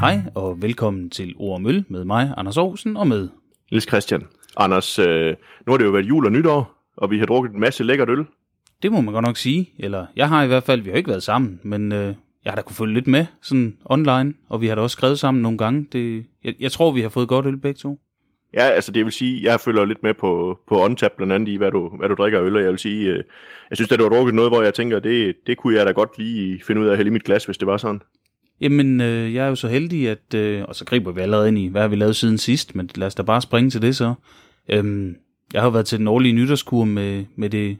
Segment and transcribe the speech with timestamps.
[0.00, 3.28] Hej og velkommen til Ord Møl med mig, Anders Aarhusen, og med...
[3.70, 4.26] Niels Christian.
[4.56, 5.34] Anders, øh,
[5.66, 8.08] nu har det jo været jul og nytår, og vi har drukket en masse lækkert
[8.08, 8.24] øl.
[8.82, 9.70] Det må man godt nok sige.
[9.78, 12.54] Eller jeg har i hvert fald, vi har ikke været sammen, men øh, jeg har
[12.54, 15.58] da kunne følge lidt med sådan online, og vi har da også skrevet sammen nogle
[15.58, 15.86] gange.
[15.92, 18.00] Det, jeg, jeg tror, vi har fået godt øl begge to.
[18.54, 21.56] Ja, altså det vil sige, jeg følger lidt med på, på OnTap blandt andet i,
[21.56, 23.22] hvad du, hvad du drikker af øl, og jeg vil sige, øh,
[23.70, 25.90] jeg synes, at du har drukket noget, hvor jeg tænker, det, det kunne jeg da
[25.90, 28.00] godt lige finde ud af at hælde i mit glas, hvis det var sådan.
[28.60, 30.34] Jamen, øh, jeg er jo så heldig, at...
[30.34, 32.90] Øh, og så griber vi allerede ind i, hvad har vi lavet siden sidst, men
[32.94, 34.14] lad os da bare springe til det så.
[34.68, 35.16] Øhm,
[35.52, 37.78] jeg har været til den årlige nytårskur med, med det,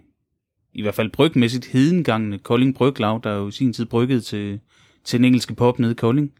[0.74, 4.60] i hvert fald brygmæssigt, hedengangende Kolding Bryglav, der jo i sin tid bryggede til,
[5.04, 6.32] til den engelske pop nede i Kolding.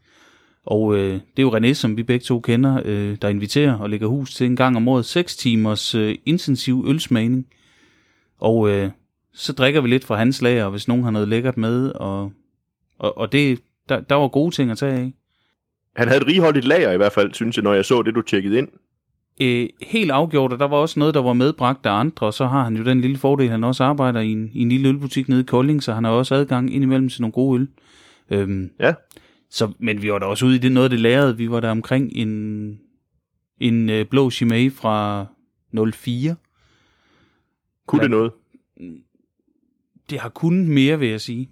[0.65, 3.89] Og øh, det er jo René, som vi begge to kender, øh, der inviterer og
[3.89, 7.47] lægger hus til en gang om året 6 timers øh, intensiv ølsmagning.
[8.39, 8.89] Og øh,
[9.33, 12.31] så drikker vi lidt fra hans lager, hvis nogen har noget lækkert med, og,
[12.99, 15.13] og, og det, der, der var gode ting at tage af.
[15.95, 18.21] Han havde et righoldigt lager i hvert fald, synes jeg, når jeg så det, du
[18.21, 18.67] tjekkede ind.
[19.41, 22.45] Øh, helt afgjort, og der var også noget, der var medbragt af andre, og så
[22.45, 24.89] har han jo den lille fordel, at han også arbejder i en, i en lille
[24.89, 27.67] ølbutik nede i Kolding, så han har også adgang indimellem til nogle gode øl.
[28.29, 28.93] Øhm, Ja,
[29.49, 31.37] så, men vi var da også ude i det noget af det lærede.
[31.37, 32.79] Vi var der omkring en,
[33.59, 35.25] en øh, blå Chimay fra
[35.93, 36.35] 04.
[37.87, 38.31] kunne det noget?
[40.09, 41.49] Det har kun mere, vil jeg sige.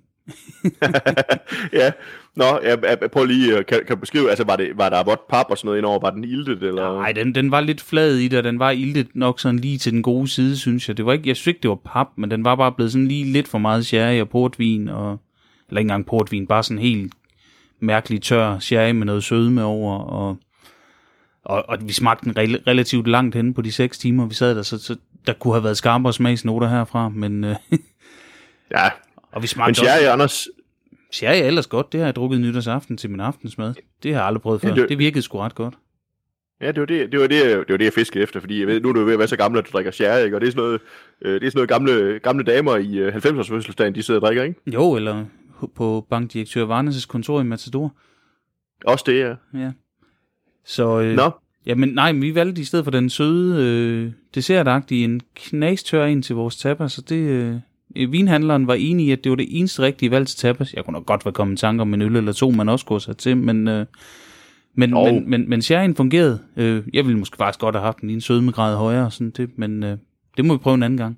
[1.74, 1.92] ja,
[2.38, 5.28] nå, jeg, jeg, prøv lige, øh, kan, kan beskrive, altså var, det, var der vådt
[5.28, 6.94] pap og sådan noget indover, var den iltet, eller?
[6.94, 9.78] Nej, den, den var lidt flad i det, og den var iltet nok sådan lige
[9.78, 10.98] til den gode side, synes jeg.
[10.98, 13.08] Det var ikke, jeg synes ikke, det var pap, men den var bare blevet sådan
[13.08, 15.20] lige lidt for meget sherry og portvin, og,
[15.70, 17.14] eller ikke engang portvin, bare sådan helt
[17.80, 20.38] mærkelig tør sherry med noget sødme over, og,
[21.44, 24.56] og, og vi smagte den rel- relativt langt hen på de seks timer, vi sad
[24.56, 24.96] der, så, så
[25.28, 27.56] der kunne have været skarpere smagsnoter herfra, men, øh,
[28.72, 28.86] Ja,
[29.32, 30.48] og vi men smagte Sherry, også, Anders,
[31.12, 33.74] sherry er ellers godt, det har jeg drukket nytårsaften til min aftensmad.
[34.04, 35.74] Det har jeg aldrig prøvet før, det, det- virkede sgu ret godt.
[36.62, 38.68] Ja, det var det, det, var det, det, var det jeg fiskede efter, fordi jeg
[38.68, 40.38] ved, nu er du ved at være så gammel, at du drikker sherry, ikke?
[40.38, 40.82] og det er sådan noget,
[41.22, 44.26] øh, det er sådan noget gamle, gamle damer i øh, 90-års fødselsdagen, de sidder og
[44.28, 44.62] drikker, ikke?
[44.74, 45.26] Jo, eller
[45.76, 47.96] på bankdirektør Varnes' kontor i Matador.
[48.86, 49.36] Også det, ja.
[49.60, 49.72] Ja.
[50.66, 51.32] Så, øh, Nå,
[51.66, 56.24] jamen nej, men vi valgte i stedet for den søde øh, dessertagtige en knastør ind
[56.24, 57.56] til vores tapas, så det, øh,
[58.06, 60.74] vinhandleren var enig i, at det var det eneste rigtige valg til tapas.
[60.74, 62.86] Jeg kunne nok godt være kommet i tanke om en øl eller to, man også
[62.86, 63.86] kunne have til, men, øh,
[64.76, 65.04] men, Jo.
[65.04, 66.40] men, men, men sherryen fungerede.
[66.58, 69.50] Øh, jeg ville måske faktisk godt have haft den lige en sødmegrad højere, sådan det,
[69.56, 69.98] men øh,
[70.38, 71.18] det må vi prøve en anden gang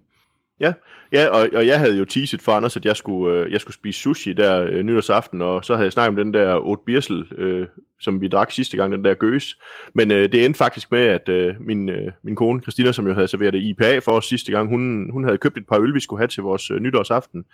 [0.59, 0.73] ja,
[1.11, 3.75] ja og, og jeg havde jo teaset for Anders, at jeg skulle, øh, jeg skulle
[3.75, 7.25] spise sushi der øh, nytårsaften, og så havde jeg snakket om den der oat birsel,
[7.37, 7.67] øh,
[7.99, 9.57] som vi drak sidste gang, den der gøs.
[9.93, 13.13] Men øh, det endte faktisk med, at øh, min, øh, min kone, Christina, som jo
[13.13, 15.93] havde serveret det IPA for os sidste gang, hun, hun havde købt et par øl,
[15.93, 17.45] vi skulle have til vores øh, nytårsaften.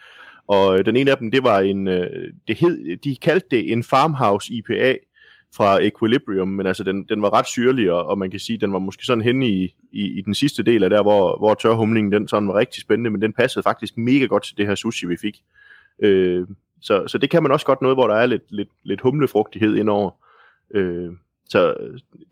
[0.48, 3.72] Og øh, den ene af dem, det var en, øh, det hed, de kaldte det
[3.72, 4.98] en farmhouse IPA
[5.56, 8.74] fra Equilibrium, men altså den, den var ret syrlig, og, og man kan sige, den
[8.74, 12.12] var måske sådan henne i, i, i den sidste del af der, hvor, hvor tørhumlingen
[12.12, 15.08] den sådan var rigtig spændende, men den passede faktisk mega godt til det her sushi,
[15.08, 15.42] vi fik.
[16.00, 16.48] Øh,
[16.82, 19.76] så, så det kan man også godt noget, hvor der er lidt, lidt, lidt humlefrugtighed
[19.76, 20.12] indover.
[20.74, 21.12] Øh,
[21.50, 21.76] så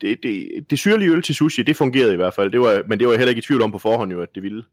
[0.01, 2.99] det, det, det syrlige øl til sushi, det fungerede i hvert fald, det var, men
[2.99, 4.63] det var jeg heller ikke i tvivl om på forhånd jo, at det ville.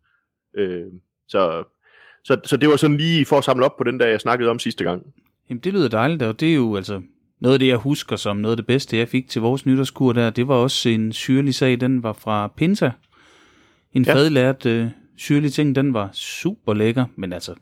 [0.55, 0.87] Øh,
[1.29, 1.65] så,
[2.25, 4.51] så, så det var sådan lige for at samle op på den der, jeg snakkede
[4.51, 5.03] om sidste gang.
[5.51, 7.03] Jamen, det lyder dejligt, og det er jo altså
[7.41, 10.13] noget af det, jeg husker som noget af det bedste, jeg fik til vores nytårskur
[10.13, 10.31] der.
[10.31, 12.91] Det var også en syrlig sag, den var fra Pinta.
[13.93, 14.15] En ja.
[14.15, 17.55] Fadlært øh, syrlig ting, den var super lækker, men altså,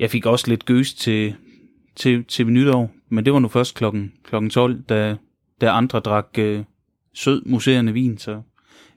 [0.00, 1.34] jeg fik også lidt gøs til,
[1.96, 5.16] til, til nytår, men det var nu først klokken, klokken 12, da,
[5.60, 6.64] da andre drak øh,
[7.14, 8.42] sød museerne vin, så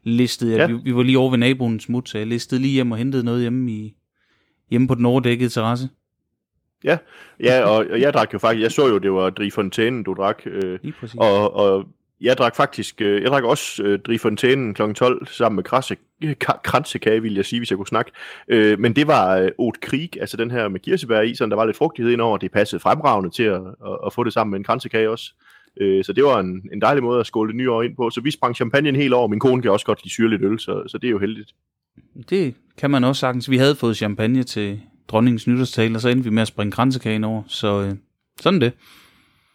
[0.03, 0.69] listede jeg.
[0.69, 0.75] Ja.
[0.75, 3.23] vi, vi var lige over ved naboens smut, så jeg listede lige hjem og hentede
[3.23, 3.95] noget hjemme, i,
[4.69, 5.89] hjemme på den overdækkede terrasse.
[6.83, 6.97] Ja,
[7.39, 10.41] ja og, og jeg drak jo faktisk, jeg så jo, det var Drifontainen, du drak,
[10.45, 11.19] øh, Lige præcis.
[11.19, 11.85] og, og
[12.21, 14.93] jeg drak faktisk, øh, jeg drak også øh, Drifontainen kl.
[14.93, 18.11] 12 sammen med krasse, ka- kransekage, vil jeg sige, hvis jeg kunne snakke.
[18.47, 21.57] Øh, men det var øh, Oat Krieg, altså den her med kirsebær i, sådan der
[21.57, 24.59] var lidt frugtighed indover, det passede fremragende til at, at, at få det sammen med
[24.59, 25.33] en kransekage også.
[25.81, 28.09] Øh, så det var en, en dejlig måde at skåle det nye år ind på.
[28.09, 29.27] Så vi sprang champagne helt over.
[29.27, 31.51] Min kone kan også godt lide syrligt øl, så, så det er jo heldigt.
[32.29, 33.49] Det kan man også sagtens.
[33.49, 34.81] Vi havde fået champagne til
[35.11, 37.43] dronningens nytårstale, og så endte vi med at springe kransekagen over.
[37.47, 37.93] Så øh,
[38.41, 38.71] sådan det.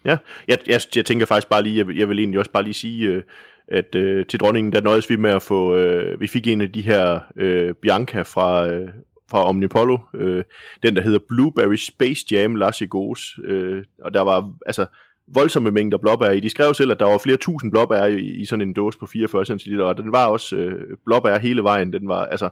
[0.04, 0.16] Ja,
[0.48, 2.74] jeg, jeg, jeg tænker faktisk bare lige, jeg, vil- jeg vil egentlig også bare lige
[2.74, 3.22] sige, øh,
[3.68, 6.72] at øh, til dronningen, der nøjes vi med at få, øh, vi fik en af
[6.72, 8.88] de her øh, Bianca fra, øh,
[9.30, 10.44] fra Omnipollo, øh,
[10.82, 14.86] den der hedder Blueberry Space Jam Lassie Goes, øh, og der var altså
[15.34, 16.40] voldsomme mængder blåbær i.
[16.40, 19.06] De skrev selv, at der var flere tusind blåbær i, i sådan en dåse på
[19.06, 21.92] 44 cm, og den var også øh, blåbær hele vejen.
[21.92, 22.48] Den var, altså,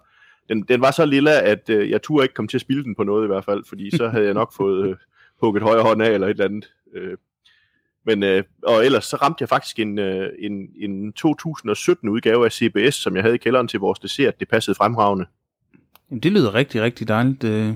[0.49, 2.95] den, den var så lille, at øh, jeg turde ikke komme til at spille den
[2.95, 4.97] på noget i hvert fald, fordi så havde jeg nok fået øh,
[5.41, 6.73] hugget højre hånd af eller et eller andet.
[6.95, 7.17] Øh,
[8.07, 12.53] Men, øh, og ellers så ramte jeg faktisk en, øh, en, en 2017 udgave af
[12.53, 14.41] CBS, som jeg havde i kælderen til vores dessert.
[14.41, 15.27] Det passede fremragende.
[16.11, 17.45] Jamen, det lyder rigtig, rigtig dejligt.
[17.45, 17.75] Øh,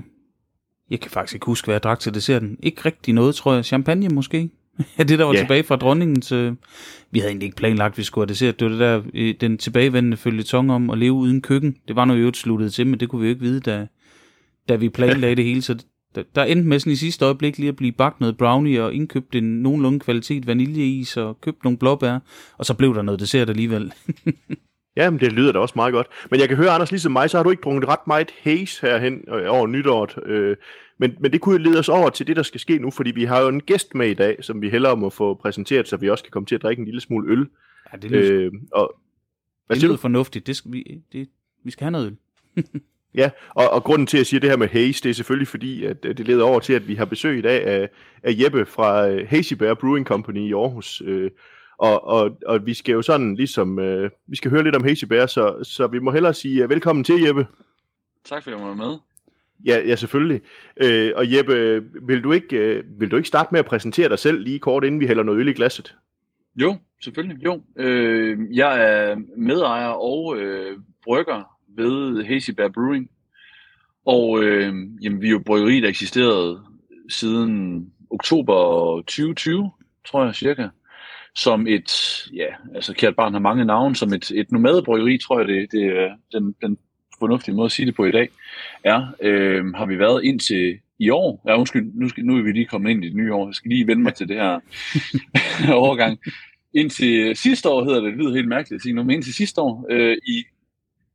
[0.89, 2.59] jeg kan faktisk ikke huske, hvad jeg drak til desserten.
[2.63, 3.65] Ikke rigtig noget, tror jeg.
[3.65, 4.49] Champagne måske?
[4.97, 5.39] Ja, det der var Ja.
[5.39, 6.31] tilbage fra dronningens...
[6.31, 6.53] Øh,
[7.11, 8.59] vi havde egentlig ikke planlagt, at vi skulle have dessert.
[8.59, 11.75] Det var det der, øh, den tilbagevendende følgetong om at leve uden køkken.
[11.87, 13.87] Det var nu jo sluttet til, men det kunne vi jo ikke vide, da,
[14.69, 15.61] da vi planlagde det hele.
[15.61, 15.75] Så
[16.15, 18.93] der, der endte med sådan i sidste øjeblik lige at blive bagt noget brownie og
[18.93, 22.19] indkøbt en nogenlunde kvalitet vaniljeis og købt nogle blåbær.
[22.57, 23.91] Og så blev der noget dessert alligevel.
[24.97, 26.07] Ja, men det lyder da også meget godt.
[26.31, 28.87] Men jeg kan høre, Anders, ligesom mig, så har du ikke drukket ret meget haze
[28.87, 30.15] herhen øh, over nytåret.
[30.25, 30.55] Øh,
[30.99, 33.11] men, men det kunne jo lede os over til det, der skal ske nu, fordi
[33.11, 35.97] vi har jo en gæst med i dag, som vi hellere må få præsenteret, så
[35.97, 37.47] vi også kan komme til at drikke en lille smule øl.
[37.93, 38.95] Ja, det lyder, øh, Øh, og,
[39.67, 40.01] hvad det lyder du?
[40.01, 40.47] fornuftigt.
[40.47, 41.29] Det skal vi, det,
[41.63, 42.17] vi skal have noget
[42.55, 42.63] øl.
[43.15, 45.47] Ja, og, og grunden til, at jeg siger det her med haze, det er selvfølgelig
[45.47, 47.89] fordi, at øh, det leder over til, at vi har besøg i dag af,
[48.23, 51.01] af Jeppe fra øh, Hazy Bear Brewing Company i Aarhus.
[51.05, 51.31] Øh,
[51.77, 55.05] og, og, og vi skal jo sådan ligesom, øh, vi skal høre lidt om Hazy
[55.05, 57.47] Bear, så, så vi må hellere sige uh, velkommen til, Jeppe.
[58.25, 58.97] Tak fordi jeg var med.
[59.65, 60.41] Ja, ja selvfølgelig.
[60.83, 64.19] Øh, og Jeppe, vil du, ikke, øh, vil du ikke starte med at præsentere dig
[64.19, 65.95] selv lige kort, inden vi hælder noget øl i glasset?
[66.55, 67.45] Jo, selvfølgelig.
[67.45, 67.61] Jo.
[67.77, 71.43] Øh, jeg er medejer og øh, brygger
[71.75, 73.09] ved Hazy Bear Brewing.
[74.05, 76.61] Og øh, jamen, vi er jo bryggeri, der eksisterede
[77.09, 79.71] siden oktober 2020,
[80.07, 80.67] tror jeg cirka.
[81.35, 81.91] Som et,
[82.33, 85.85] ja, altså kært barn har mange navne, som et, et nomadebryggeri, tror jeg, det, det
[85.85, 86.77] er den, den
[87.19, 88.29] fornuftige måde at sige det på i dag,
[88.83, 91.41] er, øh, har vi været indtil i år.
[91.47, 93.47] Ja, undskyld, nu, skal, nu er vi lige kommet ind i det nye år.
[93.47, 94.59] Jeg skal lige vende mig til det her
[95.83, 96.19] overgang.
[96.73, 99.61] Indtil sidste år hedder det, det lyder helt mærkeligt at sige nu, men indtil sidste
[99.61, 100.43] år, øh, i,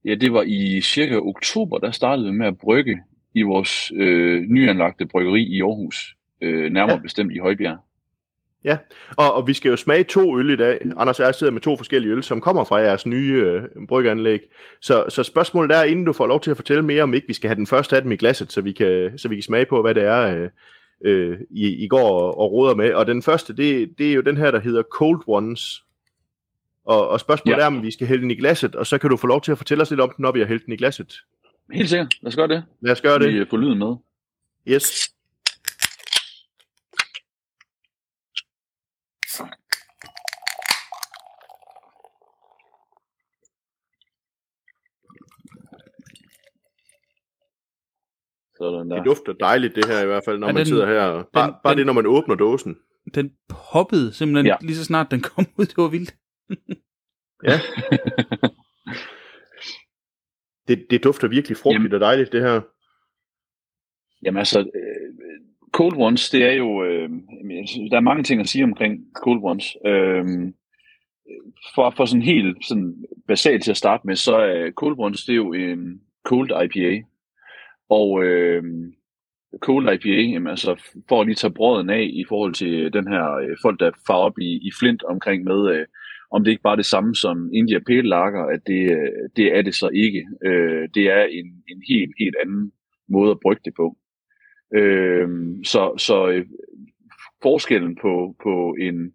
[0.05, 3.01] ja, det var i cirka oktober, der startede vi med at brygge
[3.35, 7.03] i vores øh, nyanlagte bryggeri i Aarhus, øh, nærmere Ja.
[7.03, 7.79] bestemt i Højbjerg.
[9.17, 10.81] Og, og vi skal jo smage to øl i dag.
[10.97, 14.41] Anders og jeg sidder med to forskellige øl, som kommer fra jeres nye øh, bryggeanlæg.
[14.81, 17.33] Så, så spørgsmålet er, inden du får lov til at fortælle mere, om ikke vi
[17.33, 19.67] skal have den første af dem i glasset, så vi kan, så vi kan smage
[19.67, 20.49] på, hvad det er, øh,
[21.05, 22.95] øh, I, I går og, og råder med.
[22.95, 25.85] Og den første, det, det er jo den her, der hedder Cold Ones.
[26.87, 27.63] Og, og spørgsmålet ja.
[27.63, 27.71] Ja.
[27.71, 29.53] er, om vi skal hælde den i glasset, og så kan du få lov til
[29.53, 31.15] at fortælle os lidt om den, når vi har hældt den i glasset.
[31.73, 32.15] Helt sikkert.
[32.23, 32.65] Lad os gøre det.
[32.81, 33.35] Lad os gøre det.
[33.35, 33.95] Vi får lyden med.
[34.69, 35.14] Yes.
[48.59, 48.97] Sådan der.
[48.97, 51.01] Det dufter dejligt det her i hvert fald, når Ja, man den- sidder her.
[51.03, 52.77] og- Bare, den- bare den- det, når man åbner dåsen.
[53.15, 53.33] Den
[53.73, 54.57] poppede simpelthen ja.
[54.61, 55.65] Lige så snart den kom ud.
[55.67, 56.15] Det var vildt.
[57.45, 57.59] Ja.
[60.69, 61.95] Det, det dufter virkelig frugtigt Jamen.
[61.95, 62.61] og dejligt, det her.
[64.25, 65.15] Jamen altså, øh,
[65.73, 67.09] Cold Ones, det er jo, øh,
[67.91, 69.77] der er mange ting at sige omkring Cold Ones.
[69.87, 70.25] Øh,
[71.75, 75.33] for, for sådan helt sådan basalt til at starte med, så er Cold Ones, det
[75.33, 77.07] er jo en Cold IPA.
[77.91, 78.63] Og øh,
[79.61, 83.09] Cold IPA, jamen altså, for at lige tage brøden af i forhold til øh, den
[83.09, 85.87] her øh, folk, der far op i, i flint omkring med, øh,
[86.31, 89.57] om det ikke bare er det samme som India Pale Lager, at det, øh, det
[89.57, 90.27] er det så ikke.
[90.45, 92.73] Øh, det er en, en helt, helt anden
[93.09, 93.97] måde at brygge det på.
[94.75, 95.29] Øh,
[95.65, 96.47] så så øh,
[97.43, 99.15] forskellen på, på en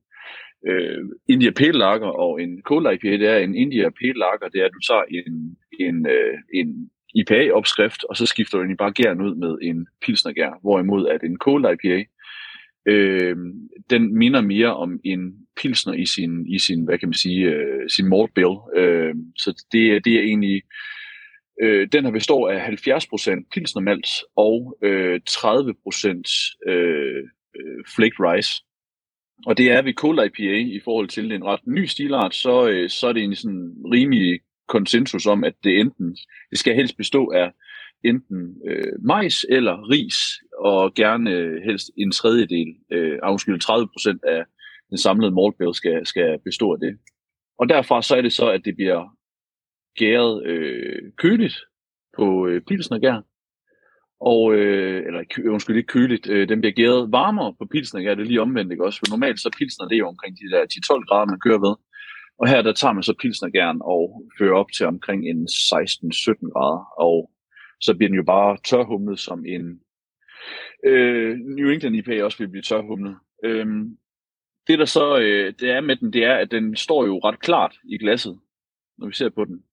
[0.67, 4.61] øh, India Pale Lager og en Cold IPA, det er en India Pale Lager, det
[4.61, 8.91] er, at du tager en, en, øh, en IPA-opskrift, og så skifter du egentlig bare
[8.91, 12.03] gæren ud med en pilsnergær, hvorimod at en Cold IPA,
[12.85, 13.35] øh,
[13.89, 17.89] den minder mere om en pilsner i sin, i sin hvad kan man sige, øh,
[17.89, 18.55] sin malt bill.
[18.75, 20.61] Øh, så det, det er egentlig,
[21.61, 27.23] øh, den her består af 70% pilsnermalt og øh, 30% øh,
[27.55, 28.63] øh, flaked rice.
[29.45, 32.89] Og det er ved Cold IPA i forhold til en ret ny stilart, så, øh,
[32.89, 34.39] så er det en sådan rimelig
[34.69, 36.17] konsensus om, at det enten,
[36.49, 37.51] det skal helst bestå af
[38.03, 40.15] enten øh, majs eller ris,
[40.59, 44.43] og gerne øh, helst en tredjedel, øh, afskyld 30 procent af
[44.89, 46.97] den samlede maltbill skal, skal bestå af det.
[47.59, 49.17] Og derfra så er det så, at det bliver
[49.97, 51.57] gæret øh, køligt
[52.17, 53.21] på øh, pilsnergær,
[54.21, 55.21] og, øh, eller
[55.53, 58.85] undskyld, ikke køligt, øh, den bliver gæret varmere på pilsnergær, det er lige omvendt, ikke
[58.85, 58.99] også?
[58.99, 61.75] For normalt så pilsner, det er jo omkring de der 10-12 grader, man kører ved.
[62.39, 67.00] Og her der tager man så pilsnergæren og fører op til omkring en 16-17 grader,
[67.00, 67.31] og
[67.81, 69.79] så bliver den jo bare tørhumlet som en
[70.84, 73.15] øh, New England IPA også vil blive tørhumlet.
[73.43, 73.98] Øhm,
[74.67, 77.39] det der så øh, det er med den, det er, at den står jo ret
[77.39, 78.39] klart i glasset,
[78.98, 79.63] når vi ser på den.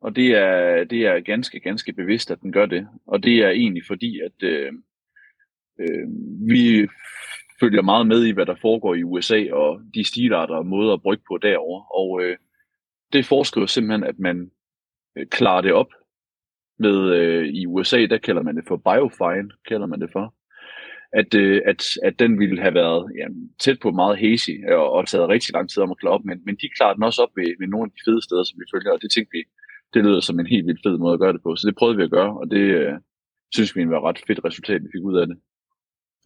[0.00, 2.88] Og det er, det er ganske, ganske bevidst, at den gør det.
[3.06, 4.72] Og det er egentlig fordi, at øh,
[5.80, 6.08] øh,
[6.48, 6.88] vi
[7.60, 11.02] følger meget med i, hvad der foregår i USA, og de stilarter og måder at
[11.02, 11.84] brygge på derovre.
[11.94, 12.36] Og øh,
[13.12, 14.50] det foreskriver simpelthen, at man
[15.16, 15.92] øh, klarer det op
[16.78, 20.34] med, øh, i USA, der kalder man det for biofine, kalder man det for
[21.12, 25.06] at, øh, at, at den ville have været jamen, tæt på meget hazy og, og
[25.06, 27.36] taget rigtig lang tid om at klare op, men, men de klarer den også op
[27.36, 29.42] ved, ved nogle af de fede steder, som vi følger, og det tænkte vi,
[29.94, 31.96] det lyder som en helt vildt fed måde at gøre det på, så det prøvede
[31.96, 32.92] vi at gøre, og det øh,
[33.54, 35.36] synes vi var et ret fedt resultat, vi fik ud af det.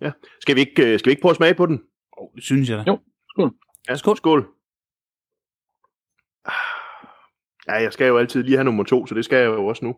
[0.00, 0.12] Ja.
[0.40, 1.82] Skal vi ikke, øh, skal vi ikke prøve at smage på den?
[2.12, 2.84] Oh, det synes jeg da.
[2.86, 2.98] Jo,
[3.30, 3.54] skål.
[3.88, 4.16] Ja, skål.
[4.16, 4.48] Skål.
[7.68, 9.84] Ja, jeg skal jo altid lige have nummer to, så det skal jeg jo også
[9.84, 9.96] nu.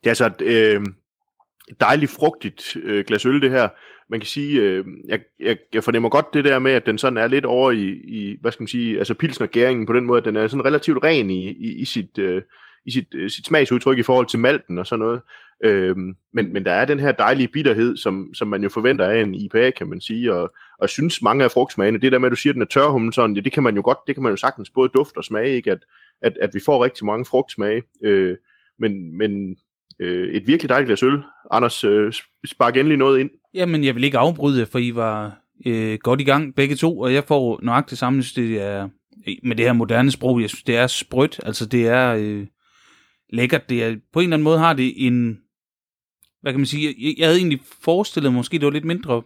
[0.00, 0.86] Det er altså et øh,
[1.80, 3.68] dejligt frugtigt øh, glas øl, det her.
[4.08, 7.16] Man kan sige, øh, jeg, jeg, jeg fornemmer godt det der med, at den sådan
[7.16, 10.24] er lidt over i, i hvad skal man sige, altså pilsnergæringen på den måde, at
[10.24, 12.42] den er sådan relativt ren i, i, i sit, øh,
[12.86, 15.20] i sit, øh, sit smagsudtryk i forhold til malten og sådan noget.
[15.64, 19.22] Øhm, men, men der er den her dejlige bitterhed, som, som man jo forventer af
[19.22, 22.26] en IPA, kan man sige, og, og jeg synes mange af frugtsmagene, det der med,
[22.26, 24.14] at du siger, at den er tørhummen sådan, ja, det kan man jo godt, det
[24.14, 25.72] kan man jo sagtens både duft og smage, ikke?
[25.72, 25.78] At,
[26.22, 28.36] at, at vi får rigtig mange frugtsmage, øh,
[28.78, 29.56] men, men
[30.00, 31.22] øh, et virkelig dejligt glas øl.
[31.50, 32.12] Anders, øh,
[32.46, 33.30] spark endelig noget ind.
[33.54, 37.14] Jamen, jeg vil ikke afbryde for I var øh, godt i gang begge to, og
[37.14, 38.88] jeg får nøjagtigt samme, det er,
[39.42, 42.46] med det her moderne sprog, jeg synes, det er sprødt, altså det er øh,
[43.30, 45.40] lækkert, det er, på en eller anden måde har det en,
[46.42, 49.22] hvad kan man sige, jeg, jeg havde egentlig forestillet måske, det var lidt mindre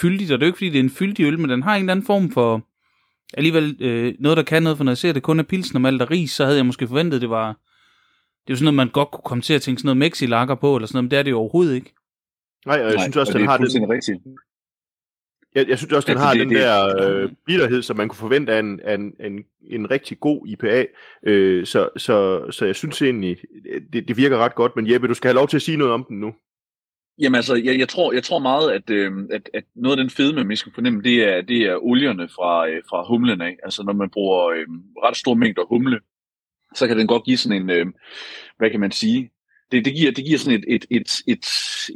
[0.00, 1.76] fyldigt, og det er jo ikke, fordi det er en fyldig øl, men den har
[1.76, 2.66] en eller anden form for,
[3.34, 5.82] alligevel øh, noget, der kan noget, for når jeg ser det kun er pilsen og
[5.82, 7.46] malt og ris, så havde jeg måske forventet, det var
[8.46, 10.54] det er jo sådan noget, man godt kunne komme til at tænke sådan noget mexi-lager
[10.54, 11.94] på, eller sådan noget, men det er det jo overhovedet ikke.
[12.66, 13.90] Nej, og jeg Nej, synes også, den har den...
[13.90, 14.18] Rigtigt.
[15.54, 18.16] Jeg, jeg synes også, den har det, den det, der øh, bitterhed, som man kunne
[18.18, 20.86] forvente af en, af en, en, en rigtig god IPA.
[21.22, 23.36] Øh, så, så, så jeg synes egentlig,
[23.92, 24.76] det, det virker ret godt.
[24.76, 26.34] Men Jeppe, du skal have lov til at sige noget om den nu.
[27.18, 30.10] Jamen altså, jeg, jeg, tror, jeg tror meget, at, øh, at, at noget af den
[30.10, 33.56] fedme, man skal fornemme, det er, det er olierne fra, øh, fra humlen af.
[33.64, 34.66] Altså når man bruger øh,
[35.04, 36.00] ret store mængder humle,
[36.74, 37.86] så kan den godt give sådan en, øh,
[38.58, 39.30] hvad kan man sige,
[39.72, 41.46] det, det, giver, det giver sådan et, et, et, et,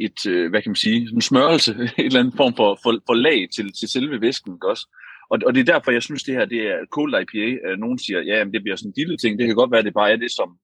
[0.01, 3.15] et øh, hvad kan man sige, en smørelse, et eller andet form for, for, for
[3.15, 4.87] lag til, til selve væsken, også?
[5.31, 7.77] Og, og det er derfor, jeg synes, det her det er cold IPA.
[7.77, 9.39] Nogen siger, ja, det bliver sådan en lille ting.
[9.39, 10.59] Det kan godt være, det bare er det, som,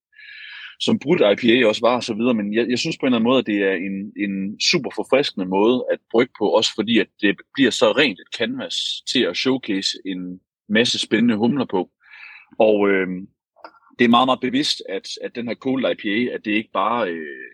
[0.81, 2.35] som brudt IPA også var, og så videre.
[2.35, 4.91] Men jeg, jeg synes på en eller anden måde, at det er en, en super
[4.95, 8.77] forfriskende måde at brygge på, også fordi, at det bliver så rent et canvas
[9.13, 11.91] til at showcase en masse spændende humler på.
[12.59, 13.09] Og, øh,
[14.01, 17.11] det er meget, meget bevidst, at, at den her cold IPA, at det ikke bare
[17.11, 17.51] øh,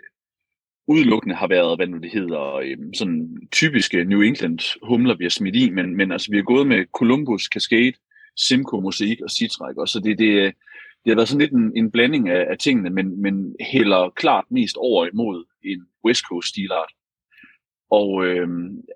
[0.89, 5.31] udelukkende har været, hvad nu det hedder, øh, sådan typiske New England humler, vi har
[5.31, 7.93] smidt i, men, men altså vi har gået med Columbus, Cascade,
[8.37, 10.55] Simcoe, Mosaic og Citrak, og så det, det,
[11.05, 14.45] det har været sådan lidt en, en blanding af, af tingene, men, men hælder klart
[14.51, 16.93] mest over imod en West Coast stilart.
[17.91, 18.49] Og øh,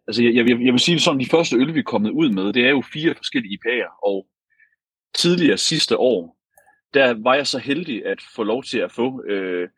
[0.07, 2.53] altså jeg, jeg, jeg vil sige sådan, de første øl, vi er kommet ud med,
[2.53, 4.27] det er jo fire forskellige IPA'er, og
[5.15, 6.40] tidligere sidste år,
[6.95, 9.69] der var jeg så heldig at få lov til at få øh,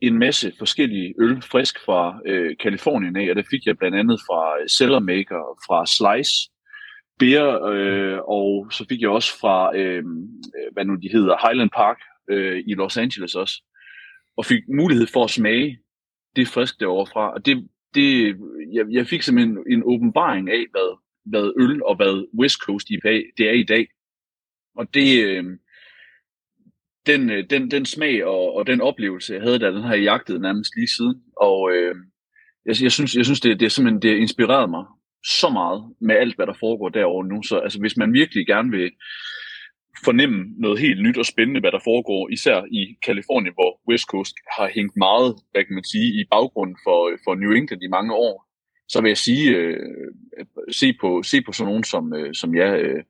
[0.00, 4.20] en masse forskellige øl frisk fra øh, Kalifornien af, og det fik jeg blandt andet
[4.26, 6.50] fra øh, Cellar Maker, fra Slice
[7.18, 10.04] Beer, øh, og så fik jeg også fra, øh,
[10.72, 11.98] hvad nu de hedder, Highland Park
[12.30, 13.62] øh, i Los Angeles også,
[14.36, 15.78] og fik mulighed for at smage
[16.36, 18.36] det frisk derovre fra, og det, det
[18.72, 23.22] jeg, jeg fik simpelthen en åbenbaring af, hvad, hvad øl og hvad West Coast IPA
[23.38, 23.86] det er i dag.
[24.76, 25.44] Og det, øh,
[27.06, 30.02] den, øh, den, den smag og, og den oplevelse, jeg havde, da den har jeg
[30.02, 31.22] jagtet nærmest lige siden.
[31.36, 31.94] Og øh,
[32.66, 34.84] jeg, jeg synes, jeg synes det, det er simpelthen, det inspireret mig
[35.24, 37.42] så meget med alt, hvad der foregår derovre nu.
[37.42, 38.90] Så altså, hvis man virkelig gerne vil
[40.04, 44.34] fornemme noget helt nyt og spændende, hvad der foregår, især i Kalifornien, hvor West Coast
[44.56, 47.94] har hængt meget, hvad kan man sige, i baggrunden for, øh, for New England i
[47.96, 48.46] mange år,
[48.88, 49.76] så vil jeg sige, øh,
[50.70, 53.02] se, på, se på sådan nogen som, øh, som jeg, øh,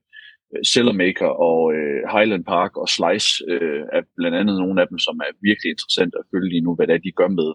[0.57, 4.99] Øh, Maker og øh, Highland Park og Slice øh, er blandt andet nogle af dem,
[4.99, 7.51] som er virkelig interessant at følge lige nu, hvad det er, de gør med,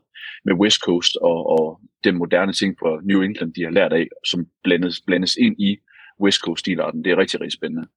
[0.46, 4.08] med West Coast og, og den moderne ting fra New England, de har lært af,
[4.26, 5.78] som blandes, blandes ind i
[6.22, 7.04] West Coast-stilarten.
[7.04, 7.88] Det er rigtig, rigtig spændende.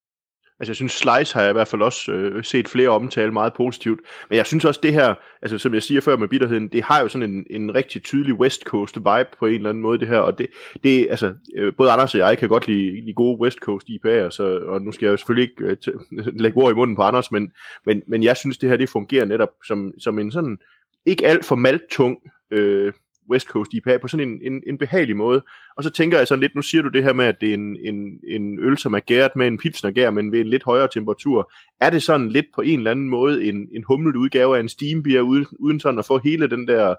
[0.60, 3.52] Altså jeg synes, Slice har jeg i hvert fald også øh, set flere omtale meget
[3.52, 4.00] positivt.
[4.30, 7.00] Men jeg synes også det her, altså som jeg siger før med bitterheden, det har
[7.00, 10.08] jo sådan en, en rigtig tydelig West Coast vibe på en eller anden måde det
[10.08, 10.18] her.
[10.18, 10.46] Og det,
[10.84, 14.30] det altså, øh, både Anders og jeg kan godt lide, lide gode West Coast IPA'er,
[14.30, 17.32] så, og nu skal jeg jo selvfølgelig ikke øh, lægge ord i munden på Anders,
[17.32, 17.52] men,
[17.86, 20.58] men, men jeg synes det her, det fungerer netop som, som en sådan,
[21.06, 22.18] ikke alt for malttung
[22.50, 22.92] øh,
[23.30, 25.42] West Coast IPA på sådan en, en, en behagelig måde.
[25.76, 27.54] Og så tænker jeg sådan lidt, nu siger du det her med, at det er
[27.54, 30.88] en, en, en øl, som er gæret med en pilsnergær, men ved en lidt højere
[30.92, 31.52] temperatur.
[31.80, 34.68] Er det sådan lidt på en eller anden måde en, en humlet udgave af en
[34.68, 36.94] steambier, uden, uden sådan at få hele den der,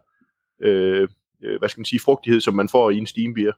[0.62, 1.08] øh,
[1.44, 3.54] øh, hvad skal man sige, frugtighed, som man får i en steambier.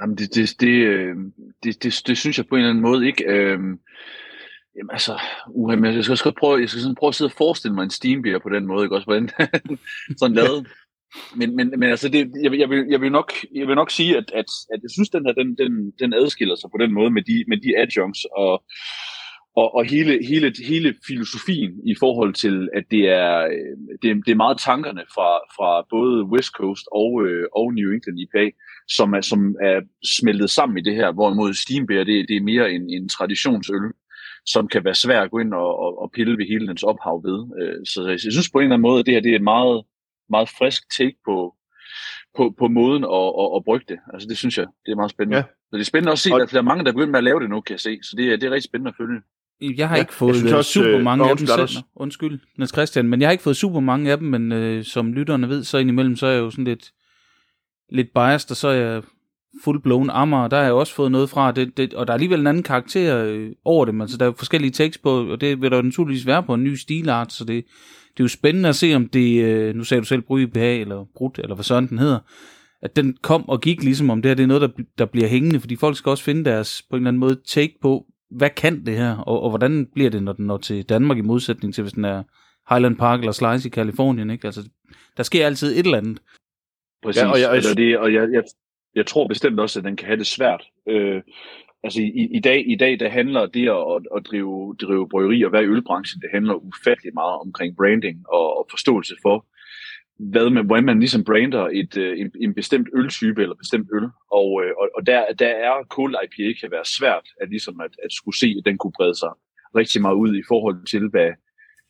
[0.00, 1.16] Jamen, det, det, det, øh,
[1.62, 3.24] det, det, det synes jeg på en eller anden måde ikke.
[3.24, 3.58] Øh...
[4.76, 7.36] jamen altså, uh, men jeg skal, skal prøve, jeg skal sådan prøve at sidde og
[7.38, 9.04] forestille mig en steambier på den måde, ikke også?
[9.04, 9.28] Hvordan
[10.18, 10.66] sådan lavet.
[11.36, 14.16] Men, men, men altså, det, jeg, jeg, vil, jeg, vil nok, jeg vil nok sige,
[14.16, 17.10] at, at, at jeg synes, den her, den, den, den adskiller sig på den måde
[17.10, 18.62] med de, med de adjuncts og,
[19.56, 24.32] og, og hele, hele, hele filosofien i forhold til, at det er, øh, det, det
[24.32, 28.50] er meget tankerne fra, fra både West Coast og, øh, og New England IPA,
[28.88, 29.80] som er, som er
[30.18, 33.86] smeltet sammen i det her, hvorimod Steambeer, det, det er mere en, en traditionsøl,
[34.46, 37.22] som kan være svær at gå ind og, og, og pille ved hele dens ophav
[37.24, 37.38] ved.
[37.60, 39.52] Øh, så jeg synes på en eller anden måde, at det her det er et
[39.54, 39.84] meget,
[40.30, 41.54] meget frisk take på,
[42.36, 43.98] på, på måden at, at, at brygge det.
[44.12, 45.36] Altså det synes jeg, det er meget spændende.
[45.36, 45.42] Ja.
[45.42, 46.42] Så det er spændende også at se, og...
[46.42, 47.98] at der er mange, der er begyndt med at lave det nu, kan jeg se.
[48.02, 49.20] Så det er, det er rigtig spændende at følge.
[49.78, 51.84] Jeg har ja, ikke fået øh, også, super mange øh, af dem selv.
[51.96, 55.12] Undskyld, Niels Christian, men jeg har ikke fået super mange af dem, men øh, som
[55.12, 56.92] lytterne ved, så indimellem, så er jeg jo sådan lidt,
[57.88, 59.02] lidt biased, og så er jeg
[59.64, 62.40] full-blown ammer, der har jeg også fået noget fra, det, det, og der er alligevel
[62.40, 65.70] en anden karakter øh, over det, altså der er forskellige takes på, og det vil
[65.70, 67.64] der naturligvis være på en ny stilart, så det,
[68.12, 70.58] det er jo spændende at se, om det, øh, nu sagde du selv Bryge BH,
[70.58, 72.18] eller Brut, eller hvad sådan den hedder,
[72.82, 75.28] at den kom og gik ligesom om det her, det er noget, der, der bliver
[75.28, 78.50] hængende, fordi folk skal også finde deres, på en eller anden måde, take på, hvad
[78.50, 81.74] kan det her, og, og hvordan bliver det, når den når til Danmark i modsætning
[81.74, 82.22] til, hvis den er
[82.70, 84.46] Highland Park eller Slice i Kalifornien, ikke?
[84.46, 84.68] Altså,
[85.16, 86.22] der sker altid et eller andet.
[87.02, 88.42] Præcis, ja, og, jeg, eller det, og jeg, jeg,
[88.94, 90.64] jeg tror bestemt også, at den kan have det svært.
[90.88, 91.22] Øh,
[91.84, 95.52] altså i, i, dag, i dag, der handler det at, at drive, drive bryggeri og
[95.52, 99.46] være i ølbranchen, det handler ufattelig meget omkring branding og, og forståelse for,
[100.18, 104.08] hvad man, hvordan man ligesom brander et, øh, en, en bestemt øltype eller bestemt øl.
[104.30, 107.90] Og, øh, og, og der, der er cold IPA kan være svært at, ligesom at,
[108.04, 109.32] at skulle se, at den kunne brede sig
[109.76, 111.30] rigtig meget ud i forhold til, hvad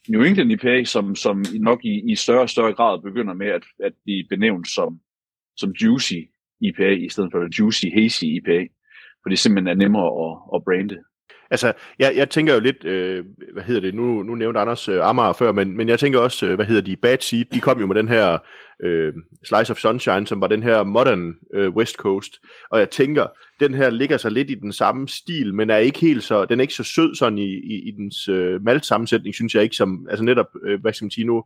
[0.08, 3.62] New England IPA, som, som nok i, i større og større grad begynder med at,
[3.84, 5.00] at blive benævnt som,
[5.56, 6.20] som juicy
[6.60, 8.66] IPA, i stedet for juicy hazy IPA,
[9.22, 10.98] for det simpelthen er nemmere at, at brande.
[11.50, 15.08] Altså, jeg, jeg tænker jo lidt, øh, hvad hedder det, nu, nu nævnte Anders øh,
[15.08, 17.80] Amager før, men, men jeg tænker også, øh, hvad hedder de, Bad Seed, de kom
[17.80, 18.38] jo med den her
[18.84, 19.12] øh,
[19.44, 22.32] Slice of Sunshine, som var den her modern øh, West Coast,
[22.70, 23.26] og jeg tænker,
[23.60, 26.60] den her ligger sig lidt i den samme stil, men er ikke helt så, den
[26.60, 30.06] er ikke så sød sådan i, i, i dens øh, malt-sammensætning, synes jeg ikke, som,
[30.10, 31.44] altså netop, øh, hvad skal man sige nu,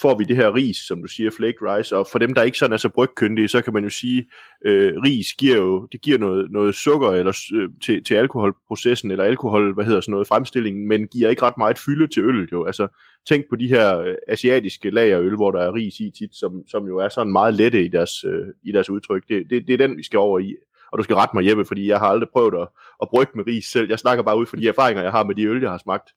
[0.00, 2.58] får vi det her ris, som du siger, flake rice, og for dem, der ikke
[2.58, 4.26] sådan er så brygkyndige, så kan man jo sige,
[4.64, 9.24] øh, ris giver jo, det giver noget, noget sukker eller, øh, til, til alkoholprocessen, eller
[9.24, 12.64] alkohol, hvad hedder sådan noget, fremstillingen, men giver ikke ret meget fylde til øl jo.
[12.64, 12.88] Altså,
[13.28, 16.86] tænk på de her øh, asiatiske lagerøl, hvor der er ris i tit, som, som
[16.86, 19.28] jo er sådan meget lette i deres, øh, i deres udtryk.
[19.28, 20.56] Det, det, det er den, vi skal over i.
[20.92, 22.68] Og du skal rette mig, Jeppe, fordi jeg har aldrig prøvet at,
[23.02, 23.88] at brygge med ris selv.
[23.88, 26.10] Jeg snakker bare ud fra de erfaringer, jeg har med de øl, jeg har smagt.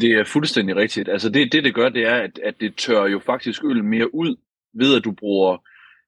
[0.00, 1.08] Det er fuldstændig rigtigt.
[1.08, 4.14] Altså det, det, det gør, det er, at, at det tør jo faktisk øl mere
[4.14, 4.36] ud,
[4.74, 5.56] ved at du bruger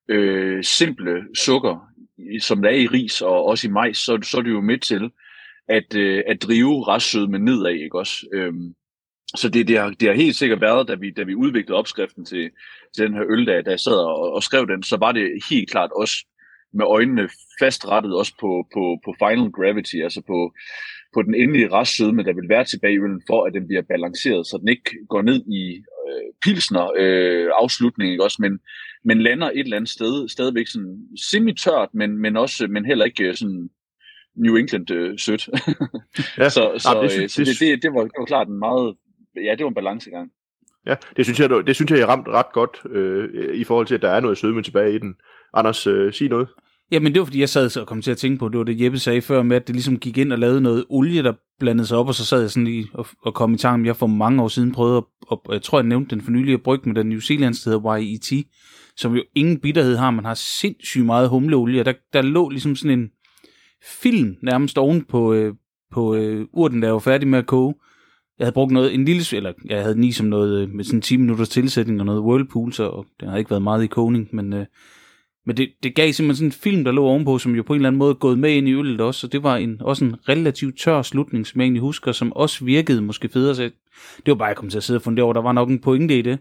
[0.09, 1.89] øh, simple sukker,
[2.41, 4.79] som der er i ris og også i majs, så, så er det jo med
[4.79, 5.11] til
[5.69, 8.27] at, øh, at drive restsødme nedad, ikke også?
[8.33, 8.75] Øhm,
[9.37, 12.25] så det, det, har, det har helt sikkert været, da vi, da vi udviklede opskriften
[12.25, 12.51] til,
[12.95, 15.45] til den her øl, da, da jeg sad og, og skrev den, så var det
[15.51, 16.27] helt klart også
[16.73, 17.29] med øjnene
[17.61, 20.55] fastrettet også på, på, på final gravity, altså på,
[21.15, 24.47] på den endelige restsødme, der vil være tilbage i øllen, for at den bliver balanceret,
[24.47, 28.61] så den ikke går ned i øh, pilsner øh, afslutning, ikke også, men,
[29.05, 33.25] men lander et eller andet sted, stadigvæk sådan semi-tørt, men, men også, men heller ikke
[33.25, 33.71] øh, sådan
[34.37, 35.49] New England øh, sødt.
[36.39, 38.49] ja, så så, ja, det, synes, øh, så det, det, det, var, det var klart
[38.49, 38.97] en meget,
[39.37, 40.31] ja, det var en balancegang.
[40.87, 43.95] Ja, det synes jeg, det synes jeg, jeg ramt ret godt øh, i forhold til,
[43.95, 45.15] at der er noget sødme tilbage i den.
[45.55, 46.49] Anders, øh, sig noget.
[46.93, 48.81] Jamen det var fordi, jeg sad og kom til at tænke på, det var det
[48.81, 51.87] Jeppe sagde før med, at det ligesom gik ind og lavede noget olie, der blandede
[51.87, 53.97] sig op, og så sad jeg sådan lige og, og kom i tanke, om, jeg
[53.97, 56.63] for mange år siden prøvede at, og jeg tror, jeg nævnte den for nylig at
[56.63, 58.47] brygge med den New Zealand, der hedder YET,
[58.97, 62.77] som jo ingen bitterhed har, man har sindssygt meget humleolie, og der, der lå ligesom
[62.77, 63.11] sådan en
[64.03, 65.55] film nærmest oven på, øh,
[65.93, 67.75] på øh, urten, der var færdig med at koge.
[68.39, 71.01] Jeg havde brugt noget, en lille, eller jeg havde ni som noget, øh, med sådan
[71.01, 74.53] 10 minutters tilsætning og noget whirlpool, så det har ikke været meget i kogning, men
[74.53, 74.67] øh,
[75.47, 77.77] men det, det gav simpelthen sådan en film, der lå ovenpå, som jo på en
[77.77, 80.17] eller anden måde gået med ind i øllet også, så det var en, også en
[80.29, 83.55] relativt tør slutning, som jeg egentlig husker, som også virkede måske federe.
[83.55, 85.69] Så det var bare, jeg kom til at sidde og fundere over, der var nok
[85.69, 86.39] en pointe i det.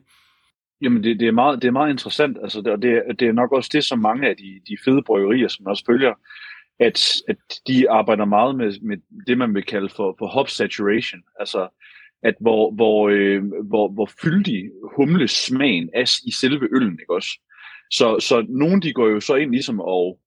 [0.82, 3.32] Jamen, det, det, er, meget, det er meget interessant, altså, det, og det, det er
[3.32, 6.14] nok også det, som mange af de, de fede bryggerier, som også følger,
[6.80, 7.38] at, at
[7.68, 11.68] de arbejder meget med, med det, man vil kalde for, for hop saturation, altså
[12.24, 17.40] at hvor, hvor, øh, hvor, hvor fyldig humlesmagen er i selve øllen, ikke også?
[17.92, 20.20] Så, så nogen de går jo så ind ligesom og,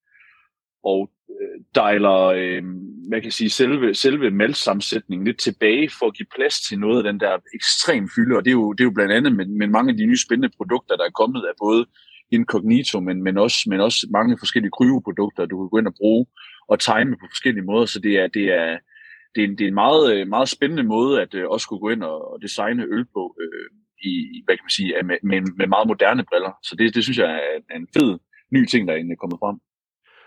[0.84, 2.62] og øh, dejler, øh,
[3.10, 7.12] man kan sige, selve, selve maltsammensætningen lidt tilbage for at give plads til noget af
[7.12, 9.66] den der ekstrem fylde, og det er jo, det er jo blandt andet med, med
[9.66, 11.86] mange af de nye spændende produkter, der er kommet af både
[12.30, 16.26] incognito, men, men, også, men også mange forskellige kryveprodukter, du kan gå ind og bruge
[16.68, 18.78] og time på forskellige måder, så det er, det er,
[19.34, 21.80] det er, en, det er en meget, øh, meget spændende måde at øh, også kunne
[21.80, 23.70] gå ind og, og designe øl på Øh,
[24.04, 26.52] i, hvad kan man sige, med, med, med meget moderne briller.
[26.62, 27.30] Så det, det synes jeg
[27.70, 28.18] er en fed
[28.52, 29.56] ny ting, der er egentlig kommet frem.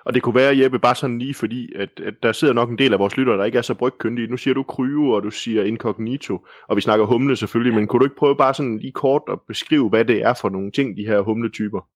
[0.06, 2.78] Og det kunne være, Jeppe, bare sådan lige fordi, at, at der sidder nok en
[2.78, 4.28] del af vores lyttere, der ikke er så brygkyndige.
[4.28, 8.00] Nu siger du kryve, og du siger incognito, og vi snakker humle selvfølgelig, men kunne
[8.00, 10.98] du ikke prøve bare sådan lige kort at beskrive, hvad det er for nogle ting,
[10.98, 11.88] de her humletyper?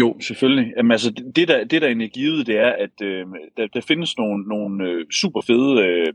[0.00, 0.72] Jo, selvfølgelig.
[0.76, 4.18] Jamen, altså, det, der, det, der er givet, det er, at øh, der, der findes
[4.18, 6.12] nogle, nogle øh, super fede øh,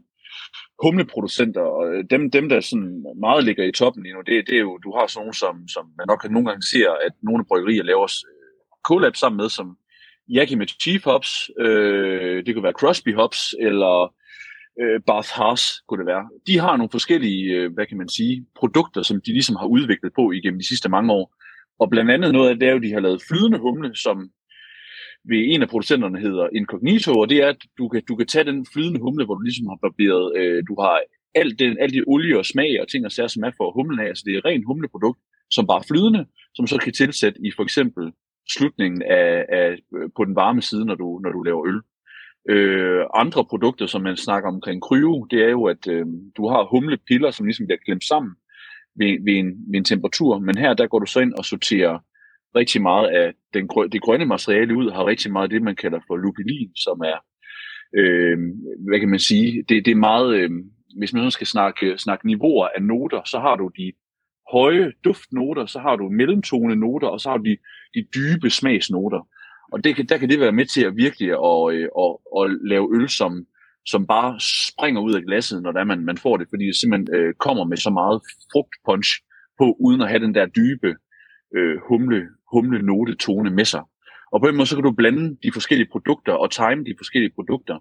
[0.84, 4.56] humleproducenter, og øh, dem, dem, der sådan meget ligger i toppen lige nu, det, det
[4.56, 7.46] er jo, du har sådan nogle, som, som man nok nogle gange ser, at nogle
[7.46, 8.44] bryggerier laver øh,
[8.88, 9.78] collab sammen med, som
[10.30, 14.14] Yakima Chief Hops, øh, det kunne være Crosby Hops, eller
[14.82, 16.30] øh, Bath Haas kunne det være.
[16.48, 20.12] De har nogle forskellige, øh, hvad kan man sige, produkter, som de ligesom har udviklet
[20.16, 21.36] på igennem de sidste mange år.
[21.80, 24.30] Og blandt andet noget af det er jo, de har lavet flydende humle, som
[25.30, 28.46] ved en af producenterne hedder Incognito, og det er, at du kan, du kan tage
[28.46, 31.00] den flydende humle, hvor du ligesom har barberet, øh, du har
[31.36, 34.00] alt den, alt de olie og smag og ting og sager, som er for humlen
[34.00, 34.08] af.
[34.08, 35.20] Altså det er ren humleprodukt,
[35.52, 38.12] som bare er flydende, som så kan tilsætte i for eksempel
[38.50, 41.82] slutningen af, af, øh, på den varme side, når du, når du laver øl.
[42.50, 46.06] Øh, andre produkter, som man snakker omkring kryo, det er jo, at øh,
[46.38, 48.34] du har humlepiller, som ligesom bliver klemt sammen
[48.96, 52.00] ved, ved, en, ved en temperatur, men her der går du så ind og sorterer
[52.56, 56.00] rigtig meget af den, det grønne materiale ud, har rigtig meget af det, man kalder
[56.08, 57.18] for lupulin, som er,
[58.00, 58.38] øh,
[58.88, 60.50] hvad kan man sige, det, det er meget, øh,
[60.98, 63.92] hvis man skal snakke, snakke niveauer af noter, så har du de
[64.52, 67.58] høje duftnoter, så har du mellemtone noter, og så har du de,
[67.96, 69.28] de dybe smagsnoter.
[69.72, 72.96] Og det, der kan det være med til at virkelig at, at, at, at lave
[72.96, 73.46] øl, som,
[73.86, 74.40] som bare
[74.70, 77.64] springer ud af glasset, når der man, man får det, fordi det simpelthen øh, kommer
[77.66, 79.10] med så meget frugtpunch
[79.58, 80.96] på, uden at have den der dybe
[81.58, 82.22] øh, humle,
[82.54, 83.84] humle note tone med sig.
[84.34, 87.34] Og på den måde, så kan du blande de forskellige produkter og time de forskellige
[87.36, 87.78] produkter,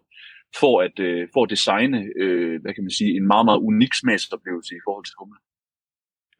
[0.60, 3.94] for at, øh, for at designe, øh, hvad kan man sige, en meget, meget unik
[3.94, 5.38] smagsoplevelse i forhold til humle.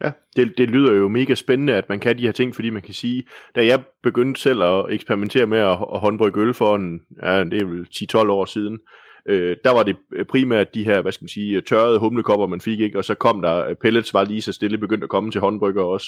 [0.05, 2.83] Ja, det, det lyder jo mega spændende, at man kan de her ting, fordi man
[2.83, 7.01] kan sige, da jeg begyndte selv at eksperimentere med at, at håndbrygge øl for en,
[7.23, 8.79] ja, det er vel 10-12 år siden,
[9.27, 9.97] øh, der var det
[10.29, 12.99] primært de her, hvad skal man sige, tørrede humlekopper, man fik, ikke?
[12.99, 15.83] og så kom der, øh, pellets var lige så stille begyndt at komme til håndbrygger
[15.83, 16.07] også.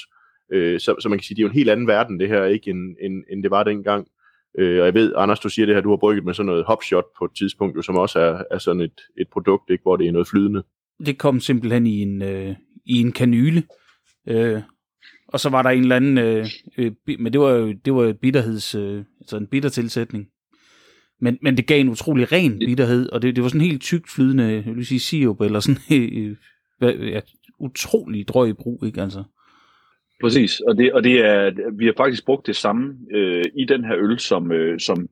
[0.52, 2.44] Øh, så, så man kan sige, det er jo en helt anden verden, det her,
[2.44, 4.07] ikke, end, end, end det var dengang.
[4.59, 6.64] Øh, og jeg ved, Anders, du siger det her, du har brygget med sådan noget
[6.64, 9.96] hopshot på et tidspunkt, jo, som også er, er sådan et, et produkt, ikke, hvor
[9.96, 10.62] det er noget flydende.
[11.07, 12.54] Det kom simpelthen i en, øh,
[12.87, 13.62] i en kanyle,
[14.28, 14.62] Øh,
[15.28, 16.46] og så var der en eller anden, øh,
[16.78, 20.26] øh, men det var jo det var bitterheds, øh, altså en bittertilsætning.
[21.20, 24.11] Men, men det gav en utrolig ren bitterhed, og det, det var sådan helt tykt
[24.11, 25.80] flydende, jeg vil sige sirup, eller sådan
[26.83, 27.20] øh, ja,
[27.59, 29.24] utrolig drøg brug, ikke altså?
[30.24, 33.84] Præcis, og det, og det er, vi har faktisk brugt det samme øh, i den
[33.84, 35.08] her øl som, øh, som,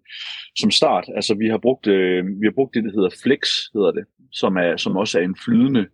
[0.59, 1.05] som start.
[1.17, 3.41] Altså vi har brugt, øh, vi har brugt det, der hedder Flex,
[3.75, 5.87] hedder det, som, er, som også er en flydende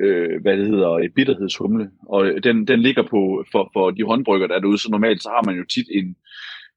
[0.00, 1.90] øh, hvad det hedder, bitterhedshumle.
[2.08, 5.22] Og øh, den, den ligger på, for, for de håndbrygger, der er derude, så normalt
[5.22, 6.16] så har man jo tit en,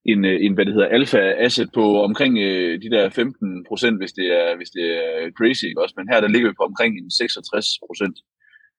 [0.05, 4.11] en, øh, en hvad det hedder, alfa-asset på omkring øh, de der 15 procent, hvis
[4.11, 5.95] det er, hvis det er crazy, ikke også?
[5.97, 8.17] Men her der ligger vi på omkring en 66 procent.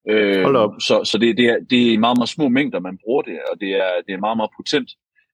[0.08, 0.44] Øh,
[0.80, 3.60] så så det, det, er, det er meget, meget små mængder, man bruger det, og
[3.60, 4.90] det er, det er meget, meget potent.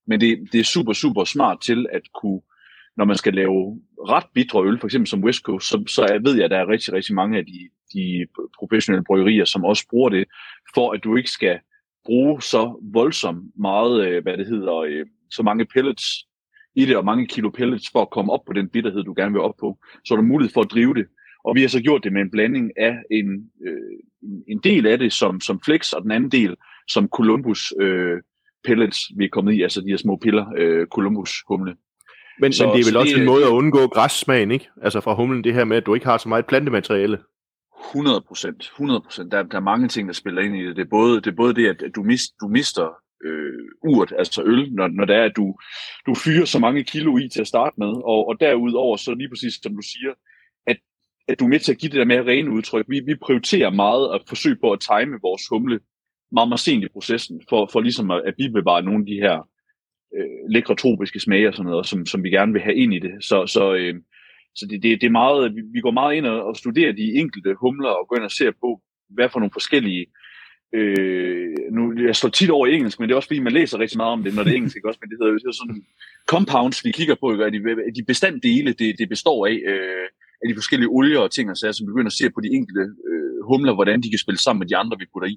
[0.06, 2.40] Men det, det er super, super smart til at kunne,
[2.96, 6.34] når man skal lave ret bitre øl, for eksempel som West Coast, så, så ved
[6.34, 8.26] jeg, at der er rigtig, rigtig mange af de, de
[8.58, 10.24] professionelle bryggerier, som også bruger det,
[10.74, 11.58] for at du ikke skal
[12.04, 16.04] bruge så voldsomt meget, øh, hvad det hedder, øh, så mange pellets
[16.74, 19.32] i det, og mange kilo pellets for at komme op på den bitterhed, du gerne
[19.32, 19.78] vil op på.
[20.04, 21.06] Så er der mulighed for at drive det.
[21.46, 23.98] Og vi har så gjort det med en blanding af en, øh,
[24.48, 26.56] en del af det som, som flex, og den anden del
[26.88, 28.22] som Columbus øh,
[28.64, 31.76] pellets, vi er kommet i, altså de her små piller, øh, Columbus humle.
[32.40, 34.68] Men, så, men det er vel så også det, en måde at undgå græssmagen, ikke?
[34.82, 37.18] Altså fra humlen, det her med, at du ikke har så meget plantemateriale.
[37.90, 38.62] 100 procent.
[38.62, 39.32] 100 procent.
[39.32, 40.76] Der, der er mange ting, der spiller ind i det.
[40.76, 42.88] Det er både det, er både det at du, mist, du mister
[43.24, 45.54] øh, urt, altså øl, når, når det er, at du,
[46.06, 47.88] du fyrer så mange kilo i til at starte med.
[47.88, 50.12] Og, og derudover, så lige præcis som du siger,
[51.28, 52.86] at, du er med til at give det der mere rene udtryk.
[52.88, 55.80] Vi, vi prioriterer meget at forsøge på at time vores humle
[56.32, 59.48] meget, meget sent i processen, for, for ligesom at, at bibevare nogle af de her
[60.16, 62.98] øh, lækre tropiske smage og sådan noget, som, som vi gerne vil have ind i
[62.98, 63.24] det.
[63.24, 63.94] Så, så, øh,
[64.54, 67.14] så det, det, det er meget, vi, vi går meget ind og, og studerer de
[67.14, 70.06] enkelte humler og går ind og ser på, hvad for nogle forskellige
[70.74, 73.78] Øh, nu, jeg står tit over i engelsk, men det er også fordi, man læser
[73.78, 75.00] rigtig meget om det, når det er engelsk, ikke også?
[75.02, 75.84] Men det hedder, jo sådan
[76.26, 77.50] compounds, vi kigger på, ikke?
[77.50, 80.06] De, de bestanddele, det, det består af, øh,
[80.42, 82.50] af de forskellige olier og ting og sager, som vi begynder at se på de
[82.58, 85.36] enkelte øh, humler, hvordan de kan spille sammen med de andre, vi putter i.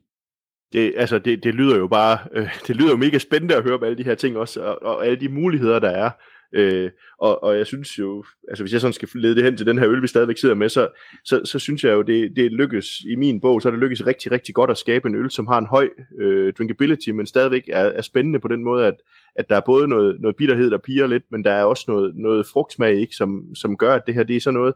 [0.74, 3.78] det, altså det, det lyder jo bare, øh, det lyder jo mega spændende at høre
[3.78, 6.12] om alle de her ting også, og, og alle de muligheder, der er.
[6.54, 9.66] Øh, og, og jeg synes jo, altså hvis jeg sådan skal lede det hen til
[9.66, 10.88] den her øl, vi stadigvæk sidder med, så,
[11.26, 13.00] så, så synes jeg jo, det, det lykkes.
[13.00, 15.48] I min bog, så er det lykkes rigtig, rigtig godt at skabe en øl, som
[15.48, 18.96] har en høj øh, drinkability, men stadigvæk er, er spændende på den måde, at,
[19.36, 22.16] at der er både noget, noget bitterhed, der piger lidt, men der er også noget,
[22.16, 24.74] noget frugtsmag, ikke, som, som gør, at det her det er sådan noget,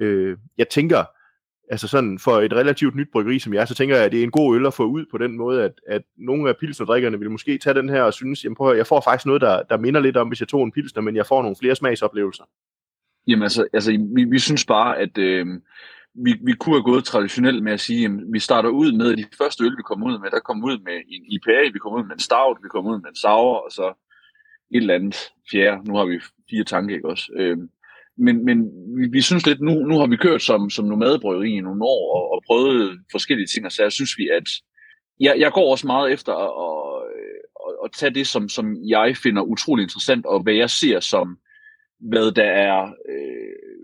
[0.00, 1.04] øh, jeg tænker,
[1.70, 4.24] altså sådan for et relativt nyt bryggeri som jeg, så tænker jeg, at det er
[4.24, 7.30] en god øl at få ud på den måde, at, at nogle af pilsnerdrikkerne vil
[7.30, 9.76] måske tage den her og synes, jamen prøv at, jeg får faktisk noget, der, der
[9.78, 12.44] minder lidt om, hvis jeg tog en pilsner, men jeg får nogle flere smagsoplevelser.
[13.26, 15.46] Jamen altså, altså vi, vi synes bare, at øh,
[16.14, 19.24] vi, vi kunne have gået traditionelt med at sige, at vi starter ud med de
[19.38, 20.30] første øl, vi kommer ud med.
[20.30, 23.00] Der kommer ud med en IPA, vi kommer ud med en stout, vi kommer ud
[23.00, 23.86] med en sour, og så
[24.70, 25.16] et eller andet
[25.50, 25.88] fjerde.
[25.88, 27.32] Nu har vi fire tanke, ikke også?
[27.36, 27.58] Øh,
[28.20, 28.58] men, men
[28.98, 32.16] vi, vi synes lidt, nu, nu har vi kørt som, som nomadebryggeri i nogle år
[32.16, 34.48] og, og prøvet forskellige ting, og så jeg synes vi, at
[35.20, 36.50] jeg, jeg går også meget efter at,
[37.66, 41.38] at, at tage det, som, som jeg finder utrolig interessant, og hvad jeg ser som,
[42.00, 43.80] hvad der er, øh,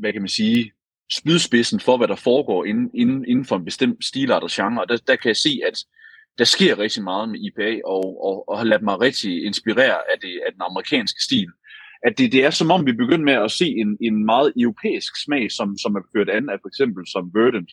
[0.00, 0.72] hvad kan man sige,
[1.12, 4.82] spydspidsen for, hvad der foregår inden, inden, inden for en bestemt stilart og genre.
[4.82, 5.84] Og der, der kan jeg se, at
[6.38, 10.20] der sker rigtig meget med IPA, og, og, og har ladet mig rigtig inspirere af,
[10.20, 11.48] det, af den amerikanske stil
[12.02, 15.24] at det, det er som om, vi begynder med at se en, en meget europæisk
[15.24, 17.70] smag, som, som er ført an af for eksempel som Verdant.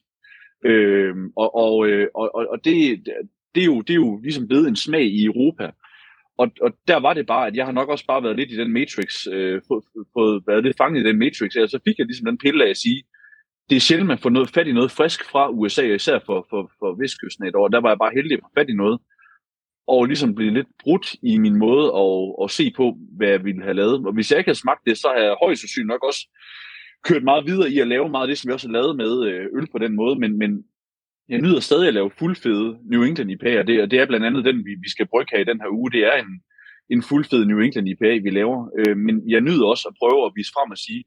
[0.66, 3.06] Øhm, og øh, og, og, og det,
[3.56, 5.72] det, er jo, det er jo ligesom blevet en smag i Europa.
[6.38, 8.58] Og, og der var det bare, at jeg har nok også bare været lidt i
[8.58, 9.62] den Matrix, øh,
[10.13, 12.70] fået været lidt fanget i den Matrix, og så fik jeg ligesom den pille af
[12.70, 13.04] at sige,
[13.70, 16.72] det er sjældent, man får noget fat i noget frisk fra USA, især for, for,
[16.80, 17.68] for vestkysten et år.
[17.68, 19.00] Der var jeg bare heldig at få fat i noget,
[19.88, 23.63] og ligesom blive lidt brudt i min måde at, at se på, hvad jeg ville
[23.63, 24.06] have lavet.
[24.08, 26.28] Og hvis jeg ikke havde smagt det, så har jeg højst sandsynligt nok også
[27.04, 29.26] kørt meget videre i at lave meget af det, som jeg også har lavet med
[29.28, 30.65] øh, øl på den måde, men, men
[31.30, 34.26] jeg nyder stadig at lave fuldfede New England IPA, og det, og det er blandt
[34.26, 35.91] andet den, vi, vi skal brygge her i den her uge.
[35.91, 36.41] Det er en,
[36.89, 38.69] en fuldfed New England IPA, vi laver.
[38.80, 41.04] Øh, men jeg nyder også at prøve at vise frem og sige,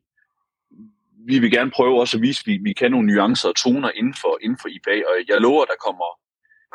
[1.30, 3.90] vi vil gerne prøve også at vise, at vi, vi kan nogle nuancer og toner
[3.90, 6.08] inden for, inden for IPA, og jeg lover, at der kommer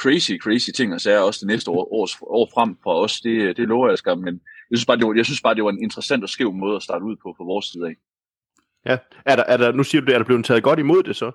[0.02, 3.22] crazy, crazy ting og sager også det næste år, års, år frem for os.
[3.22, 5.64] Det, det lover jeg skam, men jeg synes, bare, det var, jeg synes bare, det
[5.64, 7.96] var en interessant og skæv måde at starte ud på fra vores side af.
[8.86, 11.04] Ja, er der, er der, nu siger du det, er der blevet taget godt imod
[11.04, 11.32] det så?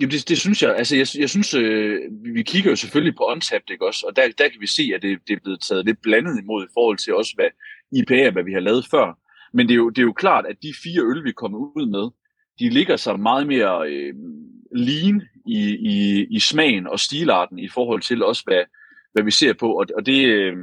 [0.00, 2.00] Jamen det, det synes jeg, altså jeg, jeg synes, øh,
[2.34, 5.02] vi kigger jo selvfølgelig på Untapped, ikke også, og der, der kan vi se, at
[5.02, 7.50] det, det er blevet taget lidt blandet imod i forhold til også, hvad
[7.92, 9.18] IPA er, hvad vi har lavet før.
[9.52, 11.86] Men det er jo, det er jo klart, at de fire øl, vi kommer ud
[11.86, 12.10] med,
[12.58, 14.14] de ligger sig meget mere øh,
[14.72, 18.62] lean i, i, i smagen og stilarten i forhold til også, hvad,
[19.12, 19.72] hvad vi ser på.
[19.72, 20.26] Og, og det...
[20.26, 20.56] Øh,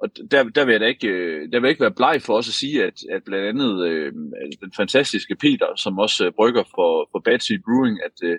[0.00, 2.34] og der, der, vil jeg da ikke, øh, der vil jeg ikke være bleg for
[2.34, 4.12] os at sige, at, at blandt andet øh,
[4.60, 8.38] den fantastiske Peter, som også øh, brygger for, for Bad Seed Brewing, at, øh,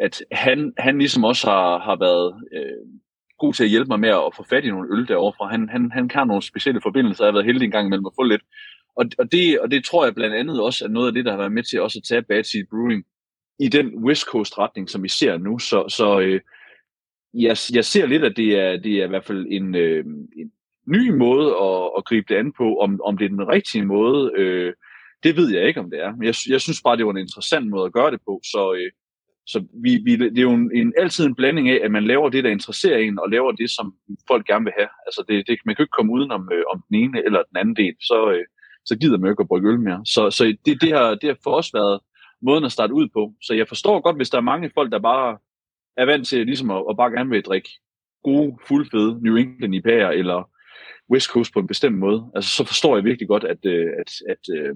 [0.00, 2.86] at han, han ligesom også har, har været øh,
[3.38, 5.50] god til at hjælpe mig med at få fat i nogle øl derovre fra.
[5.50, 8.18] Han, han, han kan nogle specielle forbindelser, jeg har været heldig en gang imellem at
[8.18, 8.42] få lidt.
[8.96, 11.30] Og, og, det, og det tror jeg blandt andet også er noget af det, der
[11.30, 13.04] har været med til også at tage Bad Seed Brewing
[13.64, 15.58] i den West Coast retning, som vi ser nu.
[15.58, 16.40] Så, så øh,
[17.34, 20.04] jeg, jeg ser lidt, at det er, det er i hvert fald en, øh,
[20.36, 20.52] en
[20.86, 22.76] ny måde at, at gribe det an på.
[22.76, 24.72] Om, om det er den rigtige måde, øh,
[25.22, 26.10] det ved jeg ikke, om det er.
[26.16, 28.40] Men jeg, jeg synes bare, det var en interessant måde at gøre det på.
[28.44, 28.90] Så, øh,
[29.46, 32.28] så vi, vi, det er jo en, en, altid en blanding af, at man laver
[32.28, 33.94] det, der interesserer en, og laver det, som
[34.28, 34.88] folk gerne vil have.
[35.06, 37.56] Altså det, det, man kan ikke komme uden om, øh, om den ene eller den
[37.56, 38.44] anden del, så, øh,
[38.84, 40.00] så gider man jo ikke at brygge øl mere.
[40.04, 42.00] Så, så det, det, har, det har for os været
[42.42, 43.34] måden at starte ud på.
[43.42, 45.38] Så jeg forstår godt, hvis der er mange folk, der bare
[45.96, 47.70] er vant til ligesom at, at bare gerne vil drikke
[48.24, 50.50] gode, fuldfede New England IPA'er eller
[51.10, 52.30] West Coast på en bestemt måde.
[52.34, 54.74] Altså, så forstår jeg virkelig godt, at, øh, at, at, øh,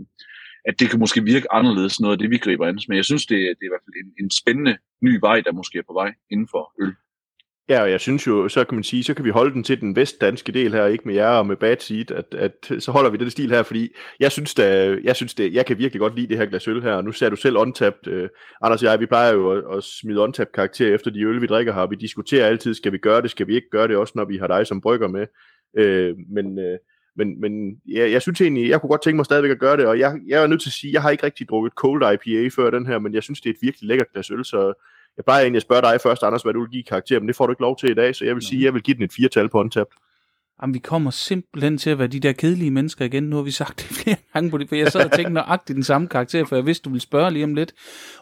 [0.64, 2.78] at det kan måske virke anderledes noget af det, vi griber an.
[2.88, 5.52] Men jeg synes, det, det er i hvert fald en, en spændende ny vej, der
[5.52, 6.94] måske er på vej inden for øl.
[7.68, 9.80] Ja, og jeg synes jo, så kan man sige, så kan vi holde den til
[9.80, 13.10] den vestdanske del her, ikke med jer og med Bad Seed, at, at så holder
[13.10, 13.88] vi den stil her, fordi
[14.20, 16.82] jeg synes, da, jeg synes det, jeg kan virkelig godt lide det her glas øl
[16.82, 18.28] her, og nu ser du selv untapped, uh,
[18.62, 21.46] Anders og jeg, vi plejer jo at, at smide untapped karakter efter de øl, vi
[21.46, 24.12] drikker her, vi diskuterer altid, skal vi gøre det, skal vi ikke gøre det, også
[24.16, 25.26] når vi har dig som brygger med,
[25.78, 26.78] uh, men, uh,
[27.16, 29.86] men, men ja, jeg synes egentlig, jeg kunne godt tænke mig stadigvæk at gøre det,
[29.86, 32.48] og jeg, jeg er nødt til at sige, jeg har ikke rigtig drukket cold IPA
[32.56, 34.82] før den her, men jeg synes, det er et virkelig lækkert glas øl, så
[35.16, 37.36] jeg plejer egentlig at spørge dig først, Anders, hvad du vil give karakter, men det
[37.36, 38.96] får du ikke lov til i dag, så jeg vil sige, at jeg vil give
[38.96, 39.96] den et firetal på Untapped.
[40.62, 43.22] Jamen, vi kommer simpelthen til at være de der kedelige mennesker igen.
[43.22, 45.74] Nu har vi sagt det flere gange på det, for jeg sad og tænkte nøjagtigt
[45.74, 47.72] den samme karakter, for jeg vidste, du ville spørge lige om lidt.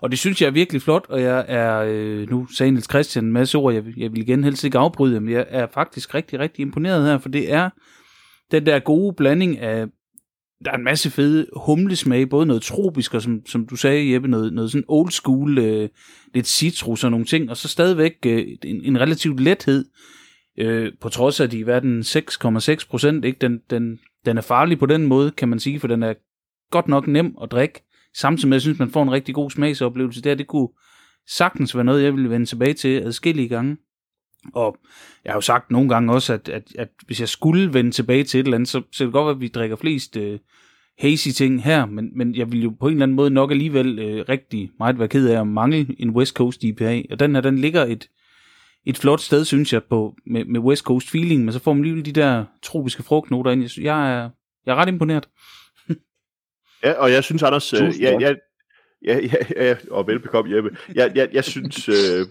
[0.01, 3.25] Og det synes jeg er virkelig flot, og jeg er, øh, nu sagde Niels Christian
[3.25, 6.39] en masse ord, jeg, jeg vil igen helst ikke afbryde, men jeg er faktisk rigtig,
[6.39, 7.71] rigtig imponeret her, for det er
[8.51, 9.87] den der gode blanding af
[10.65, 14.29] der er en masse fede humlesmag, både noget tropisk, og som, som du sagde, Jeppe,
[14.29, 15.89] noget, noget sådan old school, øh,
[16.35, 19.85] lidt citrus og nogle ting, og så stadigvæk øh, en, en relativt lethed,
[20.59, 23.39] øh, på trods af, at de er den 6,6 procent, ikke?
[23.41, 26.15] Den, den, den er farlig på den måde, kan man sige, for den er
[26.71, 27.83] godt nok nem at drikke,
[28.17, 30.35] samtidig med, at jeg synes, man får en rigtig god smagsoplevelse der.
[30.35, 30.69] Det kunne
[31.29, 33.77] sagtens være noget, jeg ville vende tilbage til adskillige gange.
[34.53, 34.77] Og
[35.25, 38.25] jeg har jo sagt nogle gange også, at, at, at hvis jeg skulle vende tilbage
[38.25, 40.39] til et eller andet, så, så det godt være, at vi drikker flest øh,
[40.99, 43.99] hazy ting her, men, men jeg vil jo på en eller anden måde nok alligevel
[43.99, 47.03] øh, rigtig meget være ked af at mangle en West Coast IPA.
[47.11, 48.09] Og den her, den ligger et,
[48.87, 51.81] et flot sted, synes jeg, på, med, med West Coast feeling, men så får man
[51.81, 53.63] alligevel de der tropiske frugtnoter ind.
[53.63, 54.31] Jeg, jeg, er,
[54.67, 55.29] jeg er ret imponeret.
[56.85, 58.37] ja, og jeg synes, Anders, øh, jeg, jeg,
[59.05, 60.77] Ja, ja, ja, og velbekomme Jeppe.
[60.95, 62.27] Jeg, jeg, jeg, synes, øh,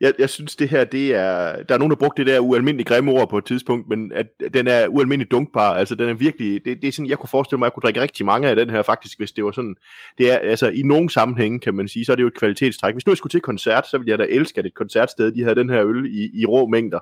[0.00, 1.62] jeg, jeg synes, det her, det er...
[1.62, 4.26] Der er nogen, der brugte det der ualmindeligt grimme ord på et tidspunkt, men at
[4.54, 5.74] den er ualmindeligt dunkbar.
[5.74, 6.64] Altså, den er virkelig...
[6.64, 8.56] Det, det er sådan, jeg kunne forestille mig, at jeg kunne drikke rigtig mange af
[8.56, 9.76] den her, faktisk, hvis det var sådan...
[10.18, 12.94] Det er, altså, i nogen sammenhænge, kan man sige, så er det jo et kvalitetstræk.
[12.94, 15.42] Hvis nu jeg skulle til koncert, så ville jeg da elske, at et koncertsted, de
[15.42, 17.00] havde den her øl i, i rå mængder.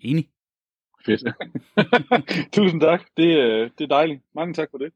[0.00, 0.28] Enig.
[1.06, 1.22] Fedt.
[2.54, 3.02] Tusind tak.
[3.16, 4.20] Det, øh, det er dejligt.
[4.34, 4.92] Mange tak for det.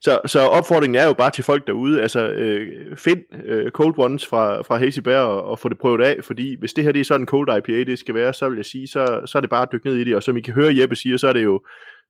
[0.00, 4.26] Så, så opfordringen er jo bare til folk derude, altså øh, find øh, Cold Ones
[4.26, 7.00] fra, fra Hazy Bear og, og få det prøvet af, fordi hvis det her det
[7.00, 9.40] er sådan en Cold IPA, det skal være, så vil jeg sige, så, så er
[9.40, 11.28] det bare at dykke ned i det, og som I kan høre Jeppe siger, så
[11.28, 11.60] er det jo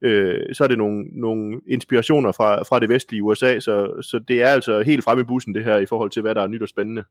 [0.04, 4.42] øh, så er det nogle, nogle inspirationer fra, fra det vestlige USA, så, så det
[4.42, 6.62] er altså helt fremme i bussen det her, i forhold til hvad der er nyt
[6.62, 7.04] og spændende.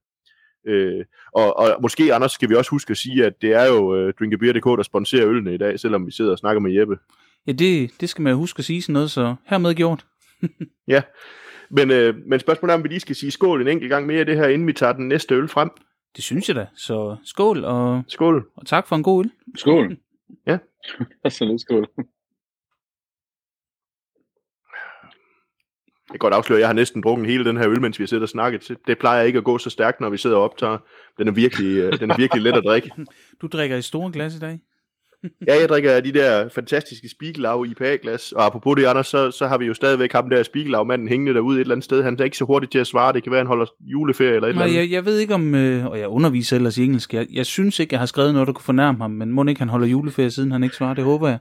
[0.68, 3.96] Øh, og, og måske, Anders, skal vi også huske at sige, at det er jo
[3.96, 6.98] øh, drinkabeer.dk, der sponsorer ølene i dag, selvom vi sidder og snakker med Jeppe.
[7.48, 10.06] Ja, det, det skal man huske at sige sådan noget, så hermed gjort.
[10.94, 11.02] ja,
[11.70, 14.22] men, øh, men spørgsmålet er, om vi lige skal sige skål en enkelt gang mere
[14.22, 15.70] i det her, inden vi tager den næste øl frem.
[16.16, 16.68] Det synes jeg da.
[16.76, 18.50] Så skål, og, skål.
[18.56, 19.32] og tak for en god øl.
[19.56, 19.98] Skål.
[20.48, 20.58] ja.
[21.26, 21.88] Absolut skål.
[26.10, 28.04] Jeg kan godt afsløre, at jeg har næsten drukket hele den her øl, mens vi
[28.04, 28.78] har siddet og snakket.
[28.88, 30.78] Det plejer ikke at gå så stærkt, når vi sidder og optager.
[31.18, 32.92] Den er virkelig, øh, den er virkelig let at drikke.
[33.42, 34.60] Du drikker i store glas i dag?
[35.48, 39.58] Ja, jeg drikker de der fantastiske Spiegelau IPA-glas, og apropos det, Anders, så, så har
[39.58, 42.04] vi jo stadigvæk ham der Spiegelau-manden hængende derude et eller andet sted.
[42.04, 43.14] Han er ikke så hurtigt til at svare.
[43.14, 44.90] Det kan være, han holder juleferie eller et Nej, eller andet.
[44.90, 47.80] Jeg, jeg ved ikke om, øh, og jeg underviser ellers i engelsk, jeg, jeg synes
[47.80, 50.32] ikke, jeg har skrevet noget, der kunne fornærme ham, men må ikke han holder juleferie,
[50.32, 51.40] siden han ikke svarer, det håber jeg.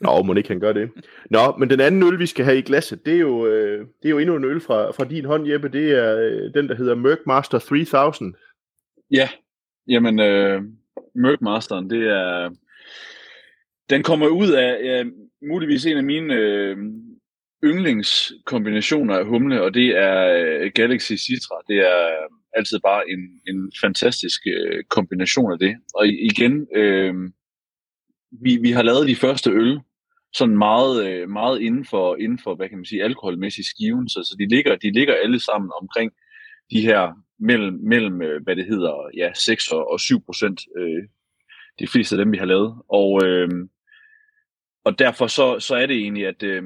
[0.00, 0.90] Nå, må ikke han gør det.
[1.30, 4.08] Nå, men den anden øl, vi skal have i glasset, det er jo, øh, det
[4.08, 5.68] er jo endnu en øl fra, fra din hånd, Jeppe.
[5.68, 8.34] Det er øh, den, der hedder Merc Master 3000.
[9.10, 9.28] Ja,
[9.88, 10.62] jamen, øh,
[11.14, 12.50] Merc Masteren, det er
[13.90, 15.04] den kommer ud af ja,
[15.48, 16.76] muligvis en af mine øh,
[17.64, 21.56] yndlingskombinationer af humle, og det er øh, Galaxy Citra.
[21.68, 25.76] Det er øh, altid bare en, en fantastisk øh, kombination af det.
[25.94, 27.14] Og igen, øh,
[28.42, 29.80] vi, vi har lavet de første øl,
[30.34, 34.20] sådan meget, øh, meget inden for, inden for, hvad kan man sige, alkoholmæssig skiven, så,
[34.22, 36.12] så de, ligger, de ligger alle sammen omkring
[36.70, 41.02] de her mellem, mellem øh, hvad det hedder, ja, 6 og 7 procent, øh,
[41.78, 42.74] de fleste af dem, vi har lavet.
[42.88, 43.48] Og, øh,
[44.84, 46.62] og derfor så, så er det egentlig, at øh,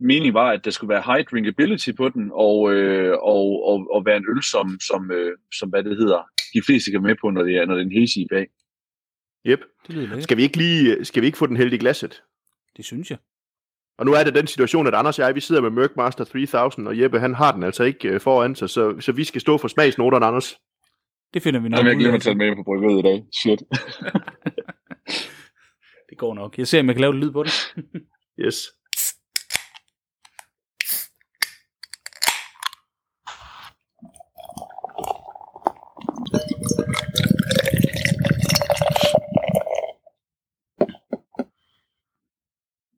[0.00, 4.06] meningen var, at der skulle være high drinkability på den, og, øh, og, og, og
[4.06, 6.22] være en øl, som, som, øh, som hvad det hedder,
[6.54, 8.46] de fleste kan med på, når det er, når det er en hazy bag.
[9.46, 9.60] Yep.
[9.88, 12.22] Det skal vi ikke lige, skal vi ikke få den heldige glasset?
[12.76, 13.18] Det synes jeg.
[13.98, 16.24] Og nu er det den situation, at Anders og jeg, vi sidder med Merc Master
[16.24, 19.40] 3000, og Jeppe, han har den altså ikke øh, foran sig, så, så vi skal
[19.40, 20.56] stå for smagsnoterne, Anders.
[21.34, 23.24] Det finder vi nok Jamen, jeg glemmer at tage med på bryggeriet i dag.
[23.42, 23.62] Shit.
[26.18, 26.58] det går nok.
[26.58, 27.52] Jeg ser, om jeg kan lave lyd på det.
[28.44, 28.56] yes.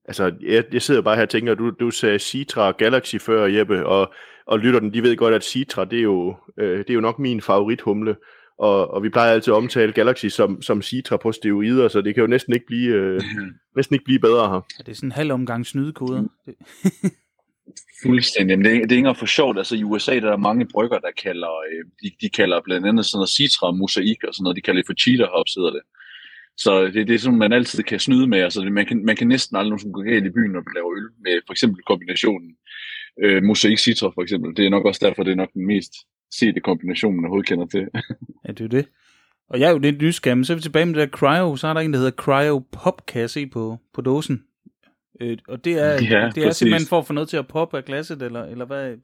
[0.04, 3.86] Altså, jeg, jeg sidder bare her og tænker, du, du sagde Citra Galaxy før, Jeppe,
[3.86, 4.12] og,
[4.46, 7.18] og lytterne, de ved godt, at Citra, det er jo, øh, det er jo nok
[7.18, 8.16] min favorithumle,
[8.60, 12.14] og, og vi plejer altid at omtale Galaxy som, som Citra på steroider, så det
[12.14, 13.20] kan jo næsten ikke blive, øh,
[13.76, 14.60] næsten ikke blive bedre her.
[14.78, 16.22] Ja, det er sådan en halv omgang snydekoder.
[18.02, 18.58] Fuldstændig.
[18.58, 19.58] Men det, er, det er ikke for sjovt.
[19.58, 22.86] Altså i USA der er der mange brygger, der kalder, øh, de, de kalder blandt
[22.86, 24.56] andet sådan noget citra, mosaik og sådan noget.
[24.56, 25.82] De kalder det for cheetah hops, hedder det.
[26.56, 28.38] Så det, det er sådan, man altid kan snyde med.
[28.38, 30.92] Altså, man, kan, man kan næsten aldrig nogen gå galt i byen, når du laver
[30.98, 32.50] øl, med for eksempel kombinationen
[33.24, 34.56] øh, mosaik citra for eksempel.
[34.56, 35.92] Det er nok også derfor, det er nok den mest
[36.30, 37.88] sete kombination, man overhovedet kender til.
[38.46, 38.88] ja, det er det.
[39.48, 41.56] Og jeg er jo lidt nysgerrig, men så er vi tilbage med det der cryo,
[41.56, 44.44] så er der en, der hedder cryo pop, kan jeg se på, på dåsen.
[45.20, 47.76] Øh, og det er, ja, det er simpelthen for at få noget til at poppe
[47.76, 48.96] af glasset, eller, eller hvad?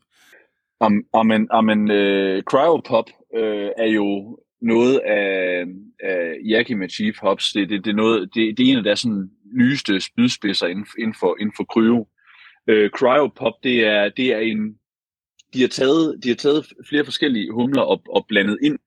[0.81, 3.05] Amen, amen, amen uh, cryo pop
[3.35, 5.65] uh, er jo noget af,
[6.01, 7.53] af Yakima Chief Hops.
[7.53, 10.87] Det, det, det, er noget, det, det er en af deres sådan, nyeste spydspidser inden,
[10.99, 12.07] inden, for, inden for kryo.
[12.69, 14.79] Øh, Cryopop, det er, det er en,
[15.55, 18.79] de har, taget, de har taget flere forskellige humler og, og blandet ind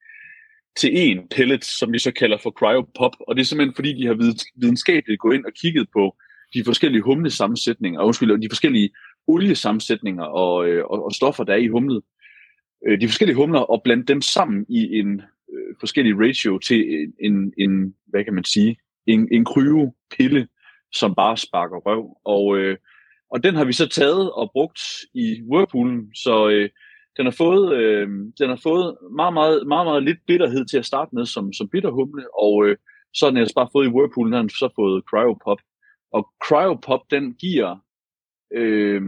[0.78, 4.08] til en pellet, som vi så kalder for cryopop, og det er simpelthen fordi, de
[4.08, 4.14] har
[4.56, 6.18] videnskabeligt gået ind og kigget på
[6.54, 8.90] de forskellige humlesammensætninger, og undskyld, de forskellige
[9.28, 12.02] oliesammensætninger og, øh, og, og stoffer, der er i humlet.
[12.88, 15.22] Øh, de forskellige humler og blande dem sammen i en
[15.54, 19.46] øh, forskellig ratio til en, en, hvad kan man sige, en, en
[20.18, 20.48] pille,
[20.94, 22.18] som bare sparker røv.
[22.26, 22.78] Og, øh,
[23.32, 24.80] og den har vi så taget og brugt
[25.14, 26.70] i Whirlpoolen, så øh,
[27.18, 28.08] den har fået, øh,
[28.40, 31.70] den har fået meget, meget, meget, meget lidt bitterhed til at starte med som, som
[31.70, 32.78] bitterhumle, og øh,
[33.14, 35.62] så har den altså bare fået i Whirlpoolen, har den så fået Cryopop.
[36.14, 37.76] Og Cryopop, den giver,
[38.56, 39.02] øh,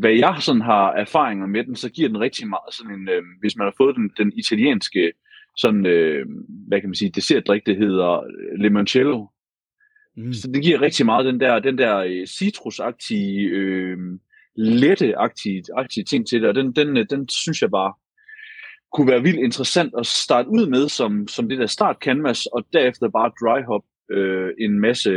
[0.00, 3.22] hvad jeg sådan har erfaringer med den, så giver den rigtig meget sådan en, øh,
[3.40, 5.12] hvis man har fået den, den italienske,
[5.56, 6.26] sådan, øh,
[6.68, 8.22] hvad kan man sige, dessertdrik, det hedder
[8.58, 9.26] limoncello.
[10.16, 10.32] Mm.
[10.32, 13.98] Så det giver rigtig meget den der, den der øh, citrusagtige, øh,
[14.56, 17.92] lette-agtige ting til det, og den, den, øh, den synes jeg bare
[18.92, 22.66] kunne være vildt interessant at starte ud med som, som det der start canvas, og
[22.72, 25.10] derefter bare dry hop øh, en masse,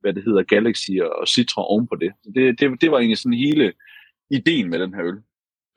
[0.00, 0.90] hvad det hedder, Galaxy
[1.20, 2.12] og Citra oven på det.
[2.34, 2.60] det.
[2.60, 3.72] Det, det var egentlig sådan hele
[4.30, 5.18] ideen med den her øl.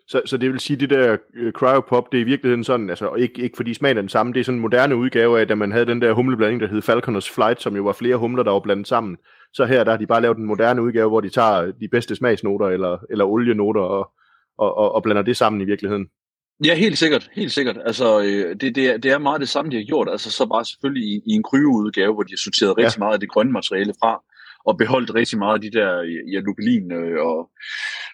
[0.08, 3.14] Så, så det vil sige, det der uh, cryopop, det er i virkeligheden sådan, altså
[3.14, 5.56] ikke, ikke fordi smagen er den samme, det er sådan en moderne udgave af, da
[5.56, 8.51] man havde den der humleblanding, der hed Falconers Flight, som jo var flere humler, der
[8.51, 9.18] var blandet sammen.
[9.54, 12.16] Så her der har de bare lavet en moderne udgave, hvor de tager de bedste
[12.16, 14.12] smagsnoter eller, eller olienoter og,
[14.58, 16.08] og, og, og blander det sammen i virkeligheden.
[16.66, 17.30] Ja, helt sikkert.
[17.34, 17.78] Helt sikkert.
[17.86, 20.10] Altså, øh, det, det, er, det er meget det samme, de har gjort.
[20.10, 23.04] Altså, så bare selvfølgelig i, i en kryoudgave, hvor de har sorteret rigtig ja.
[23.04, 24.24] meget af det grønne materiale fra,
[24.66, 25.89] og beholdt rigtig meget af de der
[26.34, 27.49] ja, lupulin øh, og,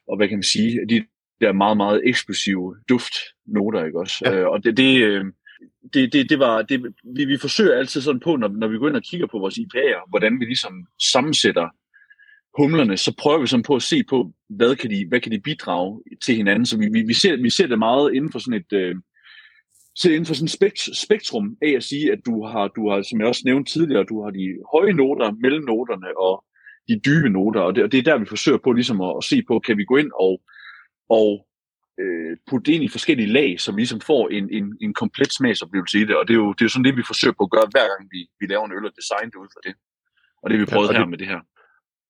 [0.07, 1.05] og hvad kan man sige, de
[1.41, 4.17] der meget, meget eksplosive duftnoter, ikke også?
[4.25, 4.35] Ja.
[4.35, 5.25] Øh, og det, det, øh,
[5.93, 6.85] det, det, det var, det,
[7.15, 9.57] vi, vi forsøger altid sådan på, når, når vi går ind og kigger på vores
[9.57, 11.69] IPA'er, hvordan vi ligesom sammensætter
[12.57, 15.39] humlerne, så prøver vi sådan på at se på, hvad kan de, hvad kan de
[15.39, 16.65] bidrage til hinanden.
[16.65, 18.95] Så vi, vi, vi, ser, vi ser det meget inden for sådan et, øh,
[19.99, 23.01] ser inden for sådan et spekt, spektrum af at sige, at du har, du har,
[23.01, 26.43] som jeg også nævnte tidligere, du har de høje noter, mellemnoterne og
[26.87, 29.23] de dybe noter, og det, og det er der, vi forsøger på ligesom at, at
[29.23, 30.41] se på, kan vi gå ind og,
[31.09, 31.47] og
[32.01, 35.33] øh, putte det ind i forskellige lag, så vi ligesom får en, en, en komplet
[35.33, 37.43] smagsoplevelse i det, og det er, jo, det er jo sådan det, vi forsøger på
[37.43, 39.73] at gøre, hver gang vi, vi laver en øl og design det ud for det.
[40.41, 41.39] Og det har vi prøvet ja, her det, med det her.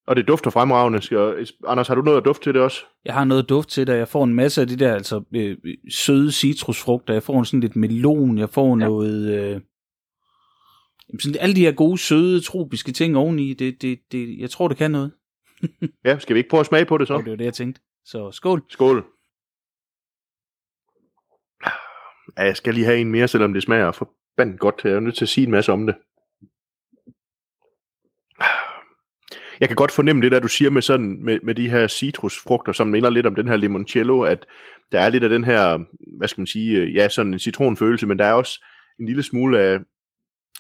[0.10, 1.02] Og det dufter fremragende.
[1.02, 2.86] Skal, Anders, har du noget at dufte til det også?
[3.06, 3.98] Jeg har noget duft til det.
[3.98, 5.58] Jeg får en masse af de der altså, øh,
[5.90, 7.14] søde citrusfrugter.
[7.14, 8.38] Jeg får sådan lidt melon.
[8.38, 8.86] Jeg får ja.
[8.86, 9.34] noget...
[9.34, 9.62] Øh,
[11.20, 13.54] sådan, alle de her gode, søde, tropiske ting oveni.
[13.54, 15.12] Det, det, det, jeg tror, det kan noget.
[16.06, 17.14] ja, skal vi ikke prøve at smage på det så?
[17.14, 17.82] Jo, det var det, jeg tænkte.
[18.12, 18.64] Så skål.
[18.70, 19.06] Skål.
[22.38, 24.82] Ja, jeg skal lige have en mere, selvom det smager forbandet godt.
[24.84, 25.96] Jeg er nødt til at sige en masse om det.
[29.60, 32.72] Jeg kan godt fornemme det der, du siger med, sådan, med, med de her citrusfrugter,
[32.72, 34.46] som minder lidt om den her limoncello, at
[34.92, 35.80] der er lidt af den her,
[36.18, 38.66] hvad skal man sige, øh, ja, sådan en citronfølelse, men der er også
[39.00, 39.80] en lille smule af,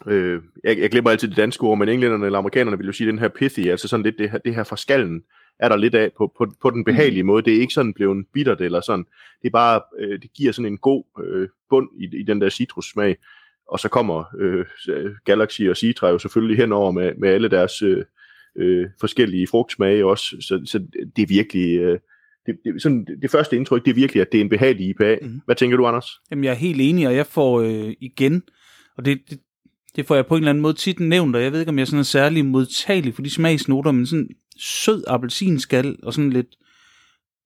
[0.08, 3.12] øh, jeg, jeg glemmer altid det danske ord, men englænderne eller amerikanerne vil jo sige
[3.12, 5.24] den her pithy, altså sådan lidt det her, det her fra skallen,
[5.60, 7.28] er der lidt af på, på, på den behagelige mm.
[7.28, 7.44] måde.
[7.44, 9.06] Det er ikke sådan blevet bittert eller sådan.
[9.42, 12.50] Det er bare, øh, det giver sådan en god øh, bund i, i den der
[12.50, 13.18] citrussmag.
[13.68, 14.66] Og så kommer øh,
[15.26, 18.04] Galaxy og Citra jo selvfølgelig henover med, med alle deres øh,
[18.56, 20.38] øh, forskellige frugtsmage også.
[20.42, 20.80] Så, så
[21.16, 21.80] det er virkelig...
[21.80, 22.00] Øh,
[22.46, 25.18] det, det, sådan, det første indtryk, det er virkelig, at det er en behagelig IPA.
[25.22, 25.42] Mm.
[25.46, 26.20] Hvad tænker du, Anders?
[26.32, 28.44] Jamen, jeg er helt enig, og jeg får øh, igen,
[28.98, 29.40] og det, det,
[29.96, 31.78] det får jeg på en eller anden måde tit nævnt, og jeg ved ikke, om
[31.78, 34.30] jeg er sådan særlig modtagelig for de smagsnoter, men sådan
[34.60, 36.56] sød appelsinskal og sådan lidt,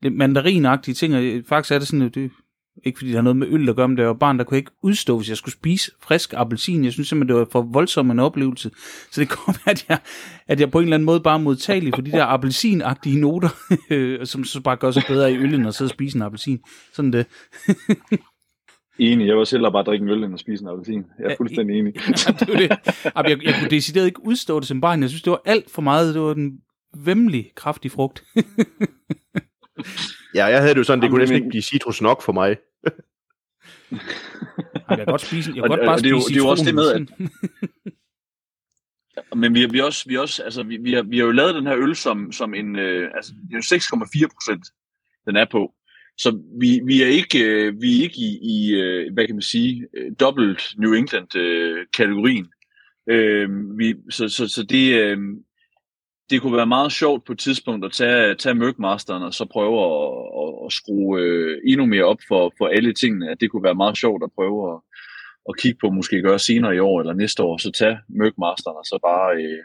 [0.02, 2.32] lidt mandarinagtige ting, og faktisk er det sådan, det,
[2.86, 4.58] ikke fordi det har noget med øl at gøre, men det var barn, der kunne
[4.58, 6.84] ikke udstå, hvis jeg skulle spise frisk appelsin.
[6.84, 8.72] Jeg synes simpelthen, det var for voldsom en oplevelse.
[9.12, 10.00] Så det kommer, at jeg,
[10.48, 13.50] at jeg på en eller anden måde bare er modtagelig for de der appelsinagtige noter,
[14.32, 16.60] som så bare gør sig bedre i øllen og sidde og spise en appelsin.
[16.94, 17.26] Sådan det.
[19.00, 21.04] Enig, jeg var selv bare drikke en øl end at spise en appelsin.
[21.20, 21.94] Jeg er fuldstændig enig.
[22.28, 22.70] ja, det var det.
[22.70, 25.02] Jeg, jeg, jeg kunne decideret ikke udstå det som barn.
[25.02, 26.14] Jeg synes, det var alt for meget.
[26.14, 26.52] Det var den
[26.96, 28.24] vemmelig kraftig frugt.
[30.36, 32.58] ja, jeg havde det jo sådan, det kunne næsten ikke blive citrus nok for mig.
[34.90, 36.48] jeg kan godt spise, jeg kan godt bare spise det, er jo, det er jo
[36.48, 37.02] også det med, at,
[39.36, 41.68] men vi, vi også, vi også, altså vi, vi, har, vi har jo lavet den
[41.68, 44.66] her øl som, som en, øh, altså det er 6,4 procent,
[45.26, 45.74] den er på.
[46.18, 49.42] Så vi, vi er ikke, øh, vi er ikke i, i, øh, hvad kan man
[49.42, 52.48] sige, øh, dobbelt New England øh, kategorien.
[53.10, 55.18] Øh, vi, så, så, så det, øh,
[56.30, 59.78] det kunne være meget sjovt på et tidspunkt at tage, tage Mørkmasteren og så prøve
[59.86, 60.02] at,
[60.42, 63.32] at, at skrue øh, endnu mere op for, for alle tingene.
[63.32, 64.80] At det kunne være meget sjovt at prøve at,
[65.50, 68.86] at kigge på, måske gøre senere i år eller næste år, så tage Mørkmasteren og
[68.86, 69.64] så bare øh,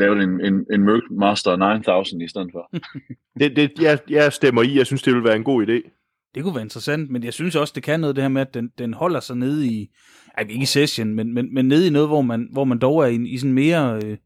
[0.00, 2.70] lavet en, en, en Merc Master 9000 i stedet for.
[3.40, 5.96] det, det, jeg, jeg stemmer i, jeg synes, det vil være en god idé.
[6.34, 8.54] Det kunne være interessant, men jeg synes også, det kan noget det her med, at
[8.54, 9.90] den, den holder sig nede i,
[10.38, 13.02] ej, ikke i session, men, men, men nede i noget, hvor man, hvor man dog
[13.02, 14.16] er i, i sådan mere, øh,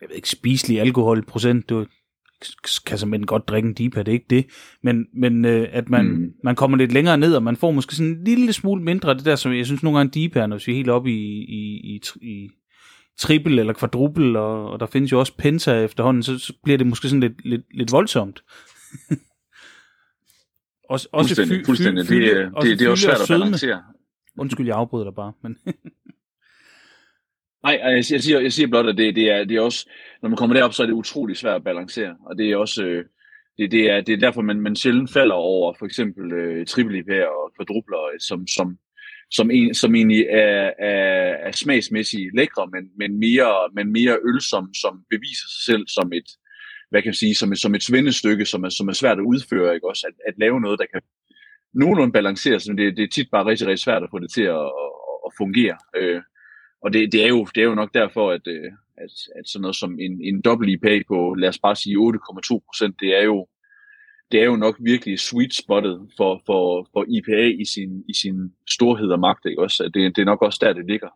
[0.00, 1.68] jeg ved ikke, spiselig alkoholprocent.
[1.70, 1.86] Du
[2.86, 4.46] kan simpelthen godt drikke en DIPA, det er ikke det.
[4.82, 6.32] Men, men øh, at man, mm.
[6.44, 9.16] man kommer lidt længere ned, og man får måske sådan en lille smule mindre af
[9.16, 11.94] det der, som jeg synes nogle gange DIPA, når vi er helt oppe i, i,
[11.94, 12.50] i, i
[13.18, 16.86] triple eller kvadruple, og, og der findes jo også penta efterhånden, så, så bliver det
[16.86, 18.44] måske sådan lidt, lidt, lidt voldsomt.
[20.90, 22.06] også, også fuldstændig, fy, fuldstændig.
[22.06, 23.82] Fy, fy, det, det, det, det er også svært at balancere.
[24.38, 25.32] Undskyld, jeg afbryder dig bare.
[25.42, 25.56] Men
[27.66, 29.90] Nej, jeg, jeg, siger, jeg siger blot, at det, det, er, det er også,
[30.22, 32.16] når man kommer derop, så er det utrolig svært at balancere.
[32.26, 33.04] Og det er også, øh,
[33.58, 36.98] det, det, er, det er derfor, man, man sjældent falder over for eksempel øh, triple
[36.98, 38.78] IPA og kvadrupler, øh, som, som,
[39.30, 44.40] som, en, som egentlig er, er, er smagsmæssigt lækre, men, men, mere, men mere øl,
[44.40, 46.28] som, som beviser sig selv som et,
[46.90, 49.28] hvad kan jeg sige, som et, som et svendestykke, som er, som er svært at
[49.32, 50.06] udføre, ikke også?
[50.06, 51.02] At, at lave noget, der kan
[51.74, 54.42] nogenlunde balancere, så det, det er tit bare rigtig, rigtig svært at få det til
[54.42, 54.92] at, at,
[55.26, 55.76] at fungere.
[55.96, 56.22] Øh,
[56.82, 59.62] og det, det, er jo, det er jo nok derfor, at, øh, at, at sådan
[59.62, 63.24] noget som en, en dobbelt IPA på, lad os bare sige 8,2 procent, det er
[63.24, 63.46] jo
[64.32, 68.52] det er jo nok virkelig sweet spottet for, for, for IPA i sin, i sin
[68.70, 69.90] storhed og magt, ikke også?
[69.94, 71.08] Det, det er nok også der, det ligger.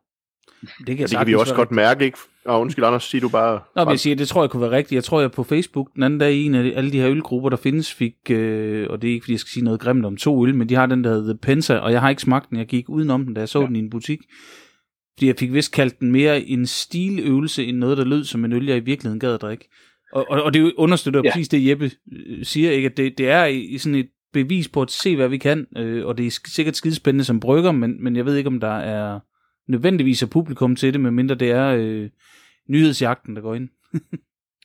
[0.61, 2.18] Det kan, ja, det kan vi også godt mærke, ikke?
[2.44, 3.61] Og undskyld, Anders, siger du bare...
[3.76, 4.92] Nå, men jeg siger, det tror jeg kunne være rigtigt.
[4.92, 7.50] Jeg tror, jeg på Facebook den anden dag i en af alle de her ølgrupper,
[7.50, 10.16] der findes, fik, øh, og det er ikke, fordi jeg skal sige noget grimt om
[10.16, 12.58] to øl, men de har den der The Pensa, og jeg har ikke smagt den.
[12.58, 13.66] Jeg gik udenom den, da jeg så ja.
[13.66, 14.20] den i en butik.
[15.14, 18.52] Fordi jeg fik vist kaldt den mere en stiløvelse, end noget, der lød som en
[18.52, 19.68] øl, jeg i virkeligheden gad at drikke.
[20.12, 21.30] Og, og, og det understøtter ja.
[21.30, 22.86] præcis det, Jeppe øh, siger, ikke?
[22.86, 26.06] at det, det er i sådan et bevis på at se, hvad vi kan, øh,
[26.06, 29.20] og det er sikkert skidespændende som brygger, men, men jeg ved ikke, om der er
[29.68, 32.08] nødvendigvis er publikum til det, medmindre det er øh,
[32.68, 33.68] nyhedsjagten, der går ind.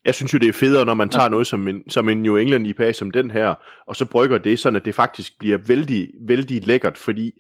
[0.06, 2.36] jeg synes jo, det er federe, når man tager noget som en, som en New
[2.36, 3.56] England IPA som den her,
[3.88, 7.32] og så brygger det, sådan at det faktisk bliver vældig, vældig lækkert, fordi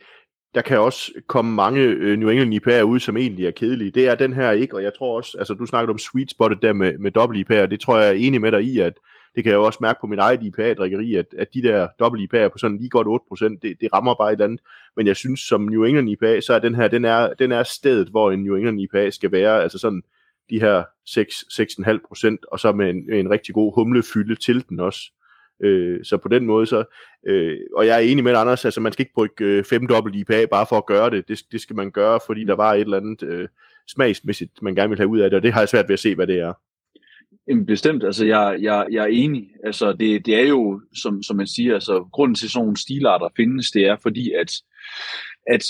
[0.55, 3.91] der kan også komme mange øh, New England IPA'er ud, som egentlig er kedelige.
[3.91, 6.61] Det er den her ikke, og jeg tror også, altså du snakkede om sweet spottet
[6.61, 8.93] der med, med dobbelt IPA'er, det tror jeg er enig med dig i, at
[9.35, 12.33] det kan jeg jo også mærke på min eget IPA-drikkeri, at, at de der dobbelt
[12.33, 13.07] IPA'er på sådan lige godt
[13.41, 14.59] 8%, det, det rammer bare et andet.
[14.95, 17.63] Men jeg synes, som New England IPA, så er den her, den er, den er
[17.63, 20.03] stedet, hvor en New England IPA skal være, altså sådan
[20.49, 25.11] de her 6-6,5%, og så med en, en rigtig god humlefylde til den også.
[25.63, 26.83] Øh, så på den måde så,
[27.27, 30.15] øh, og jeg er enig med Anders, altså man skal ikke brygge øh, fem dobbelt
[30.15, 31.27] IPA bare for at gøre det.
[31.27, 33.47] det, det skal man gøre, fordi der var et eller andet øh,
[33.87, 35.99] smagsmæssigt, man gerne vil have ud af det, og det har jeg svært ved at
[35.99, 36.53] se, hvad det er.
[37.47, 39.49] Jamen bestemt, altså jeg, jeg, jeg er enig.
[39.63, 43.29] Altså det, det er jo, som, som man siger, altså grunden til sådan nogle stilarter
[43.35, 44.51] findes, det er fordi, at,
[45.47, 45.65] at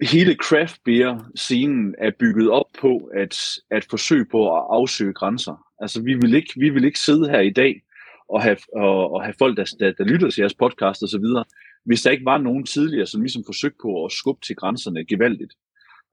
[0.00, 3.36] hele craft beer scenen er bygget op på at,
[3.70, 5.66] at forsøge på at afsøge grænser.
[5.80, 7.82] Altså vi vil ikke, vi vil ikke sidde her i dag
[8.28, 11.18] og have, og, og have folk, der, der, der lytter til jeres podcast og så
[11.18, 11.44] videre,
[11.84, 15.54] hvis der ikke var nogen tidligere, som ligesom forsøgte på at skubbe til grænserne gevaldigt.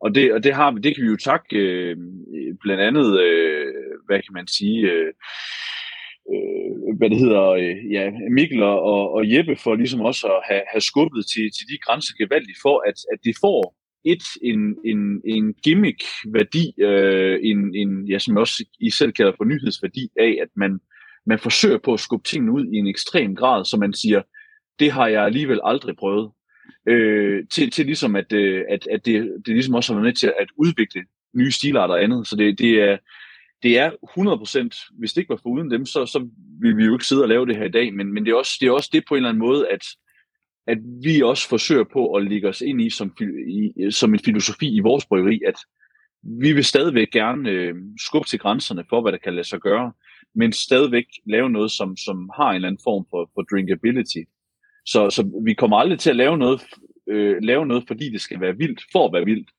[0.01, 1.97] Og det, og det, har, vi, det kan vi jo takke øh,
[2.61, 3.73] blandt andet, øh,
[4.05, 5.13] hvad kan man sige, øh,
[6.31, 10.63] øh, hvad det hedder, øh, ja, Mikkel og, og Jeppe for ligesom også at have,
[10.71, 15.21] have skubbet til, til de grænser gevaldigt for, at, at det får et, en, en,
[15.25, 20.49] en gimmick-værdi, øh, en, en, ja, som også I selv kalder for nyhedsværdi af, at
[20.55, 20.79] man,
[21.25, 24.21] man forsøger på at skubbe tingene ud i en ekstrem grad, så man siger,
[24.79, 26.31] det har jeg alligevel aldrig prøvet.
[26.87, 30.13] Øh, til, til ligesom, at, øh, at, at det, det ligesom også har været med
[30.13, 31.03] til at udvikle
[31.35, 32.27] nye stilarter og andet.
[32.27, 32.97] Så det, det er,
[33.63, 36.29] det er 100%, hvis det ikke var for uden dem, så, så
[36.61, 38.35] ville vi jo ikke sidde og lave det her i dag, men, men det, er
[38.35, 39.85] også, det er også det på en eller anden måde, at,
[40.67, 43.15] at vi også forsøger på at ligge os ind i som,
[43.47, 45.55] i, som en filosofi i vores bryggeri, at
[46.41, 49.91] vi vil stadigvæk gerne øh, skubbe til grænserne for, hvad der kan lade sig gøre
[50.35, 54.23] men stadigvæk lave noget, som, som har en eller anden form for, for drinkability.
[54.85, 56.61] Så, så vi kommer aldrig til at lave noget,
[57.07, 59.49] øh, lave noget, fordi det skal være vildt, for at være vildt.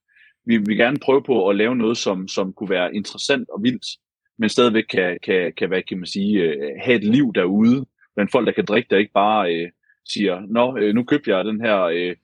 [0.47, 3.87] Vi vil gerne prøve på at lave noget, som, som kunne være interessant og vildt,
[4.39, 8.33] men stadigvæk kan, kan, kan, hvad kan man sige, øh, have et liv derude, blandt
[8.33, 9.71] folk, der kan drikke, der ikke bare øh,
[10.09, 12.17] siger, nå, øh, nu købte jeg den her øh,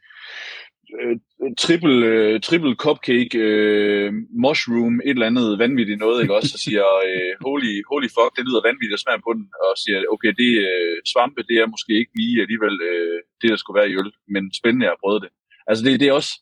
[1.00, 1.16] øh,
[1.64, 4.12] triple, øh, triple cupcake, øh,
[4.44, 8.44] mushroom, et eller andet vanvittigt noget, ikke også, og siger, øh, holy, holy fuck, det
[8.46, 11.92] lyder vanvittigt at smage på den, og siger, okay, det øh, svampe, det er måske
[12.00, 15.30] ikke lige alligevel øh, det, der skulle være i øl, men spændende at prøve det.
[15.68, 16.32] Altså, det, det er også,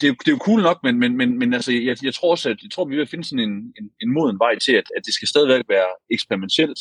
[0.00, 2.30] det, er, det er jo cool nok, men, men, men, men altså, jeg, jeg tror
[2.30, 4.86] også, at jeg tror, vi vil finde sådan en, en, en moden vej til, at,
[4.96, 6.80] at det skal stadigvæk være eksperimentelt,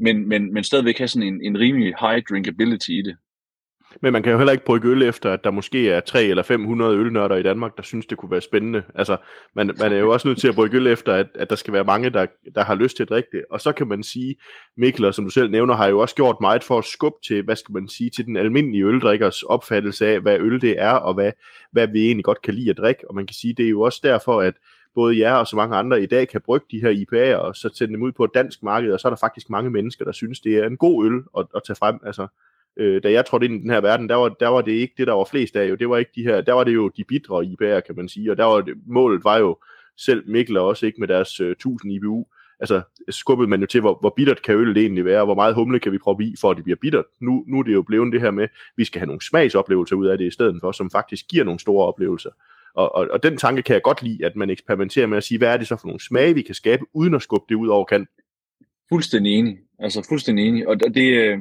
[0.00, 3.16] men, men, men stadigvæk have sådan en, en rimelig high drinkability i det.
[4.02, 6.42] Men man kan jo heller ikke brygge øl efter, at der måske er 3 eller
[6.42, 8.82] 500 ølnørder i Danmark, der synes, det kunne være spændende.
[8.94, 9.16] Altså,
[9.54, 11.72] man, man er jo også nødt til at brygge øl efter, at, at der skal
[11.72, 13.44] være mange, der, der har lyst til at drikke det.
[13.50, 14.36] Og så kan man sige,
[14.76, 17.56] Mikkel, som du selv nævner, har jo også gjort meget for at skubbe til, hvad
[17.56, 21.32] skal man sige, til den almindelige øldrikkers opfattelse af, hvad øl det er, og hvad,
[21.72, 23.08] hvad vi egentlig godt kan lide at drikke.
[23.08, 24.54] Og man kan sige, det er jo også derfor, at
[24.94, 27.70] både jer og så mange andre i dag kan brygge de her IPA'er, og så
[27.74, 30.12] sende dem ud på et dansk marked, og så er der faktisk mange mennesker, der
[30.12, 32.00] synes, det er en god øl at, at tage frem.
[32.06, 32.26] Altså,
[32.76, 34.94] øh, da jeg trådte ind i den her verden, der var, der var det ikke
[34.98, 35.70] det, der var flest af.
[35.70, 35.74] Jo.
[35.74, 38.30] Det var ikke de her, der var det jo de bidre IBA'er, kan man sige,
[38.30, 39.58] og der var det, målet var jo
[39.96, 42.26] selv Mikkel og også ikke med deres øh, 1000 IBU,
[42.60, 45.54] altså skubbede man jo til, hvor, hvor bittert kan ølet egentlig være, og hvor meget
[45.54, 47.04] humle kan vi proppe i, for at det bliver bittert.
[47.20, 50.06] Nu, nu er det jo blevet det her med, vi skal have nogle smagsoplevelser ud
[50.06, 52.30] af det i stedet for, som faktisk giver nogle store oplevelser.
[52.74, 55.38] Og, og, og den tanke kan jeg godt lide, at man eksperimenterer med at sige,
[55.38, 57.68] hvad er det så for nogle smage, vi kan skabe, uden at skubbe det ud
[57.68, 58.22] over kanten.
[58.88, 59.58] Fuldstændig enig.
[59.78, 60.68] Altså fuldstændig enig.
[60.68, 61.38] Og det, øh,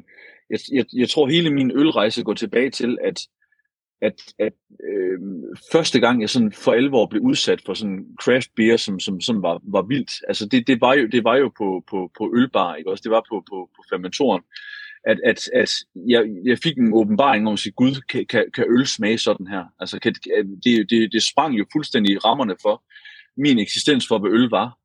[0.49, 3.19] jeg, jeg, jeg tror hele min ølrejse går tilbage til, at,
[4.01, 4.53] at, at
[4.89, 5.19] øh,
[5.71, 9.41] første gang jeg sådan for alvor blev udsat for sådan craft beer, som, som, som
[9.41, 12.75] var, var vildt, altså det, det, var jo, det var jo på, på, på ølbar,
[12.75, 13.01] ikke også?
[13.01, 14.41] Det var på, på, på fermentoren
[15.05, 15.71] at, at, at
[16.07, 19.47] jeg, jeg fik en åbenbaring om at sige, gud, kan, kan, kan øl smage sådan
[19.47, 19.65] her?
[19.79, 20.15] Altså, kan,
[20.63, 22.83] det, det, det sprang jo fuldstændig rammerne for
[23.37, 24.77] min eksistens for, hvad øl var.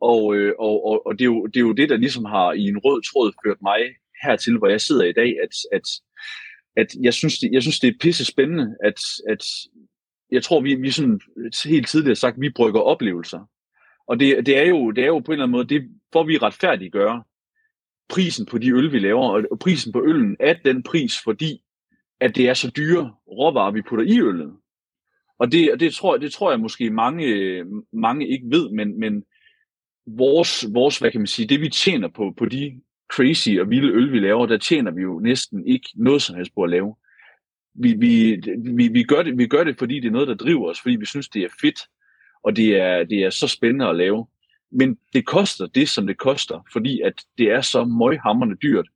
[0.00, 2.52] Og, øh, og, og, og det, er jo, det er jo det, der ligesom har
[2.52, 3.80] i en rød tråd ført mig
[4.22, 5.82] hertil, hvor jeg sidder i dag, at, at,
[6.76, 9.44] at jeg, synes, det, jeg synes, det er pisse spændende, at, at
[10.30, 11.20] jeg tror, vi, vi sådan
[11.64, 13.50] helt tidligere sagt, vi brygger oplevelser.
[14.06, 16.24] Og det, det, er jo, det er jo på en eller anden måde, det får
[16.24, 17.22] vi retfærdiggøre
[18.08, 21.62] prisen på de øl, vi laver, og prisen på øllen er den pris, fordi
[22.20, 24.52] at det er så dyre råvarer, vi putter i øllet.
[25.38, 29.24] Og det, det, tror, det tror jeg måske mange, mange ikke ved, men, men
[30.06, 32.80] vores, vores, hvad kan man sige, det vi tjener på, på de
[33.10, 36.54] crazy og vilde øl, vi laver, der tjener vi jo næsten ikke noget som helst
[36.54, 36.96] på at lave.
[37.74, 40.70] Vi, vi, vi, vi, gør det, vi gør det, fordi det er noget, der driver
[40.70, 41.80] os, fordi vi synes, det er fedt,
[42.44, 44.26] og det er, det er så spændende at lave.
[44.72, 48.88] Men det koster det, som det koster, fordi at det er så møghamrende dyrt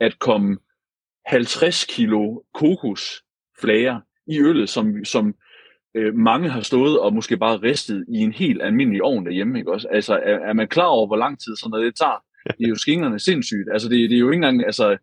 [0.00, 0.58] at komme
[1.26, 5.34] 50 kilo kokosflager i øllet, som, som
[5.94, 9.58] øh, mange har stået og måske bare ristet i en helt almindelig ovn derhjemme.
[9.58, 9.88] Ikke også?
[9.88, 12.24] Altså, er, er man klar over, hvor lang tid sådan noget det tager?
[12.58, 13.68] Det er jo skingerne sindssygt.
[13.72, 14.96] Altså, det, det er jo ikke engang, altså,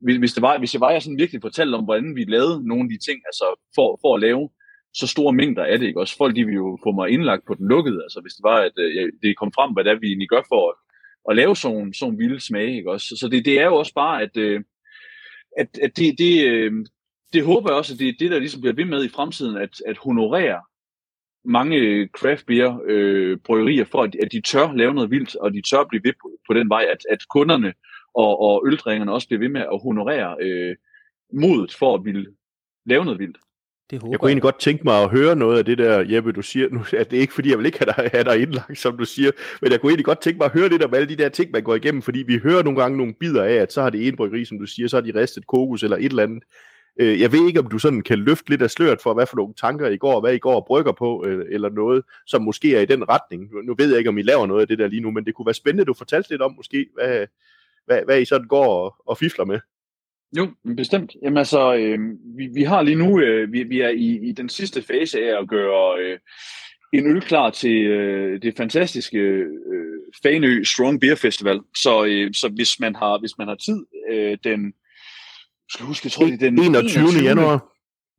[0.00, 2.84] hvis, det var, hvis jeg var, jeg sådan virkelig fortalte om, hvordan vi lavede nogle
[2.84, 3.44] af de ting, altså
[3.74, 4.48] for, for at lave
[4.94, 6.00] så store mængder af det, ikke?
[6.00, 8.58] Også folk, de vil jo få mig indlagt på den lukkede, altså hvis det var,
[8.60, 10.74] at øh, det kom frem, hvad det er, vi egentlig gør for at,
[11.30, 13.16] at lave sådan, sådan vilde smage, ikke også?
[13.20, 14.60] Så det, det er jo også bare, at, øh,
[15.58, 16.72] at, at det, det, øh,
[17.32, 19.56] det håber jeg også, at det er det, der ligesom bliver ved med i fremtiden,
[19.56, 20.60] at, at honorere
[21.44, 25.62] mange craft beer øh, bryggerier for, at, at de tør lave noget vildt, og de
[25.62, 27.72] tør blive ved på, på den vej, at, at kunderne
[28.14, 30.76] og, og øldrikkerne også bliver ved med at honorere øh,
[31.32, 32.26] modet for at ville
[32.86, 33.38] lave noget vildt.
[33.90, 36.32] Det håber jeg kunne egentlig godt tænke mig at høre noget af det der, Jeppe,
[36.32, 38.42] du siger nu, at det er ikke fordi, jeg vil ikke have dig, have dig
[38.42, 39.30] indlagt, som du siger,
[39.62, 41.28] men jeg kunne egentlig godt tænke mig at høre det der med alle de der
[41.28, 43.90] ting, man går igennem, fordi vi hører nogle gange nogle bidder af, at så har
[43.90, 46.44] det en bryggeri, som du siger, så har de ristet kokos eller et eller andet.
[47.00, 49.36] Øh, jeg ved ikke, om du sådan kan løfte lidt af sløret for, hvad for
[49.36, 52.76] nogle tanker I går, hvad I går og brygger på, øh, eller noget, som måske
[52.76, 53.50] er i den retning.
[53.64, 55.34] Nu ved jeg ikke, om I laver noget af det der lige nu, men det
[55.34, 57.26] kunne være spændende, at du fortalte lidt om måske, hvad,
[57.86, 59.60] hvad, hvad I sådan går og, og fifler med.
[60.36, 61.16] Jo, bestemt.
[61.22, 61.98] Jamen altså, øh,
[62.36, 65.40] vi, vi har lige nu, øh, vi, vi er i, i den sidste fase af
[65.40, 66.18] at gøre øh,
[66.92, 71.60] en øl klar til øh, det fantastiske øh, Fanø Strong Beer Festival.
[71.76, 74.72] Så, øh, så hvis man har hvis man har tid, øh, den
[75.70, 77.02] skal huske, jeg tror, det er den 21.
[77.02, 77.24] 21.
[77.24, 77.72] januar.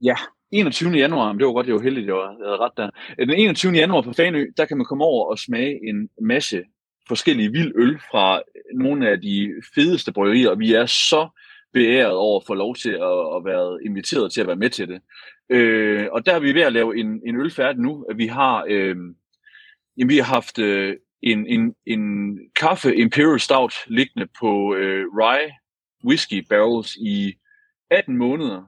[0.03, 0.15] Ja,
[0.51, 0.91] 21.
[0.91, 2.89] januar, det var godt, det var heldigt, jeg havde ret der.
[3.19, 3.71] Den 21.
[3.71, 6.63] januar på Fanø, der kan man komme over og smage en masse
[7.07, 8.41] forskellige vild øl fra
[8.73, 11.29] nogle af de fedeste bryggerier, og vi er så
[11.73, 14.87] beæret over at få lov til at, at være inviteret til at være med til
[14.87, 15.01] det.
[15.49, 18.05] Øh, og der er vi ved at lave en, en øl færdig nu.
[18.15, 18.95] Vi har, øh,
[19.97, 22.03] jamen, vi har haft øh, en, en, en
[22.55, 25.51] kaffe Imperial Stout liggende på øh, rye
[26.05, 27.33] whisky barrels i
[27.91, 28.63] 18 måneder,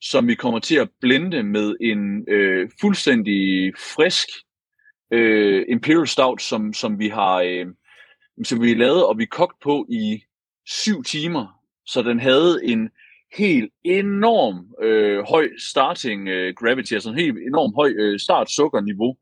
[0.00, 4.28] som vi kommer til at blende med en øh, fuldstændig frisk
[5.10, 7.66] øh, Imperial Stout, som, som vi har øh,
[8.44, 10.22] som vi har lavet, og vi kogt på i
[10.66, 11.60] syv timer.
[11.86, 12.90] Så den havde en
[13.36, 19.16] helt enorm øh, høj starting øh, gravity, altså en helt enorm høj øh, start sukkerniveau,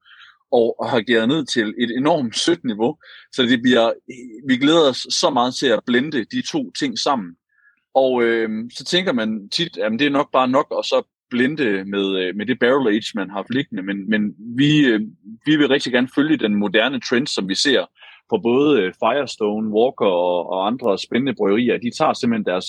[0.55, 2.97] og har givet ned til et enormt sødt niveau.
[3.33, 3.93] Så det bliver,
[4.49, 7.37] vi glæder os så meget til at blende de to ting sammen.
[7.95, 11.85] Og øh, så tænker man tit, at det er nok bare nok at så blende
[11.85, 13.83] med, øh, med det barrel age, man har liggende.
[13.83, 15.01] Men, men vi, øh,
[15.47, 17.87] vi vil rigtig gerne følge den moderne trend, som vi ser
[18.31, 21.79] på både øh, Firestone, Walker og, og andre spændende bryggerier.
[21.79, 22.67] De tager simpelthen deres,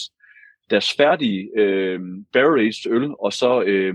[0.70, 2.00] deres færdige øh,
[2.34, 3.94] barrel-aged øl, og så, øh,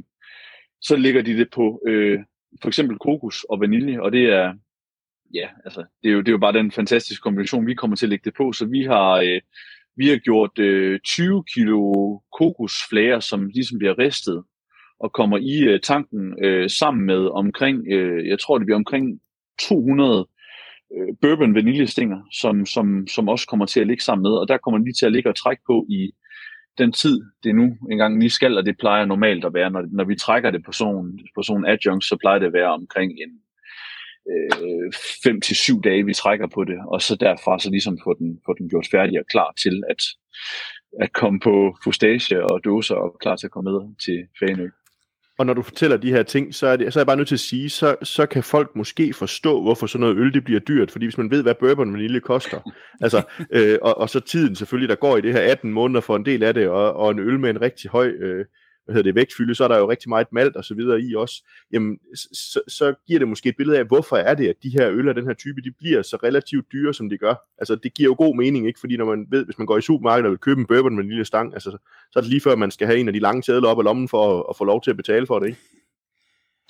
[0.81, 2.19] så lægger de det på øh,
[2.63, 4.55] for eksempel kokos og vanilje, og det er,
[5.35, 8.07] ja, altså, det er, jo, det er jo bare den fantastiske kombination, vi kommer til
[8.07, 9.41] at lægge det på, så vi har, øh,
[9.97, 11.93] vi har gjort øh, 20 kilo
[12.39, 14.45] kokosflager, som ligesom bliver ristet,
[15.01, 19.21] og kommer i øh, tanken øh, sammen med omkring, øh, jeg tror det bliver omkring
[19.69, 20.27] 200
[20.97, 24.59] øh, bourbon vaniljestænger, som, som, som også kommer til at ligge sammen med, og der
[24.59, 26.13] kommer lige til at ligge og trække på i
[26.81, 30.05] den tid, det nu engang lige skal, og det plejer normalt at være, når, når
[30.05, 33.33] vi trækker det på sådan, på sådan adjunct, så plejer det at være omkring en
[34.31, 38.41] øh, til syv dage, vi trækker på det, og så derfra så ligesom få den,
[38.47, 40.03] få den gjort færdig og klar til at,
[41.01, 44.69] at komme på fustage og dåser og klar til at komme med til Fanø.
[45.41, 47.29] Og når du fortæller de her ting, så er, det, så er jeg bare nødt
[47.29, 50.61] til at sige, så, så kan folk måske forstå, hvorfor sådan noget øl det bliver
[50.61, 50.91] dyrt.
[50.91, 52.73] Fordi hvis man ved, hvad bourbon vanilje koster,
[53.05, 56.17] altså, øh, og, og så tiden selvfølgelig, der går i det her 18 måneder for
[56.17, 58.45] en del af det, og, og en øl med en rigtig høj øh,
[58.91, 61.15] hvad hedder det, vægtfylde, så er der jo rigtig meget malt og så videre i
[61.15, 61.99] også, jamen,
[62.33, 65.09] så, så giver det måske et billede af, hvorfor er det, at de her øl
[65.09, 67.35] af den her type, de bliver så relativt dyre, som de gør.
[67.59, 68.81] Altså, det giver jo god mening, ikke?
[68.81, 71.05] Fordi når man ved, hvis man går i supermarkedet og vil købe en bourbon med
[71.05, 71.71] en lille stang, altså,
[72.11, 73.85] så er det lige før, man skal have en af de lange sædler op af
[73.85, 75.61] lommen for at, at få lov til at betale for det, ikke?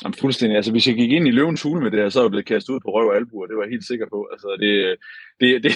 [0.03, 0.57] Jamen, fuldstændig.
[0.57, 2.47] Altså, hvis jeg gik ind i løvens hule med det her, så er jeg blevet
[2.47, 3.47] kastet ud på røv og albuer.
[3.47, 4.29] Det var jeg helt sikker på.
[4.33, 4.97] Altså, det,
[5.41, 5.73] det, det,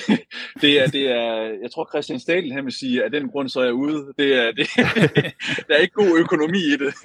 [0.62, 3.48] det, er, det er, jeg tror, Christian Stadel, han vil sige, at af den grund,
[3.48, 4.12] så er jeg ude.
[4.18, 4.68] Det er, det,
[5.68, 6.94] der er ikke god økonomi i det.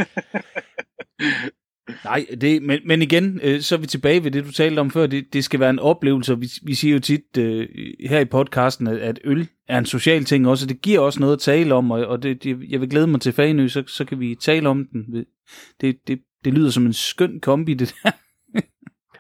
[2.04, 4.92] Nej, det, men, men igen, øh, så er vi tilbage ved det, du talte om
[4.92, 5.08] før.
[5.08, 7.68] Det, det skal være en oplevelse, vi, vi siger jo tit øh,
[8.10, 11.20] her i podcasten, at, at øl er en social ting også, og det giver også
[11.20, 13.84] noget at tale om, og, og det, det, jeg vil glæde mig til Fanø, så,
[13.88, 15.26] så kan vi tale om den.
[15.82, 18.12] Det, det, det lyder som en skøn kombi, det der.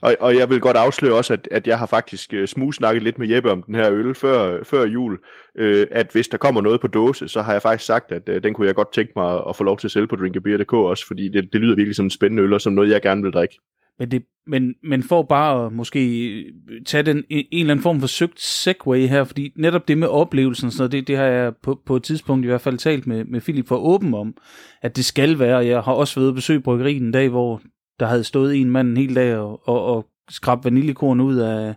[0.08, 3.20] og, og jeg vil godt afsløre også, at, at jeg har faktisk uh, smugsnakket lidt
[3.20, 5.20] med Jeppe om den her øl før, før jul.
[5.58, 8.44] øh, at hvis der kommer noget på dåse, så har jeg faktisk sagt, at øh,
[8.44, 11.08] den kunne jeg godt tænke mig at få lov til at sælge på drinkabeer.dk også,
[11.08, 13.34] fordi det, det lyder virkelig som en spændende øl, og som noget, jeg gerne vil
[13.34, 13.60] drikke.
[14.00, 16.54] Men, det, men, men for bare at måske
[16.86, 20.08] tage den, en, en eller anden form for søgt segway her, fordi netop det med
[20.08, 23.08] oplevelsen, sådan noget, det, det har jeg på, på et tidspunkt i hvert fald talt
[23.08, 24.38] med, med Philip for åben om,
[24.82, 25.58] at det skal være.
[25.58, 27.62] Jeg har også været besøg bryggerien en dag, hvor
[28.00, 31.76] der havde stået en mand en hel dag og, og, og skrabt vaniljekorn ud af,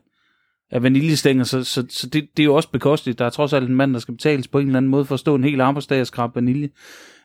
[0.70, 3.18] af vaniljestænger, så, så, så det, det er jo også bekosteligt.
[3.18, 5.14] Der er trods alt en mand, der skal betales på en eller anden måde for
[5.14, 6.68] at stå en hel arbejdsdag og skrabe vanilje.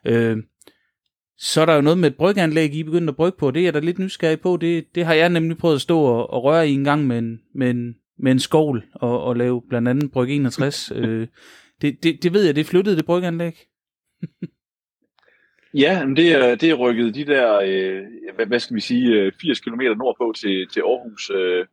[0.05, 0.37] Øh,
[1.37, 3.51] så er der jo noget med et bryggeanlæg, I begynder at brygge på.
[3.51, 4.57] Det er jeg da lidt nysgerrig på.
[4.61, 7.17] Det, det har jeg nemlig prøvet at stå og, og røre i en gang med
[7.17, 10.91] en, med en, med en skål og, og lave blandt andet bryg 61.
[10.95, 11.27] øh,
[11.81, 13.53] det, det, det ved jeg, det flyttede det bryggeanlæg.
[15.83, 18.03] ja, men det er, det er rykket de der, øh,
[18.35, 21.29] hvad, hvad skal vi sige, 80 km nordpå til, til Aarhus.
[21.29, 21.65] Øh,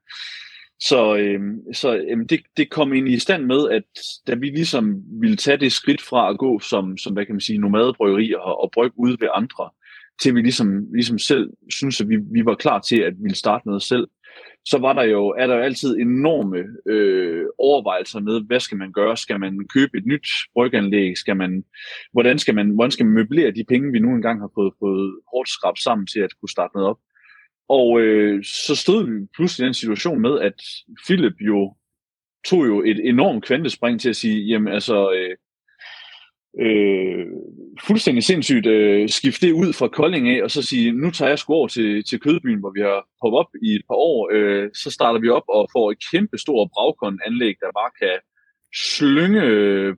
[0.81, 3.83] så, øhm, så øhm, det, det kom ind i stand med, at
[4.27, 7.41] da vi ligesom ville tage det skridt fra at gå som, som hvad kan man
[7.41, 9.71] sige, nomadebryggerier og, og brygge ude ved andre,
[10.23, 13.67] til vi ligesom, ligesom selv synes, at vi, vi var klar til at ville starte
[13.67, 14.09] noget selv,
[14.67, 18.93] så var der jo, er der jo altid enorme øh, overvejelser med, hvad skal man
[18.93, 19.17] gøre?
[19.17, 21.19] Skal man købe et nyt bryganlæg?
[21.19, 21.65] Skal man,
[22.13, 25.19] hvordan, skal man, hvordan skal man møblere de penge, vi nu engang har fået, fået
[25.33, 26.99] hårdt skrabt sammen til at kunne starte noget op?
[27.69, 30.55] Og øh, så stod vi pludselig i den situation med, at
[31.07, 31.75] Philip jo
[32.49, 35.37] tog jo et enormt kvantespring til at sige, jamen altså, øh,
[36.67, 37.27] øh,
[37.83, 41.39] fuldstændig sindssygt øh, skifte det ud fra Kolding af, og så sige, nu tager jeg
[41.39, 44.71] sgu over til, til Kødbyen, hvor vi har poppet op i et par år, øh,
[44.75, 48.15] så starter vi op og får et kæmpe stort bragkon-anlæg, der bare kan
[48.75, 49.95] slynge, øh,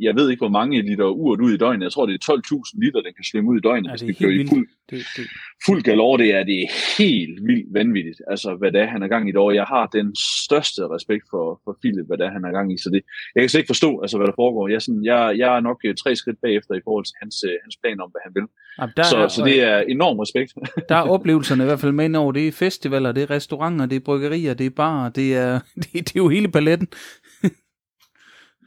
[0.00, 1.84] jeg ved ikke hvor mange liter urt ud i døgnet.
[1.84, 4.12] Jeg tror, det er 12.000 liter, den kan slynge ud i døgnet, ja, hvis vi
[4.12, 5.26] kører i fuld, det, det.
[5.66, 6.18] fuld galore.
[6.18, 9.32] Det er, det er helt vildt vanvittigt, altså hvad det er, han er gang i
[9.32, 9.50] det år.
[9.50, 12.76] Jeg har den største respekt for, for Philip, hvad det er, han er gang i.
[12.78, 13.02] Så det,
[13.34, 14.68] jeg kan slet ikke forstå, altså, hvad der foregår.
[14.68, 17.54] Jeg, sådan, jeg, jeg er nok øh, tre skridt bagefter i forhold til hans, øh,
[17.64, 18.46] hans plan om, hvad han vil.
[18.80, 20.50] Jamen, der så, er, så det er enorm respekt.
[20.88, 22.32] der er oplevelserne i hvert fald med over.
[22.32, 25.92] Det er festivaler, det er restauranter, det er bryggerier, det er barer, det er, det,
[26.06, 26.88] det er jo hele paletten.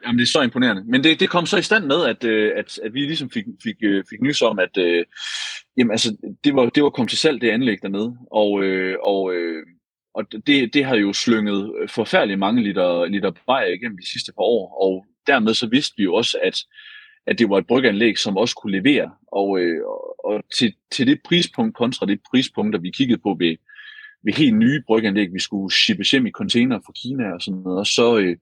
[0.06, 0.84] Jamen, det er så imponerende.
[0.86, 3.46] Men det, det kom så i stand med, at, øh, at, at vi ligesom fik,
[3.64, 5.06] fik, øh, fik nys om, at øh,
[5.78, 8.18] jamen, altså, det, var, det var kommet til salg, det anlæg dernede.
[8.32, 9.66] Og, øh, og, øh,
[10.14, 14.44] og det, det har jo slynget forfærdeligt mange liter, liter bajer igennem de sidste par
[14.44, 14.82] år.
[14.82, 16.60] Og dermed så vidste vi jo også, at,
[17.28, 19.12] at det var et bryggeanlæg, som også kunne levere.
[19.32, 19.82] Og, øh,
[20.24, 23.56] og til, til det prispunkt kontra det prispunkt, der vi kiggede på ved,
[24.24, 27.80] ved helt nye bryggeanlæg, vi skulle shippe hjem i container fra Kina og sådan noget,
[27.80, 28.38] og så, øh,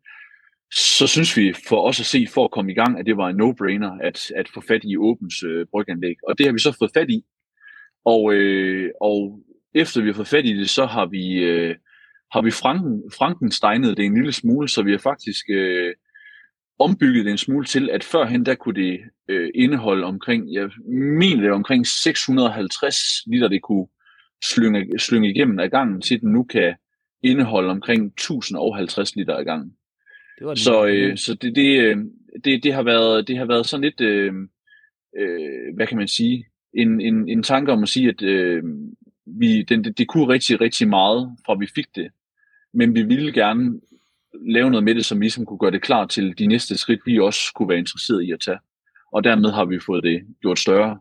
[0.71, 3.29] så synes vi for os at se, for at komme i gang, at det var
[3.29, 6.15] en no-brainer at, at få fat i Åbens øh, bryganlæg.
[6.27, 7.25] Og det har vi så fået fat i.
[8.05, 9.39] Og, øh, og
[9.73, 11.75] efter vi har fået fat i det, så har vi, øh,
[12.31, 15.93] har vi franken, frankensteinet det en lille smule, så vi har faktisk øh,
[16.79, 20.69] ombygget det en smule til, at førhen der kunne det øh, indeholde omkring, jeg
[21.19, 22.97] mener det omkring 650
[23.27, 23.87] liter, det kunne
[24.43, 26.75] slynge, slynge igennem ad gangen, til den nu kan
[27.23, 29.73] indeholde omkring 1050 liter ad gangen.
[30.39, 31.97] Det var så øh, så det, det, øh,
[32.43, 34.33] det, det, har været, det har været sådan lidt, øh,
[35.17, 38.63] øh, hvad kan man sige, en, en, en tanke om at sige, at øh,
[39.25, 42.11] vi, den, det, det kunne rigtig, rigtig meget, fra vi fik det.
[42.73, 43.79] Men vi ville gerne
[44.33, 47.19] lave noget med det, som ligesom kunne gøre det klar til de næste skridt, vi
[47.19, 48.59] også kunne være interesseret i at tage.
[49.11, 50.99] Og dermed har vi fået det gjort større.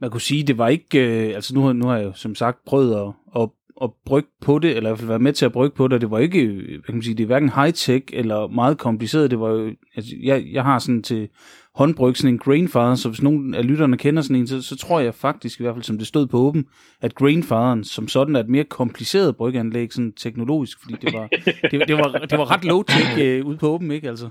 [0.00, 2.64] Man kunne sige, det var ikke, øh, altså nu, nu har jeg jo som sagt
[2.64, 3.48] prøvet at, at,
[3.82, 6.00] at brygge på det, eller i hvert fald være med til at brygge på det,
[6.00, 9.40] det var ikke, hvad kan man sige, det er hverken high-tech eller meget kompliceret, det
[9.40, 11.28] var jo, altså jeg, jeg har sådan til
[11.74, 15.00] håndbryg, sådan en Grainfather, så hvis nogen af lytterne kender sådan en, så, så tror
[15.00, 16.66] jeg faktisk, i hvert fald som det stod på åben,
[17.00, 21.28] at Grainfatheren som sådan er et mere kompliceret bryganlæg, sådan teknologisk, fordi det var,
[21.70, 24.28] det, det var, det var ret low-tech øh, ude på åben, ikke altså?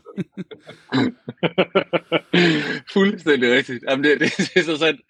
[2.93, 3.83] Fuldstændig rigtigt.
[3.89, 5.01] Jamen, det, det, det er så sandt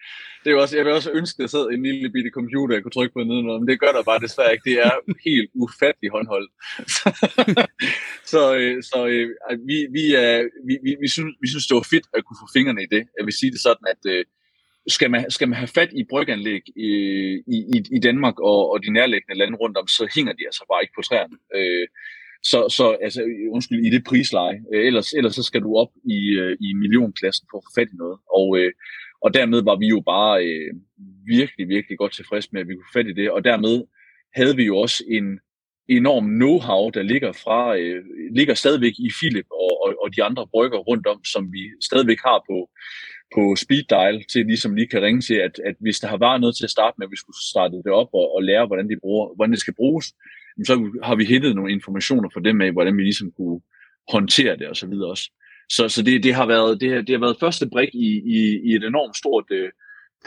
[0.42, 2.74] det er jo også, jeg vil også ønske, at der sad en lille bitte computer,
[2.74, 4.70] jeg kunne trykke på nedenunder, men det gør der bare desværre ikke.
[4.70, 4.92] Det er
[5.28, 6.52] helt ufattelig håndholdt.
[8.32, 10.34] så øh, så, øh, så vi, vi, er,
[10.68, 13.02] vi, vi, vi, synes, vi synes, det var fedt at kunne få fingrene i det.
[13.18, 14.24] Jeg vil sige det sådan, at øh,
[14.96, 16.90] skal, man, skal man have fat i bryganlæg i,
[17.56, 20.82] i, i Danmark og, og de nærliggende lande rundt om, så hænger de altså bare
[20.82, 21.36] ikke på træerne.
[21.56, 21.86] Øh,
[22.42, 23.20] så, så altså,
[23.50, 24.58] undskyld, i det prisleje.
[24.72, 26.20] Ellers, ellers så skal du op i,
[26.66, 28.18] i millionklassen for at få fat i noget.
[28.38, 28.48] Og,
[29.22, 30.74] og dermed var vi jo bare øh,
[31.26, 33.30] virkelig, virkelig godt tilfreds med, at vi kunne få fat i det.
[33.30, 33.84] Og dermed
[34.34, 35.40] havde vi jo også en
[35.88, 40.46] enorm know-how, der ligger fra øh, ligger stadigvæk i Philip og, og, og de andre
[40.46, 42.70] brygger rundt om, som vi stadigvæk har på,
[43.34, 46.40] på speed dial, til ligesom lige kan ringe til, at, at hvis der har været
[46.40, 48.88] noget til at starte med, at vi skulle starte det op og, og lære, hvordan,
[48.90, 50.06] de bruger, hvordan det skal bruges,
[50.66, 53.60] så har vi hentet nogle informationer for dem af, hvordan vi ligesom kunne
[54.12, 55.30] håndtere det og så videre også.
[55.68, 58.60] Så, så det, det, har været, det, har, det har været første brik i, i,
[58.64, 59.68] i et enormt stort øh,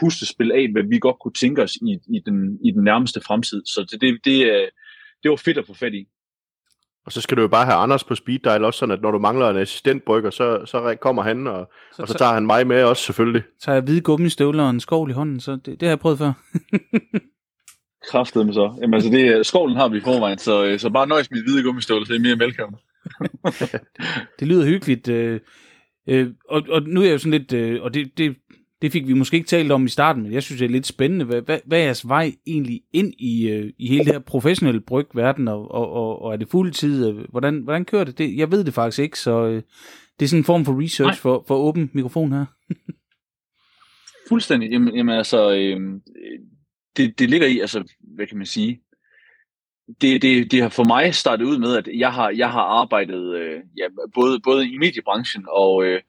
[0.00, 3.62] pustespil af, hvad vi godt kunne tænke os i, i, den, i den nærmeste fremtid.
[3.66, 4.68] Så det, det, det,
[5.22, 6.06] det var fedt at få fat i.
[7.06, 9.10] Og så skal du jo bare have Anders på speed dial også, sådan at når
[9.10, 12.66] du mangler en assistentbrygger, så, så kommer han, og så, og så tager han mig
[12.66, 13.42] med også selvfølgelig.
[13.62, 16.18] Tager jeg hvide gummistøvler og en skovl i hånden, så det, det har jeg prøvet
[16.18, 16.32] før.
[18.10, 18.78] Kræftet med så.
[18.80, 22.06] Jamen altså, det, skovlen har vi i forvejen, så, så bare nøjes med hvide gummistøvler,
[22.06, 22.78] så er mere velkommen.
[24.38, 25.08] det lyder hyggeligt.
[25.08, 25.40] Øh,
[26.08, 28.36] øh, og, og nu er jeg jo sådan lidt, øh, og det, det,
[28.82, 30.86] det fik vi måske ikke talt om i starten, men jeg synes, det er lidt
[30.86, 31.24] spændende.
[31.24, 34.80] Hvad, hvad, hvad er jeres vej egentlig ind i, øh, i hele det her professionelle
[34.80, 37.12] brygverden, og, og, og, og er det fuldtid?
[37.12, 38.18] Hvordan, hvordan kører det?
[38.18, 38.36] det?
[38.36, 39.62] Jeg ved det faktisk ikke, så øh,
[40.18, 42.44] det er sådan en form for research for, for åben mikrofon her.
[44.28, 44.70] Fuldstændig.
[44.70, 45.80] Jamen, jamen altså, øh,
[46.96, 47.84] det, det ligger i, altså,
[48.14, 48.80] hvad kan man sige,
[50.00, 53.34] det, det, det har for mig startet ud med, at jeg har, jeg har arbejdet
[53.34, 56.00] øh, ja, både, både i mediebranchen og, øh,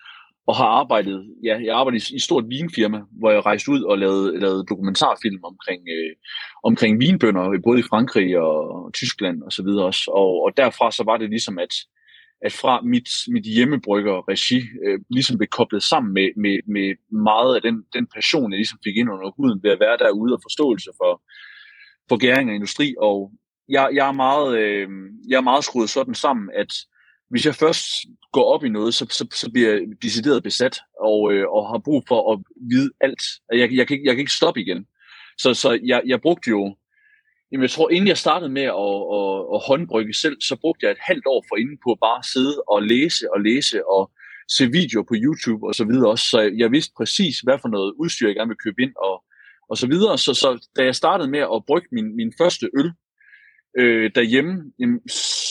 [0.47, 3.81] og har arbejdet, ja, jeg arbejdet i, i et stort vinfirma, hvor jeg rejste ud
[3.81, 6.15] og lavede, lavede dokumentarfilm omkring, øh,
[6.63, 10.11] omkring vinbønder, både i Frankrig og Tyskland og så videre også.
[10.11, 11.73] Og, og derfra så var det ligesom, at,
[12.41, 17.55] at fra mit, mit hjemmebrygger regi øh, ligesom blev koblet sammen med, med, med meget
[17.55, 20.41] af den, den passion, jeg ligesom fik ind under huden ved at være derude og
[20.43, 21.21] forståelse for,
[22.09, 22.95] for gæring og industri.
[22.97, 23.31] Og,
[23.69, 24.89] jeg, jeg, er meget, øh,
[25.27, 26.73] jeg er meget skruet sådan sammen, at
[27.29, 27.85] hvis jeg først
[28.31, 31.77] går op i noget, så, så, så bliver jeg decideret besat og, øh, og har
[31.77, 32.39] brug for at
[32.71, 33.23] vide alt.
[33.51, 34.85] Jeg, jeg, kan, ikke, jeg kan ikke stoppe igen.
[35.37, 36.75] Så, så jeg, jeg brugte jo,
[37.51, 40.91] jamen jeg tror, inden jeg startede med at, at, at håndbrygge selv, så brugte jeg
[40.91, 44.11] et halvt år for inden på bare sidde og læse og læse og
[44.47, 46.25] se videoer på YouTube og så videre også.
[46.29, 49.23] Så jeg vidste præcis, hvad for noget udstyr jeg gerne ville købe ind og,
[49.69, 50.17] og så videre.
[50.17, 52.91] Så, så da jeg startede med at brygge min, min første øl,
[53.77, 55.09] øh, derhjemme, jamen,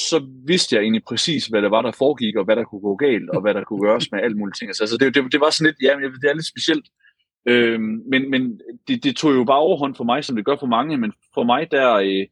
[0.09, 2.97] så vidste jeg egentlig præcis, hvad der var, der foregik, og hvad der kunne gå
[2.97, 4.69] galt, og hvad der kunne gøres med alt muligt ting.
[4.69, 6.87] Altså, altså, det, det, det var sådan lidt, ja, det er lidt specielt.
[7.49, 10.67] Øh, men men det, det tog jo bare overhånd for mig, som det gør for
[10.67, 12.27] mange, men for mig der, øh,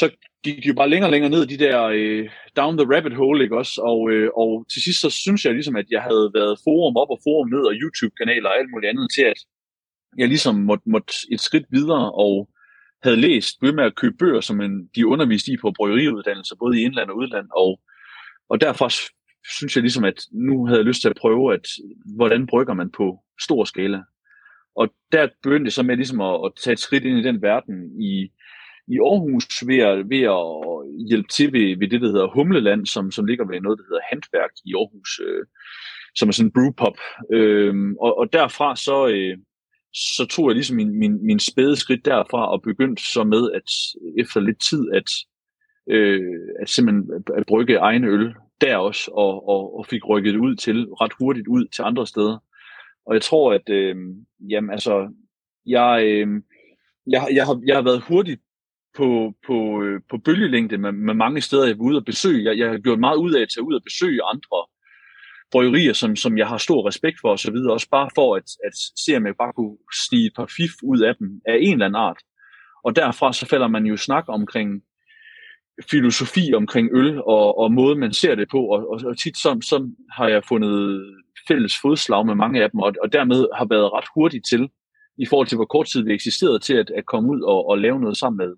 [0.00, 0.10] så
[0.44, 3.42] gik det jo bare længere og længere ned de der øh, down the rabbit hole,
[3.44, 3.80] ikke også?
[3.90, 7.10] Og, øh, og til sidst så synes jeg ligesom, at jeg havde været forum op
[7.10, 9.38] og forum ned, og YouTube-kanaler og alt muligt andet til, at
[10.18, 12.48] jeg ligesom måtte, måtte et skridt videre, og
[13.04, 16.80] havde læst, begyndte med at købe bøger, som en, de underviste i på bryggeriuddannelser, både
[16.80, 17.80] i indland og udland, og,
[18.48, 18.88] og derfor
[19.56, 21.66] synes jeg ligesom, at nu havde jeg lyst til at prøve, at
[22.16, 24.02] hvordan brygger man på stor skala.
[24.76, 27.42] Og der begyndte jeg så med ligesom at, at tage et skridt ind i den
[27.42, 28.30] verden i,
[28.88, 30.46] i Aarhus ved at, ved at
[31.08, 34.08] hjælpe til ved, ved det, der hedder Humleland, som, som ligger ved noget, der hedder
[34.10, 35.44] Handværk i Aarhus, øh,
[36.14, 36.98] som er sådan en brewpub.
[37.32, 39.36] Øh, og, og derfra så, øh,
[39.94, 43.70] så tog jeg ligesom min, min, min spæde skridt derfra og begyndte så med, at
[44.18, 45.10] efter lidt tid, at,
[45.90, 48.34] øh, at simpelthen at brygge egne øl.
[48.60, 52.38] der også, og, og, og fik rykket ud til, ret hurtigt ud til andre steder.
[53.06, 53.96] Og jeg tror, at øh,
[54.50, 55.08] jamen, altså,
[55.66, 56.28] jeg, øh,
[57.06, 58.40] jeg, jeg, har, jeg har været hurtigt
[58.96, 62.44] på, på, øh, på bølgelængde med, med mange steder, jeg var ude og besøge.
[62.44, 64.66] Jeg, jeg har gjort meget ud af at tage ud og besøge andre
[65.54, 68.74] bryggerier, som, som jeg har stor respekt for osv., også bare for at, at
[69.04, 69.76] se, om jeg bare kunne
[70.06, 72.20] snige et par fif ud af dem af en eller anden art.
[72.84, 74.82] Og derfra så falder man jo snak omkring
[75.90, 79.50] filosofi omkring øl og, og måde, man ser det på, og, og, og tit så,
[79.70, 81.04] så har jeg fundet
[81.48, 84.68] fælles fodslag med mange af dem, og, og dermed har været ret hurtigt til,
[85.18, 87.78] i forhold til hvor kort tid vi eksisterede, til at, at komme ud og, og
[87.78, 88.54] lave noget sammen med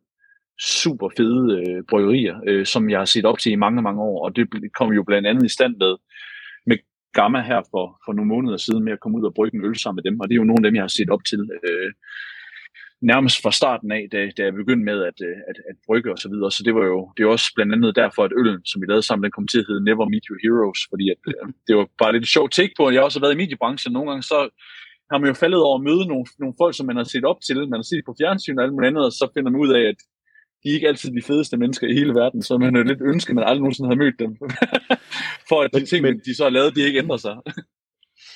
[0.60, 4.24] super fede øh, bryggerier, øh, som jeg har set op til i mange, mange år,
[4.24, 5.96] og det kom jo blandt andet i stand med
[7.20, 9.76] Gamma her for, for nogle måneder siden med at komme ud og brygge en øl
[9.76, 11.40] sammen med dem, og det er jo nogle af dem, jeg har set op til.
[11.68, 11.90] Øh,
[13.12, 16.18] nærmest fra starten af, da, da jeg begyndte med at, øh, at, at brygge og
[16.18, 16.50] så videre.
[16.56, 19.06] Så det var jo det var også blandt andet derfor, at øllen, som vi lavede
[19.06, 21.86] sammen, den kom til at hedde Never Meet Your Heroes, fordi at, øh, det var
[22.02, 23.92] bare lidt sjovt take på, at jeg også har været i mediebranchen.
[23.92, 24.38] Nogle gange så
[25.10, 27.40] har man jo faldet over at møde nogle, nogle folk, som man har set op
[27.46, 29.70] til, man har set på fjernsyn og alt muligt andet, og så finder man ud
[29.78, 29.98] af, at
[30.66, 33.30] de er ikke altid de fedeste mennesker i hele verden, så man har lidt ønsket,
[33.30, 34.36] at man aldrig nogensinde havde mødt dem.
[35.48, 37.36] For at de ting, men, de så har lavet, de ikke ændrer sig.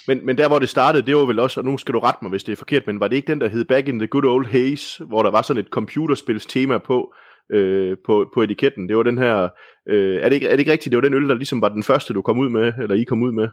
[0.08, 2.18] Men, men der, hvor det startede, det var vel også, og nu skal du rette
[2.22, 4.06] mig, hvis det er forkert, men var det ikke den, der hed Back in the
[4.06, 7.14] Good Old Haze, hvor der var sådan et computerspils tema på,
[7.52, 8.88] øh, på, på etiketten?
[8.88, 9.48] Det var den her,
[9.88, 11.68] øh, er, det ikke, er det ikke rigtigt, det var den øl, der ligesom var
[11.68, 13.48] den første, du kom ud med, eller I kom ud med?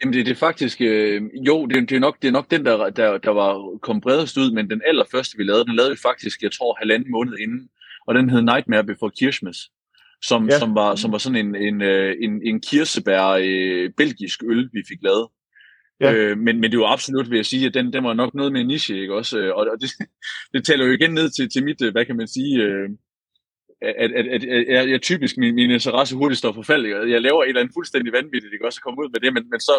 [0.00, 2.64] Jamen det, det er faktisk, øh, jo, det, det, er nok, det er nok den,
[2.64, 5.98] der, der, der var kom bredest ud, men den allerførste, vi lavede, den lavede vi
[6.02, 7.68] faktisk, jeg tror, halvanden måned inden,
[8.10, 9.56] og den hed Nightmare Before Christmas,
[10.22, 10.58] som, ja.
[10.58, 14.82] som, var, som var sådan en, en, øh, en, en kirsebær øh, belgisk øl, vi
[14.88, 15.28] fik lavet.
[16.00, 16.12] Ja.
[16.12, 18.52] Øh, men, men det var absolut, vil jeg sige, at den, den var nok noget
[18.52, 19.38] med niche, ikke også?
[19.38, 19.90] Øh, og, og det,
[20.52, 22.88] det taler jo igen ned til, til mit, hvad kan man sige, øh,
[23.82, 26.86] at, at, at, at jeg, jeg typisk, min, min interesse hurtigt står for fald.
[26.86, 29.44] Jeg laver et eller andet fuldstændig vanvittigt, ikke også, at komme ud med det, men,
[29.50, 29.74] men så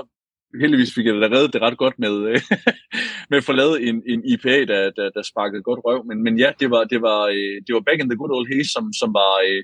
[0.59, 2.41] heldigvis fik jeg da reddet det ret godt med, øh,
[3.29, 6.05] med at få lavet en, en IPA, der, der, der sparkede godt røv.
[6.05, 8.47] Men, men ja, det var, det, var, øh, det var back in the good old
[8.53, 9.63] days, som, som var øh,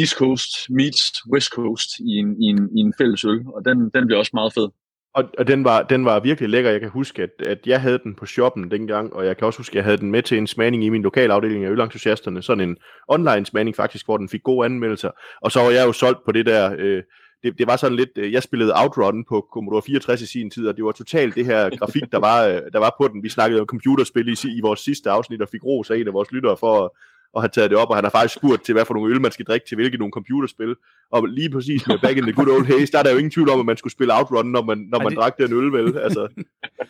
[0.00, 1.02] East Coast meets
[1.32, 4.34] West Coast i en, i en, i en fælles øl, og den, den blev også
[4.34, 4.68] meget fed.
[5.14, 6.70] Og, og den, var, den var virkelig lækker.
[6.70, 9.58] Jeg kan huske, at, at jeg havde den på shoppen dengang, og jeg kan også
[9.58, 12.42] huske, at jeg havde den med til en smagning i min lokale afdeling af ølentusiasterne.
[12.42, 12.76] Sådan en
[13.08, 15.10] online smagning faktisk, hvor den fik gode anmeldelser.
[15.42, 16.76] Og så var jeg jo solgt på det der...
[16.78, 17.02] Øh,
[17.42, 20.68] det, det var sådan lidt, øh, jeg spillede Outrun på Commodore 64 i sin tid,
[20.68, 23.22] og det var totalt det her grafik, der var, øh, der var på den.
[23.22, 26.12] Vi snakkede om computerspil i, i vores sidste afsnit, og fik ros af en af
[26.12, 26.96] vores lyttere for,
[27.36, 29.20] og har taget det op, og han har faktisk spurgt til, hvad for nogle øl
[29.20, 30.74] man skal drikke til hvilke nogle computerspil.
[31.12, 33.30] Og lige præcis med Back in the Good Old Haze, der er der jo ingen
[33.30, 35.18] tvivl om, at man skulle spille Outrun, når man, når man det...
[35.18, 35.98] drak den øl, vel?
[35.98, 36.28] Altså.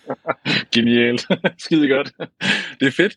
[0.75, 1.27] Genialt.
[1.65, 2.13] Skide godt.
[2.81, 3.17] Det er fedt.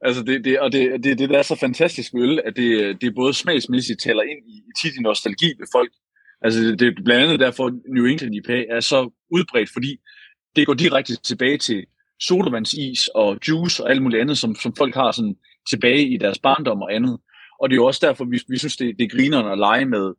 [0.00, 3.00] Altså det, det, og det, det, det der er så fantastisk med øl, at det,
[3.00, 5.92] det både smagsmæssigt taler ind i, i tit i nostalgi ved folk.
[6.44, 9.96] Altså det, er blandt andet derfor, New England IPA er så udbredt, fordi
[10.56, 11.84] det går direkte tilbage til
[12.20, 15.36] sodavandsis og juice og alt muligt andet, som, som folk har sådan
[15.70, 17.18] tilbage i deres barndom og andet.
[17.60, 19.86] Og det er jo også derfor, vi, vi synes, det, det griner grinerne at lege
[19.86, 20.12] med,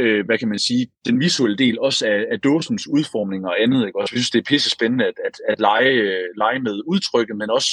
[0.00, 3.86] øh, hvad kan man sige, den visuelle del, også af, af dåsens udformning og andet.
[3.86, 3.98] Ikke?
[3.98, 7.36] Og vi synes, det er pisse spændende at, at, at lege, øh, lege med udtrykket,
[7.36, 7.70] men også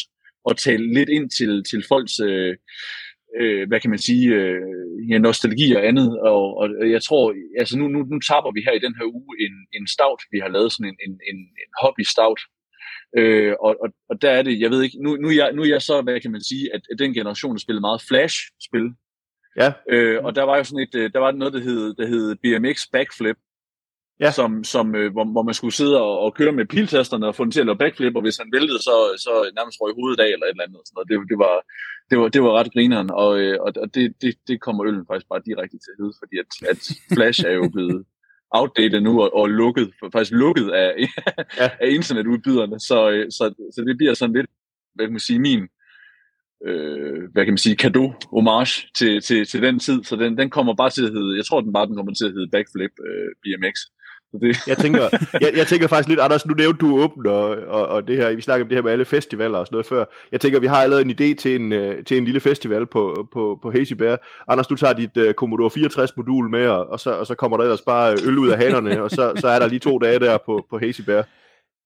[0.50, 2.56] at tale lidt ind til, til folks, øh,
[3.42, 4.62] øh, hvad kan man sige, øh,
[5.10, 6.20] ja, nostalgi og andet.
[6.20, 9.34] Og, og jeg tror, altså nu, nu, nu tapper vi her i den her uge
[9.46, 12.42] en, en stout, vi har lavet sådan en, en, en, en hobby stout,
[13.18, 15.62] Øh, og, og, og der er det, jeg ved ikke, nu, nu, er jeg, nu
[15.62, 18.88] er jeg så, hvad kan man sige, at, at den generation, der spillede meget Flash-spil.
[19.62, 19.74] Ja.
[19.90, 22.36] Øh, og der var jo sådan et, øh, der var noget, der hed, der hed
[22.36, 23.38] BMX Backflip,
[24.20, 24.32] ja.
[24.32, 27.44] som, som, øh, hvor, hvor man skulle sidde og, og køre med piltasterne og få
[27.44, 30.30] den til at lave backflip, og hvis han væltede, så, så nærmest røg hovedet af
[30.34, 30.82] eller et eller andet.
[30.86, 31.10] Sådan noget.
[31.10, 31.54] Det, det, var,
[32.10, 35.30] det, var, det var ret grineren, og, øh, og, det, det, det kommer øllen faktisk
[35.30, 36.80] bare direkte til at hedde, fordi at, at
[37.16, 38.06] Flash er jo blevet
[38.52, 41.70] outdated nu og, og lukket, faktisk lukket af, ja.
[41.84, 42.80] af internetudbyderne.
[42.80, 43.44] Så, øh, så,
[43.76, 44.50] så det bliver sådan lidt,
[44.96, 45.68] hvad kan man sige, min
[46.68, 50.04] øh, hvad kan man sige, kado, homage til, til, til den tid.
[50.04, 52.26] Så den, den kommer bare til at hedde, jeg tror den bare den kommer til
[52.26, 53.76] at hedde Backflip øh, BMX.
[54.40, 54.58] Det...
[54.68, 55.02] jeg, tænker,
[55.44, 58.36] jeg, jeg tænker faktisk lidt, Anders, nu nævnte du åben, og, og, og det her,
[58.36, 60.06] vi snakker om det her med alle festivaler og sådan noget før.
[60.32, 63.28] Jeg tænker, vi har allerede en idé til en, uh, til en lille festival på,
[63.34, 64.20] på, på Hazy Bear.
[64.48, 67.58] Anders, du tager dit uh, Commodore 64 modul med, og, og, så, og så kommer
[67.58, 70.20] der ellers bare øl ud af hanerne, og så, så er der lige to dage
[70.20, 71.28] der på, på Hazy Bear.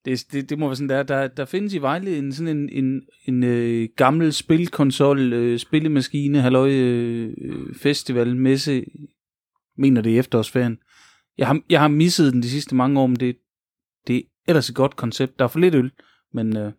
[0.04, 2.68] Det, det, det må være sådan, der, der, der findes i Vejle en, sådan en,
[2.68, 7.34] en, en øh, gammel spilkonsol, øh, spillemaskine, halløj, øh,
[7.74, 8.84] festival, messe,
[9.78, 10.78] mener det i efterårsferien,
[11.38, 13.36] jeg har, jeg har misset den de sidste mange år, men det,
[14.06, 15.38] det er ellers et godt koncept.
[15.38, 15.90] Der er for lidt øl,
[16.32, 16.72] men øh,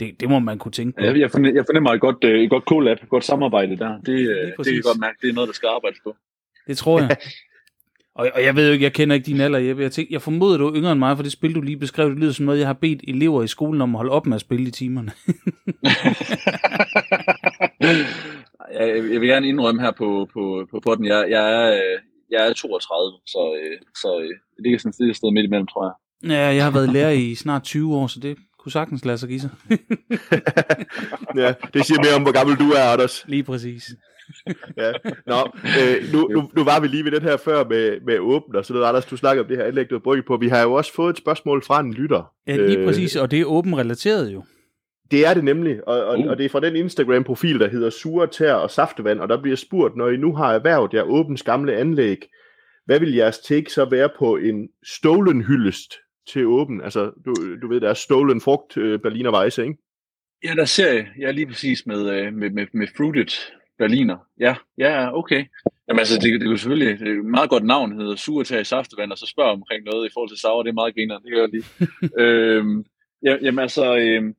[0.00, 1.04] det, det må man kunne tænke på.
[1.04, 3.96] Ja, jeg, fornemmer, jeg fornemmer et godt, øh, et godt collab, et godt samarbejde der.
[3.96, 4.18] Det, det,
[4.58, 6.16] det kan jeg godt mærke, det er noget, der skal arbejdes på.
[6.66, 7.16] Det tror jeg.
[8.18, 9.82] Og, og jeg ved jo ikke, jeg kender ikke din alder, Jeppe.
[9.82, 12.10] Jeg, tænker, jeg formoder, du er yngre end mig, for det spil, du lige beskrev,
[12.10, 14.34] det lyder som noget, jeg har bedt elever i skolen om at holde op med
[14.34, 15.12] at spille i timerne.
[18.78, 21.98] jeg, jeg vil gerne indrømme her på, på, på podden, jeg, jeg, er, øh,
[22.30, 25.84] jeg er 32, så, øh, så øh, det ligger sådan et sted midt imellem, tror
[25.88, 25.94] jeg.
[26.30, 29.28] Ja, jeg har været lærer i snart 20 år, så det kunne sagtens lade sig
[29.28, 29.50] give sig.
[31.42, 33.24] ja, det siger mere om, hvor gammel du er, Anders.
[33.28, 33.84] Lige præcis.
[34.76, 34.92] ja.
[35.26, 35.50] Nå,
[35.80, 38.64] øh, nu, nu, nu var vi lige ved den her før med, med åben, og
[38.64, 40.36] så noget, Anders, du snakker om det her anlæg, du har på.
[40.36, 42.32] Vi har jo også fået et spørgsmål fra en lytter.
[42.46, 44.42] Ja, lige øh, præcis, og det er åben relateret jo.
[45.10, 46.26] Det er det nemlig, og, og, uh.
[46.26, 49.56] og det er fra den Instagram-profil, der hedder Sure Tær og Saftevand, og der bliver
[49.56, 52.18] spurgt, når I nu har erhvervet jer åbens gamle anlæg,
[52.84, 55.94] hvad vil jeres take så være på en stolen hyldest
[56.32, 56.80] til åben?
[56.80, 59.76] Altså, du, du ved, der er stolen frugt, øh, Berliner Weisse, ikke?
[60.44, 64.16] Ja, der ser jeg, ja, lige præcis med, øh, med, med, med fruited Berliner.
[64.40, 65.44] Ja, ja, okay.
[65.88, 68.66] Jamen altså, det, det er jo selvfølgelig det er et meget godt navn, hedder Surtag
[68.66, 71.32] Saftevand, og så spørger omkring noget i forhold til sauer, det er meget griner, det
[71.32, 71.64] gør jeg lige.
[72.22, 72.84] øhm,
[73.22, 74.34] ja, jamen altså, øhm,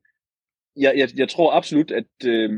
[0.76, 2.50] jeg, jeg, jeg tror absolut, at øh,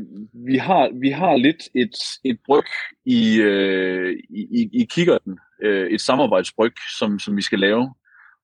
[0.47, 1.95] vi, har, vi har lidt et,
[2.25, 2.65] et bryg
[3.05, 7.93] i, øh, i, i kikkerten, øh, et samarbejdsbryg, som, som vi skal lave.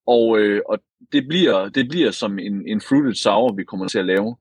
[0.08, 0.80] Og, øh, og
[1.12, 4.36] det, bliver, det bliver som en, en fruited sour, vi kommer til at lave.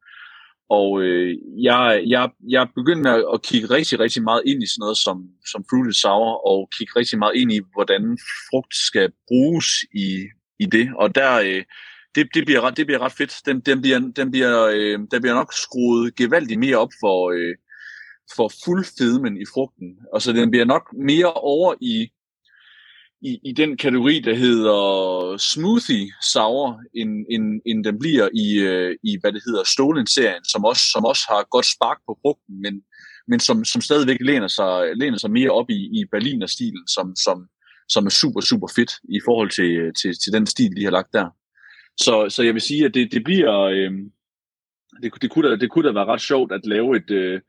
[0.71, 4.81] Og øh, jeg, jeg, jeg begyndte at, at kigge rigtig, rigtig meget ind i sådan
[4.81, 5.17] noget som,
[5.53, 8.19] som fruited sour, og kigge rigtig meget ind i, hvordan
[8.51, 10.09] frugt skal bruges i,
[10.61, 10.89] i det.
[10.97, 11.65] Og der, øh,
[12.15, 13.41] det, det, bliver, det bliver ret fedt.
[13.47, 17.55] Den, den, bliver, den, bliver, øh, den bliver nok skruet gevaldigt mere op for, øh,
[18.37, 19.99] for fuld fedmen i frugten.
[20.13, 22.09] Og så den bliver nok mere over i,
[23.23, 28.97] i, i den kategori, der hedder smoothie sour, end, end, end den bliver i, øh,
[29.03, 32.83] i hvad det hedder, Stolen-serien, som også, som også har godt spark på frugten, men,
[33.29, 37.49] men som, som stadigvæk læner sig, læner sig mere op i, i Berliner-stilen, som, som,
[37.89, 41.13] som er super, super fedt i forhold til, til, til den stil, de har lagt
[41.13, 41.29] der.
[42.01, 43.63] Så, så jeg vil sige, at det, det bliver...
[43.63, 43.93] Øh,
[45.03, 47.41] det, det, kunne da, det kunne da være ret sjovt at lave et, øh,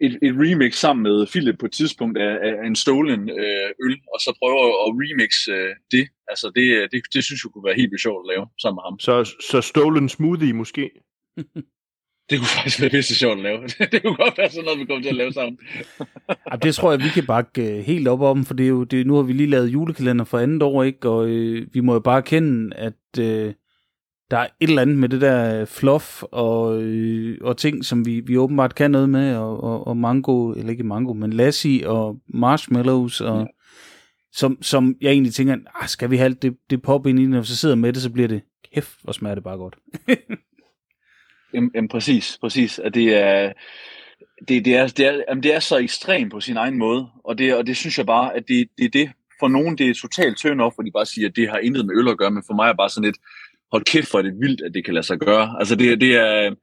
[0.00, 3.96] et, et remix sammen med Philip på et tidspunkt af, af en stolen øh, øl,
[4.14, 6.08] og så prøve at remix øh, det.
[6.28, 8.84] Altså det, det, det synes jeg kunne være helt vildt sjovt at lave sammen med
[8.88, 8.98] ham.
[8.98, 9.14] Så,
[9.50, 10.90] så stolen smoothie måske?
[12.30, 13.62] Det kunne faktisk være virkelig sjovt at lave.
[13.92, 15.58] det kunne godt være sådan noget, vi kommer til at lave sammen.
[16.50, 18.84] ja, det tror jeg, vi kan bakke øh, helt op om, for det er jo,
[18.84, 21.08] det, nu har vi lige lavet julekalender for andet år, ikke?
[21.08, 23.54] og øh, vi må jo bare kende, at øh,
[24.30, 28.20] der er et eller andet med det der fluff og, øh, og ting, som vi,
[28.20, 32.16] vi åbenbart kan noget med, og, og, og mango, eller ikke mango, men lassi og
[32.28, 33.46] marshmallows, og, ja.
[34.32, 37.26] som, som jeg egentlig tænker, ah, skal vi have alt det, det pop ind i,
[37.26, 38.42] når vi så sidder med det, så bliver det,
[38.74, 39.76] kæft, hvor smager det bare godt.
[41.54, 42.78] Jamen, jamen præcis, præcis.
[42.78, 43.52] At det er,
[44.48, 47.38] det, det, er, det, er, jamen, det er så ekstremt på sin egen måde, og
[47.38, 49.10] det, og det synes jeg bare, at det, det er det.
[49.40, 51.86] For nogen, det er totalt turn off, hvor de bare siger, at det har intet
[51.86, 53.16] med øl at gøre, men for mig er bare sådan et,
[53.74, 55.56] hold kæft, for det vildt, at det kan lade sig gøre.
[55.60, 56.54] Altså det, det er,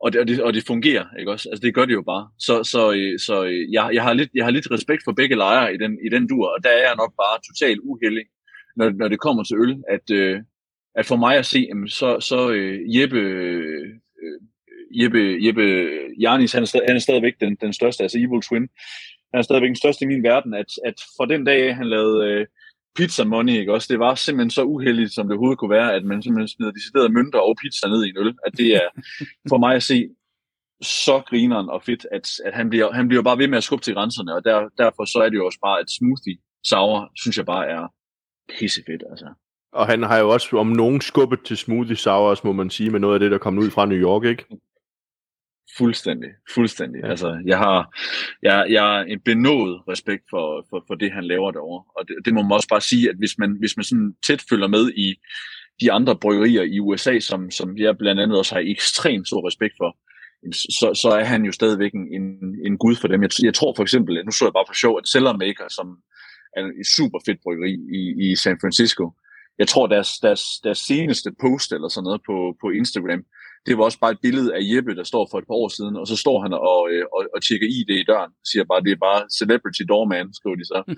[0.00, 1.48] og det, og, det, og det fungerer, ikke også?
[1.52, 2.28] Altså det gør det jo bare.
[2.38, 2.82] Så, så,
[3.26, 3.34] så
[3.76, 6.28] jeg, jeg, har lidt, jeg har lidt respekt for begge lejre i den, i den
[6.28, 8.24] dur, og der er jeg nok bare totalt uheldig,
[8.76, 10.40] når, når det kommer til øl, at, øh,
[10.94, 13.22] at for mig at se, så, så øh, Jeppe,
[14.90, 15.90] Jeppe, Jeppe
[16.20, 18.68] Jarnis, han er, stadig, han er stadigvæk den, den største, altså Evil Twin.
[19.32, 22.26] Han er stadigvæk den største i min verden, at, at for den dag, han lavede
[22.26, 22.46] øh,
[22.96, 26.04] pizza money, ikke også, det var simpelthen så uheldigt, som det overhovedet kunne være, at
[26.04, 28.34] man simpelthen smider deciderede mønter og pizza ned i en øl.
[28.46, 28.88] At det er
[29.50, 30.08] for mig at se
[30.82, 33.84] så grineren og fedt, at, at han, bliver, han bliver bare ved med at skubbe
[33.84, 37.36] til grænserne, og der, derfor så er det jo også bare, et smoothie sour, synes
[37.36, 37.94] jeg bare er
[38.58, 39.26] pissefedt, altså.
[39.72, 43.00] Og han har jo også om nogen skubbet til smoothie sours, må man sige, med
[43.00, 44.44] noget af det, der kom ud fra New York, ikke?
[45.78, 47.00] Fuldstændig, fuldstændig.
[47.02, 47.10] Ja.
[47.10, 47.98] Altså, jeg har,
[48.42, 51.84] jeg, jeg har en benået respekt for, for, for det, han laver derovre.
[51.96, 54.42] Og det, det må man også bare sige, at hvis man, hvis man sådan tæt
[54.50, 55.14] følger med i
[55.80, 59.74] de andre bryggerier i USA, som, som jeg blandt andet også har ekstremt stor respekt
[59.78, 59.96] for,
[60.52, 62.24] så, så er han jo stadigvæk en,
[62.66, 63.22] en gud for dem.
[63.22, 65.86] Jeg, jeg tror for eksempel, nu så jeg bare for sjov, at Cellar Maker, som
[66.56, 69.04] er et super fedt bryggeri i, i San Francisco,
[69.60, 73.22] jeg tror deres, deres, deres seneste post eller sådan noget på, på Instagram,
[73.66, 75.94] det var også bare et billede af Jeppe, der står for et par år siden,
[76.00, 78.92] og så står han og, øh, og, og tjekker ID i døren, siger bare, det
[78.92, 80.78] er bare celebrity doorman, skriver de så.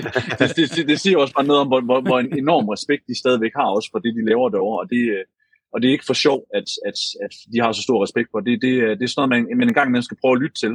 [0.38, 3.02] det, det, det, det siger også bare noget om, hvor, hvor, hvor en enorm respekt
[3.10, 5.24] de stadigvæk har også for det, de laver derovre, og det, øh,
[5.72, 8.40] og det er ikke for sjov, at, at, at de har så stor respekt for
[8.46, 8.62] det.
[8.64, 10.74] Det, det er sådan noget, man, man en gang man skal prøve at lytte til,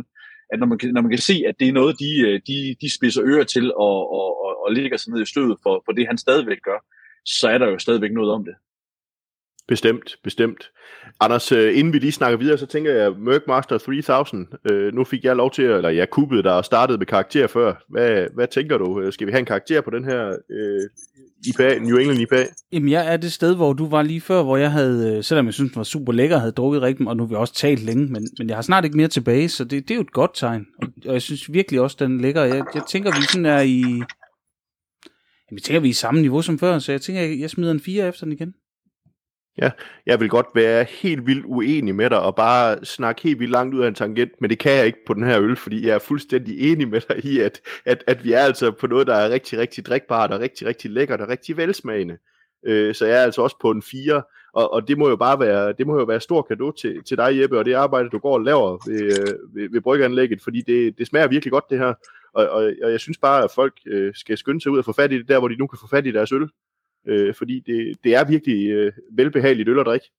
[0.51, 2.57] at når man, kan, når man kan se, at det er noget, de, øh, de,
[2.81, 5.91] de spidser ører til og, og, og, og ligger sig ned i stødet for, for
[5.91, 6.79] det, han stadigvæk gør,
[7.27, 8.53] så er der jo stadigvæk noget om det.
[9.67, 10.71] Bestemt, bestemt.
[11.19, 15.23] Anders, øh, inden vi lige snakker videre, så tænker jeg, Merkmaster 3000, øh, nu fik
[15.23, 17.73] jeg lov til, eller jeg kubbede der og startede med karakter før.
[17.89, 19.01] Hvad, hvad tænker du?
[19.01, 20.81] Øh, skal vi have en karakter på den her øh,
[21.47, 22.45] IPA, New England IPA?
[22.71, 25.53] Jamen, jeg er det sted, hvor du var lige før, hvor jeg havde, selvom jeg
[25.53, 28.07] synes, den var super lækker, havde drukket rigtig, og nu har vi også talt længe,
[28.07, 30.31] men, men jeg har snart ikke mere tilbage, så det, det er jo et godt
[30.33, 30.65] tegn.
[30.81, 32.43] Og, og jeg synes virkelig også, den er lækker.
[32.43, 33.83] Jeg, jeg tænker, vi sådan er i...
[35.51, 37.49] Jamen, jeg tænker, vi er i samme niveau som før, så jeg tænker, jeg, jeg
[37.49, 38.55] smider en 4 efter den igen.
[39.61, 39.71] Ja,
[40.05, 43.75] jeg vil godt være helt vildt uenig med dig og bare snakke helt vildt langt
[43.75, 45.95] ud af en tangent, men det kan jeg ikke på den her øl, fordi jeg
[45.95, 49.15] er fuldstændig enig med dig i, at, at, at vi er altså på noget, der
[49.15, 52.17] er rigtig, rigtig drikbart og rigtig, rigtig lækkert og rigtig velsmagende.
[52.65, 54.21] Øh, så jeg er altså også på en 4,
[54.53, 57.17] og, og det må jo bare være, det må jo være stor gave til, til
[57.17, 60.61] dig, Jeppe, og det arbejde, du går og laver ved, øh, ved, ved bryggeanlægget, fordi
[60.61, 61.93] det, det smager virkelig godt, det her.
[62.33, 64.93] Og, og, og jeg synes bare, at folk øh, skal skynde sig ud og få
[64.93, 66.49] fat i det der, hvor de nu kan få fat i deres øl
[67.07, 70.11] øh, fordi det, det er virkelig øh, velbehageligt øl at drikke.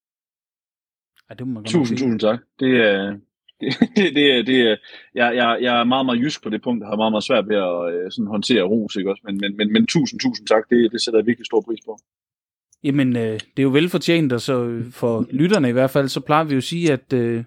[1.30, 2.38] Ja, det må man tusind, tusind tak.
[2.60, 3.16] Det er,
[3.60, 4.76] det, det, det, er, det er,
[5.14, 7.48] jeg, jeg, jeg er meget, meget jysk på det punkt, og har meget, meget svært
[7.48, 9.22] ved at øh, sådan håndtere ros, ikke også?
[9.24, 11.98] Men, men, men, men tusind, tusind tak, det, det sætter jeg virkelig stor pris på.
[12.84, 16.44] Jamen, øh, det er jo velfortjent, og så for lytterne i hvert fald, så plejer
[16.44, 17.44] vi jo at sige, at øh,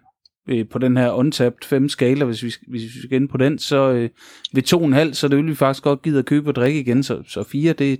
[0.69, 3.91] på den her untapped 5 skala, hvis vi, hvis vi skal ind på den, så
[3.91, 4.09] øh,
[4.53, 7.23] ved 2,5, så det vil vi faktisk godt give at købe og drikke igen, så,
[7.27, 7.99] så 4, det,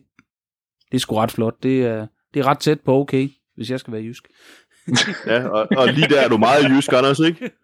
[0.91, 1.63] det er sgu ret flot.
[1.63, 4.27] Det er, det er ret tæt på okay, hvis jeg skal være jysk.
[5.27, 7.51] ja, og, og lige der er du meget jysk, Anders, ikke?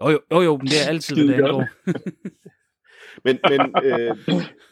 [0.00, 1.68] Jo, jo, jo, jo men det er altid, hvad det angår.
[3.24, 4.16] men, men, øh,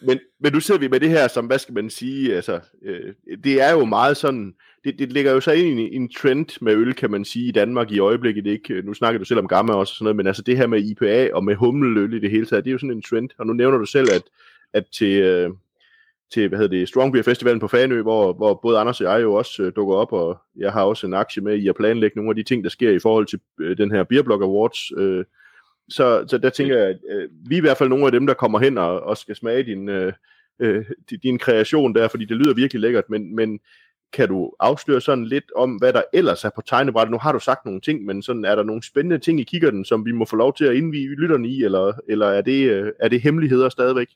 [0.07, 3.15] men, men nu sidder vi med det her, som, hvad skal man sige, altså, øh,
[3.45, 6.61] det er jo meget sådan, det, det ligger jo så ind i en, en trend
[6.61, 8.83] med øl, kan man sige, i Danmark i øjeblikket, ikke?
[8.83, 10.83] Nu snakker du selv om gamma også og sådan noget, men altså det her med
[10.83, 13.47] IPA og med hummeløl i det hele taget, det er jo sådan en trend, og
[13.47, 14.23] nu nævner du selv, at,
[14.73, 15.51] at til, øh,
[16.33, 19.23] til hvad hedder det, Strong Beer Festivalen på Fanø, hvor, hvor både Anders og jeg
[19.23, 22.17] jo også øh, dukker op, og jeg har også en aktie med i at planlægge
[22.17, 24.93] nogle af de ting, der sker i forhold til øh, den her Beer Beerblog Awards.
[24.99, 25.25] Øh,
[25.89, 28.27] så, så der tænker jeg, at øh, vi er i hvert fald nogle af dem,
[28.27, 30.13] der kommer hen og, og skal smage din, øh,
[30.61, 30.85] øh,
[31.23, 33.61] din kreation der, fordi det lyder virkelig lækkert, men, men
[34.13, 37.11] kan du afsløre sådan lidt om, hvad der ellers er på tegnebrættet?
[37.11, 39.85] Nu har du sagt nogle ting, men sådan er der nogle spændende ting i kikkerten,
[39.85, 42.93] som vi må få lov til at indvige lytterne i, eller, eller er, det, øh,
[43.01, 44.09] er det hemmeligheder stadigvæk?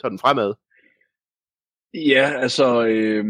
[0.00, 0.54] Tag den fremad.
[1.94, 3.24] Ja, altså, øh,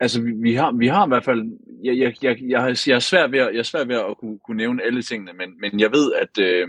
[0.00, 1.42] altså vi, vi, har, vi har i hvert fald,
[1.84, 4.18] jeg, jeg, jeg, jeg, har, jeg, er svært ved, at, jeg er svært ved at
[4.18, 6.68] kunne, kunne nævne alle tingene, men, men jeg ved, at øh,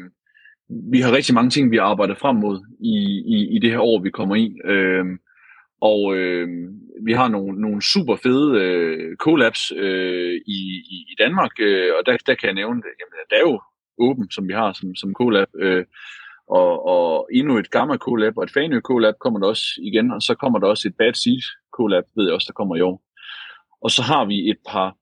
[0.70, 2.96] vi har rigtig mange ting, vi arbejder frem mod i,
[3.36, 4.56] i, i det her år, vi kommer i.
[4.66, 5.06] Øh,
[5.82, 6.48] og øh,
[7.06, 10.60] vi har nogle, nogle super fede øh, collabs øh, i,
[10.96, 12.92] i, i Danmark, øh, og der, der kan jeg nævne det.
[13.00, 13.62] Jamen, der er jo
[14.00, 15.48] Open, som vi har som, som collab.
[15.60, 15.86] Øh,
[16.50, 20.22] og, og endnu et Gamma Collab og et Fanø Collab kommer der også igen, og
[20.22, 21.42] så kommer der også et Bad Seed
[21.74, 23.04] Collab, ved jeg også, der kommer i år.
[23.82, 24.96] Og så har vi et par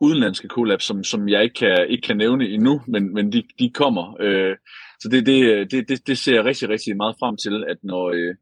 [0.00, 3.70] udenlandske collabs, som, som jeg ikke kan, ikke kan nævne endnu, men, men de, de
[3.70, 4.16] kommer.
[4.20, 4.56] Øh,
[5.00, 8.10] så det, det, det, det, det ser jeg rigtig, rigtig meget frem til, at når,
[8.10, 8.34] øh,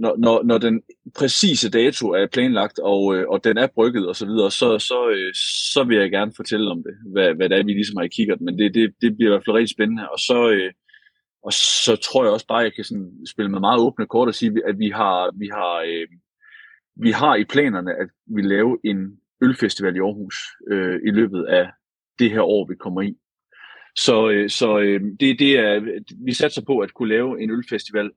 [0.00, 0.82] når, når, når den
[1.18, 5.10] præcise dato er planlagt, og, øh, og den er brygget osv., så, videre, så, så,
[5.10, 5.34] øh,
[5.74, 8.16] så vil jeg gerne fortælle om det, hvad, hvad det er, vi ligesom har i
[8.16, 10.10] kikkert, Men det, det, det bliver i hvert fald rigtig spændende.
[10.10, 10.72] Og så, øh,
[11.42, 14.28] og så tror jeg også bare, at jeg kan sådan spille med meget åbne kort
[14.28, 16.08] og sige, at vi har, vi har, øh,
[16.96, 18.98] vi har i planerne, at vi laver en
[19.42, 20.36] ølfestival i Aarhus
[20.70, 21.66] øh, i løbet af
[22.18, 23.14] det her år, vi kommer i.
[23.96, 28.10] Så, øh, så øh, det, det er, vi satser på at kunne lave en ølfestival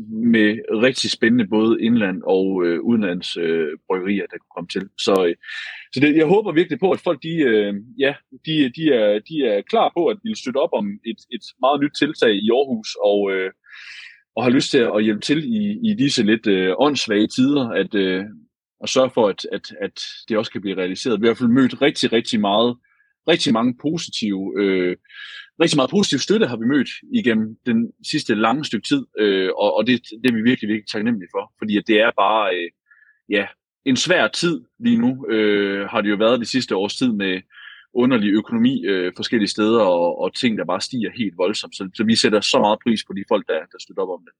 [0.00, 0.30] Mm-hmm.
[0.30, 4.88] med rigtig spændende både indland og øh, udenlands øh, bryggerier, der kunne komme til.
[4.98, 5.34] Så, øh,
[5.92, 8.14] så det, jeg håber virkelig på, at folk de, øh, ja,
[8.46, 11.80] de, de, er, de er klar på at ville støtte op om et, et meget
[11.80, 13.50] nyt tiltag i Aarhus, og, øh,
[14.36, 17.94] og har lyst til at hjælpe til i, i disse lidt øh, åndssvage tider, at,
[17.94, 18.24] øh,
[18.82, 19.96] at sørge for, at, at, at
[20.28, 21.20] det også kan blive realiseret.
[21.20, 22.76] Vi har i hvert fald mødt rigtig, rigtig meget,
[23.32, 24.96] rigtig mange positive øh,
[25.62, 29.76] rigtig meget positiv støtte har vi mødt igennem den sidste lange stykke tid, øh, og,
[29.76, 32.70] og det, det er vi virkelig, virkelig taknemmelige for, fordi at det er bare, øh,
[33.28, 33.46] ja,
[33.84, 37.40] en svær tid lige nu, øh, har det jo været de sidste års tid med
[37.94, 42.04] underlig økonomi øh, forskellige steder, og, og ting, der bare stiger helt voldsomt, så, så
[42.04, 44.34] vi sætter så meget pris på de folk, der, der støtter op om det.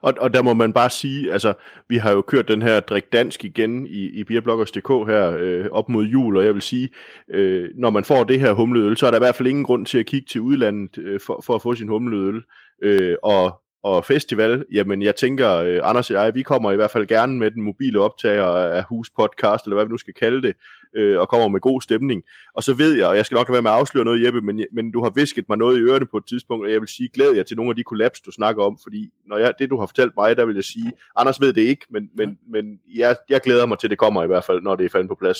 [0.00, 1.54] Og, og der må man bare sige, altså,
[1.88, 5.88] vi har jo kørt den her Drik Dansk igen i, i Beerbloggers.dk her øh, op
[5.88, 6.88] mod jul, og jeg vil sige,
[7.30, 9.86] øh, når man får det her humleøl, så er der i hvert fald ingen grund
[9.86, 12.42] til at kigge til udlandet øh, for, for at få sin humleøl.
[12.82, 16.90] Øh, og og festival, jamen jeg tænker, øh, Anders og jeg, vi kommer i hvert
[16.90, 20.42] fald gerne med den mobile optager af Hus Podcast, eller hvad vi nu skal kalde
[20.42, 20.56] det,
[20.96, 22.22] øh, og kommer med god stemning.
[22.54, 24.64] Og så ved jeg, og jeg skal nok være med at afsløre noget, Jeppe, men,
[24.72, 27.08] men du har visket mig noget i ørerne på et tidspunkt, og jeg vil sige,
[27.08, 29.78] glæder jeg til nogle af de kollaps, du snakker om, fordi når jeg, det, du
[29.78, 33.16] har fortalt mig, der vil jeg sige, Anders ved det ikke, men, men, men jeg,
[33.28, 35.38] jeg glæder mig til, det kommer i hvert fald, når det er faldet på plads.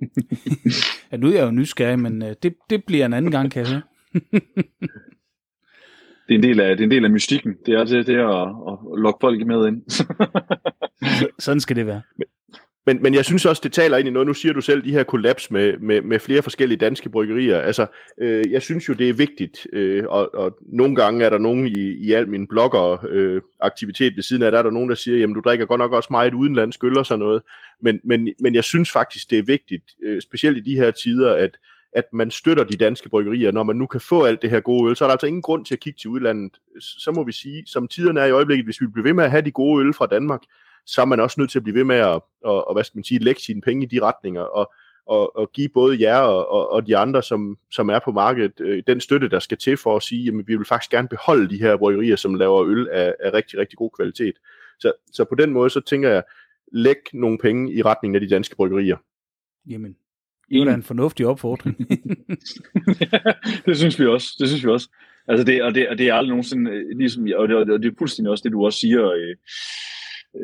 [1.12, 3.62] ja, nu er jeg jo nysgerrig, men øh, det, det bliver en anden gang, kan
[3.62, 3.82] jeg høre.
[6.30, 7.54] det er en del af, det er en del af mystikken.
[7.66, 9.82] Det er det, det er at, at lokke folk med ind.
[11.38, 12.02] Sådan skal det være.
[12.86, 14.26] Men, men jeg synes også, det taler ind i noget.
[14.26, 17.58] Nu siger du selv de her kollaps med, med, med flere forskellige danske bryggerier.
[17.58, 17.86] Altså,
[18.20, 21.66] øh, jeg synes jo, det er vigtigt, øh, og, og nogle gange er der nogen
[21.66, 24.94] i, i al min blogger øh, aktivitet ved siden af, der er der nogen, der
[24.94, 27.42] siger, jamen du drikker godt nok også meget udenlandsk øl og sådan noget.
[27.82, 31.34] Men, men, men jeg synes faktisk, det er vigtigt, øh, specielt i de her tider,
[31.34, 31.56] at,
[31.92, 33.50] at man støtter de danske bryggerier.
[33.50, 35.42] Når man nu kan få alt det her gode øl, så er der altså ingen
[35.42, 36.58] grund til at kigge til udlandet.
[36.80, 39.30] Så må vi sige, som tiderne er i øjeblikket, hvis vi bliver ved med at
[39.30, 40.40] have de gode øl fra Danmark,
[40.86, 42.98] så er man også nødt til at blive ved med at, og, og hvad skal
[42.98, 44.72] man sige, lægge sine penge i de retninger, og,
[45.06, 48.60] og, og give både jer og, og, og de andre, som, som er på markedet,
[48.60, 51.50] øh, den støtte, der skal til for at sige, at vi vil faktisk gerne beholde
[51.50, 54.34] de her bryggerier, som laver øl af, af rigtig, rigtig god kvalitet.
[54.78, 56.22] Så, så på den måde, så tænker jeg,
[56.72, 58.96] læg nogle penge i retningen af de danske bryggerier.
[59.66, 59.96] Jamen,
[60.50, 61.76] det er en fornuftig opfordring.
[63.66, 64.28] det synes vi også.
[64.38, 64.88] Det synes vi også.
[65.28, 67.84] Altså det, og, det, og det er aldrig nogensinde, øh, ligesom, og det, og det
[67.84, 69.36] er fuldstændig også det, du også siger, øh,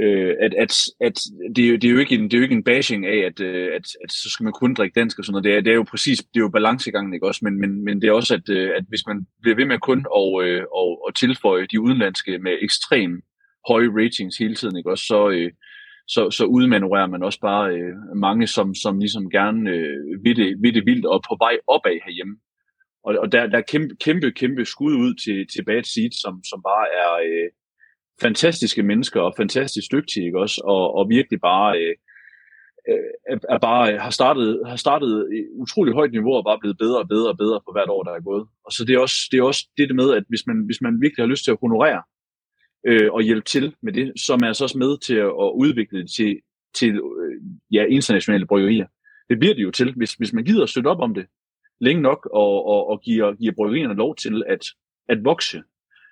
[0.03, 1.21] øh, at, at, at
[1.57, 3.19] det, er jo, det, er jo ikke en, det er jo ikke en bashing af,
[3.27, 5.45] at, øh, at, at så skal man kun drikke dansk og sådan noget.
[5.45, 7.41] Det er, det er jo præcis, det er jo balancegangen, ikke også?
[7.43, 10.45] Men, men, men det er også, at, at hvis man bliver ved med kun at,
[10.45, 13.23] øh, og, og tilføje de udenlandske med ekstrem
[13.69, 15.05] høje ratings hele tiden, ikke også?
[15.05, 15.51] Så, øh,
[16.09, 20.57] så, så udmanøvrerer man også bare øh, mange, som, som ligesom gerne øh, vil, det,
[20.63, 22.37] vil det vildt og på vej opad herhjemme.
[23.05, 26.45] Og, og der, der er kæmpe, kæmpe, kæmpe skud ud til, til Bad Seed, som,
[26.51, 27.51] som bare er, øh,
[28.21, 30.63] fantastiske mennesker og fantastisk dygtige, ikke også?
[30.65, 31.95] Og, og virkelig bare øh,
[32.89, 35.13] øh er bare har startet har startet
[35.63, 38.13] utrolig højt niveau og bare blevet bedre og bedre og bedre for hvert år der
[38.13, 38.45] er gået.
[38.65, 41.01] Og så det er også det er også det med at hvis man hvis man
[41.01, 42.03] virkelig har lyst til at honorere
[42.87, 46.01] øh, og hjælpe til med det, som er altså også med til at, at udvikle
[46.01, 46.41] det til
[46.75, 47.43] til øh,
[47.73, 48.87] ja, internationale bryggerier.
[49.29, 51.27] Det bliver det jo til, hvis, hvis man gider at støtte op om det
[51.81, 54.67] længe nok og, og, og giver, giver bryggerierne lov til at,
[55.09, 55.63] at vokse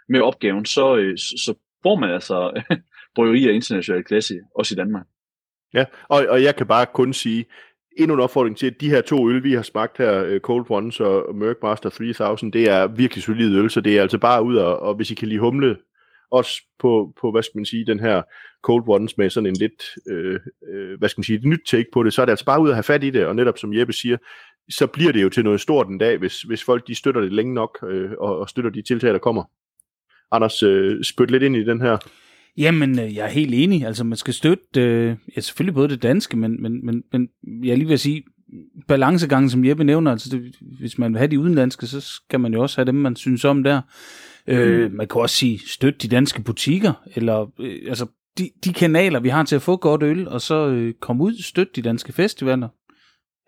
[0.08, 2.62] med opgaven, så, øh, så får man altså
[3.16, 5.06] bryggerier af international klasse, også i Danmark.
[5.74, 7.44] Ja, og, og jeg kan bare kun sige,
[7.98, 10.66] endnu en opfordring til, at de her to øl, vi har smagt her, øh, Cold
[10.70, 14.42] Ones og Merc Master 3000, det er virkelig solide øl, så det er altså bare
[14.42, 15.76] ud og, og hvis I kan lide humle,
[16.34, 18.22] også på, på, hvad skal man sige, den her
[18.62, 20.40] Cold Ones med sådan en lidt, øh,
[20.72, 22.60] øh, hvad skal man sige, et nyt take på det, så er det altså bare
[22.60, 24.16] ud at have fat i det, og netop som Jeppe siger,
[24.70, 27.32] så bliver det jo til noget stort en dag, hvis, hvis folk de støtter det
[27.32, 29.44] længe nok, øh, og, og støtter de tiltag, der kommer.
[30.32, 31.98] Anders, øh, spyt lidt ind i den her.
[32.56, 33.86] Jamen, øh, jeg er helt enig.
[33.86, 37.28] Altså, man skal støtte, øh, ja, selvfølgelig både det danske, men, men, men, men
[37.64, 38.24] jeg lige vil sige,
[38.88, 42.54] balancegangen, som Jeppe nævner, altså det, hvis man vil have de udenlandske, så skal man
[42.54, 43.80] jo også have dem, man synes om der.
[44.48, 44.82] Øh, mm.
[44.82, 48.06] Øh, man kan også sige, støtte de danske butikker, eller øh, altså
[48.38, 51.42] de, de kanaler, vi har til at få godt øl, og så øh, komme ud,
[51.42, 52.68] støtte de danske festivaler.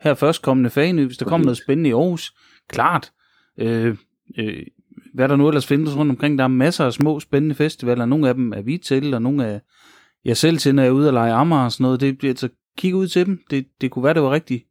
[0.00, 2.34] Her først kommende Fanø, hvis der kommer noget spændende i Aarhus,
[2.68, 3.12] klart.
[3.58, 3.96] Øh,
[4.38, 4.62] øh,
[5.14, 6.38] hvad der nu ellers findes rundt omkring.
[6.38, 8.06] Der er masser af små spændende festivaler.
[8.06, 9.60] Nogle af dem er vi til, og nogle af
[10.24, 12.00] jeg selv til, når jeg er ude og lege Amager og sådan noget.
[12.00, 12.48] Det, altså,
[12.78, 13.40] kig ud til dem.
[13.50, 14.64] Det, det kunne være, det var rigtig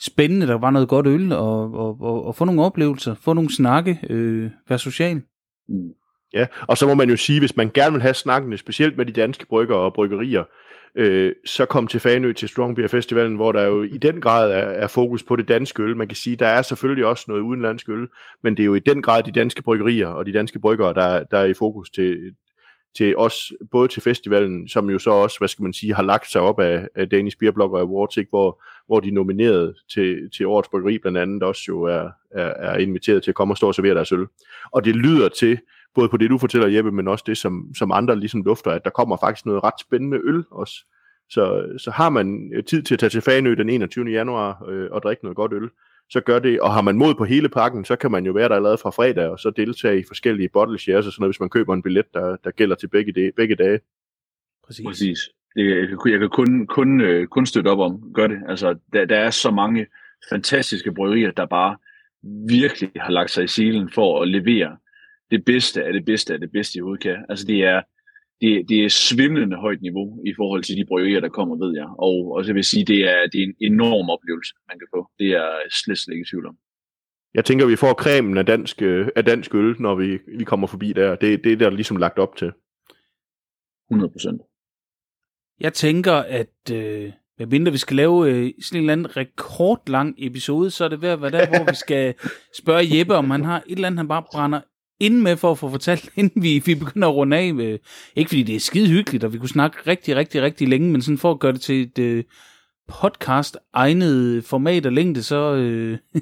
[0.00, 0.46] spændende.
[0.46, 3.98] Der var noget godt øl, og, og, og, og få nogle oplevelser, få nogle snakke,
[4.10, 5.22] øh, være social.
[5.68, 5.94] Mm.
[6.32, 9.06] Ja, og så må man jo sige, hvis man gerne vil have snakkene, specielt med
[9.06, 10.44] de danske brygger og bryggerier,
[10.94, 14.52] øh, så kom til Fanø til Strong Beer Festivalen, hvor der jo i den grad
[14.52, 15.96] er, er fokus på det danske øl.
[15.96, 18.08] Man kan sige, der er selvfølgelig også noget udenlandsk øl,
[18.42, 21.24] men det er jo i den grad de danske bryggerier og de danske bryggere, der,
[21.24, 22.16] der er i fokus til,
[22.96, 26.30] til os, både til festivalen, som jo så også, hvad skal man sige, har lagt
[26.30, 28.30] sig op af, af Danish Beer Blogger Awards, ikke?
[28.30, 32.76] Hvor, hvor de nomineret til, til årets bryggeri blandt andet også jo er, er, er
[32.76, 34.26] inviteret til at komme og stå og servere deres øl.
[34.72, 35.58] Og det lyder til,
[35.94, 38.84] både på det, du fortæller, Jeppe, men også det, som, som andre ligesom lufter, at
[38.84, 40.74] der kommer faktisk noget ret spændende øl også.
[41.30, 44.10] Så, så har man tid til at tage til Fanø den 21.
[44.10, 45.68] januar øh, og drikke noget godt øl,
[46.10, 48.48] så gør det, og har man mod på hele pakken, så kan man jo være
[48.48, 51.40] der allerede fra fredag, og så deltage i forskellige bottle shares og sådan noget, hvis
[51.40, 53.80] man køber en billet, der, der gælder til begge, de, begge dage.
[54.66, 54.86] Præcis.
[54.86, 55.18] Præcis.
[55.56, 58.38] Jeg, jeg kan kun, kun, øh, kun støtte op om, gør det.
[58.48, 59.86] Altså, der, der er så mange
[60.30, 61.76] fantastiske bryggerier, der bare
[62.48, 64.76] virkelig har lagt sig i silen for at levere
[65.30, 67.20] det bedste af det bedste af det bedste i udkast.
[67.28, 67.82] Altså det er,
[68.40, 71.88] det, det er svimlende højt niveau i forhold til de bryggerier, der kommer, ved jeg.
[71.98, 74.88] Og, og så vil jeg sige, det er, det er en enorm oplevelse, man kan
[74.94, 75.10] få.
[75.18, 75.50] Det er
[75.82, 76.56] slet, slet ikke i tvivl om.
[77.34, 78.82] Jeg tænker, vi får cremen af dansk,
[79.16, 81.16] af dansk øl, når vi, vi kommer forbi der.
[81.16, 82.52] Det, det er der ligesom lagt op til.
[83.90, 84.42] 100 procent.
[85.60, 90.70] Jeg tænker, at øh, mindre vi skal lave øh, sådan en eller anden rekordlang episode,
[90.70, 92.14] så er det ved at være der, hvor vi skal
[92.60, 94.60] spørge Jeppe, om han har et eller andet, han bare brænder
[95.00, 97.54] ind med for at få fortalt, inden vi, vi begynder at runde af.
[97.54, 97.78] Med,
[98.16, 101.02] ikke fordi det er skide hyggeligt, og vi kunne snakke rigtig, rigtig, rigtig længe, men
[101.02, 102.24] sådan for at gøre det til et, øh,
[102.88, 105.98] podcast egnet format og længde, så, øh,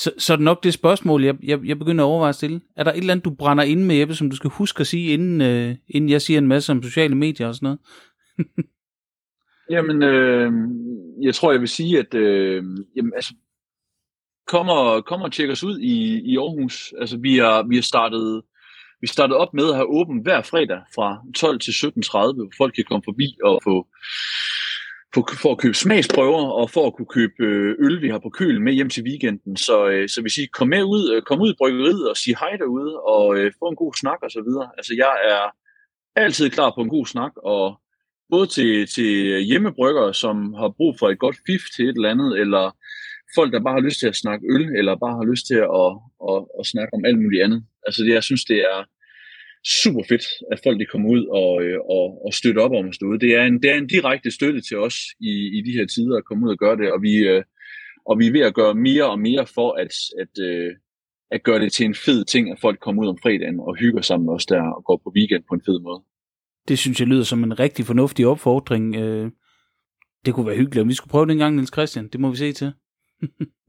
[0.00, 2.60] så, så er det nok det spørgsmål, jeg, jeg, jeg begynder at overveje at stille.
[2.76, 4.86] Er der et eller andet, du brænder ind med, Jeppe, som du skal huske at
[4.86, 7.78] sige, inden, øh, inden jeg siger en masse om sociale medier og sådan noget?
[9.70, 10.52] Jamen, øh,
[11.22, 12.64] jeg tror, jeg vil sige, at øh,
[12.96, 13.34] jamen, altså,
[14.46, 16.94] kom, og, kom og tjek os ud i, i Aarhus.
[17.00, 18.42] Altså, vi har, vi har startet
[19.00, 22.74] vi startede op med at have åbent hver fredag fra 12 til 17.30, hvor folk
[22.74, 23.86] kan komme forbi og få,
[25.14, 28.30] få, for at købe smagsprøver og for at kunne købe øh, øl, vi har på
[28.30, 29.56] køl med hjem til weekenden.
[29.56, 32.36] Så, øh, så hvis I kom med ud, øh, kom ud i bryggeriet og sig
[32.40, 34.70] hej derude og øh, få en god snak og så videre.
[34.78, 35.44] Altså jeg er
[36.22, 37.80] altid klar på en god snak, og
[38.30, 42.40] både til, til hjemmebryggere, som har brug for et godt fif til et eller andet,
[42.40, 42.76] eller
[43.34, 45.70] folk, der bare har lyst til at snakke øl, eller bare har lyst til at,
[45.82, 45.92] at,
[46.30, 47.64] at, at snakke om alt muligt andet.
[47.86, 48.84] Altså det, jeg synes, det er
[49.82, 52.98] super fedt, at folk de kommer ud og, øh, og, og støtter op om os
[52.98, 53.20] derude.
[53.20, 56.16] Det er, en, det er en direkte støtte til os i, i de her tider
[56.16, 57.42] at komme ud og gøre det, og vi, øh,
[58.06, 59.92] og vi er ved at gøre mere og mere for at,
[60.22, 60.72] at, øh,
[61.30, 64.00] at gøre det til en fed ting, at folk kommer ud om fredagen og hygger
[64.00, 66.02] sammen med os der og går på weekend på en fed måde.
[66.68, 68.94] Det synes jeg lyder som en rigtig fornuftig opfordring.
[70.24, 72.08] Det kunne være hyggeligt, om vi skulle prøve det en gang, Niels Christian.
[72.08, 72.72] Det må vi se til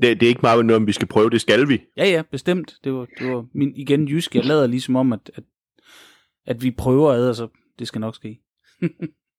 [0.02, 1.82] det, det er ikke meget noget, om vi skal prøve, det skal vi.
[1.98, 2.76] Ja, ja, bestemt.
[2.84, 4.36] Det var, det var min, igen jysk.
[4.36, 5.44] Jeg lader ligesom om, at, at,
[6.46, 7.48] at vi prøver ad, så
[7.80, 8.40] det skal nok ske.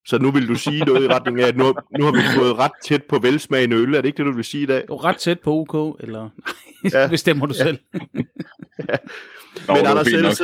[0.07, 2.59] så nu vil du sige noget i retning af, at nu, nu har vi fået
[2.59, 3.95] ret tæt på velsmagende øl.
[3.95, 4.85] Er det ikke det, du vil sige i dag?
[4.89, 6.29] Jo, ret tæt på OK, eller
[6.93, 7.09] ja.
[7.11, 7.65] bestemmer du ja.
[7.65, 7.79] selv.
[8.89, 8.97] ja.
[9.69, 10.41] Men Anders,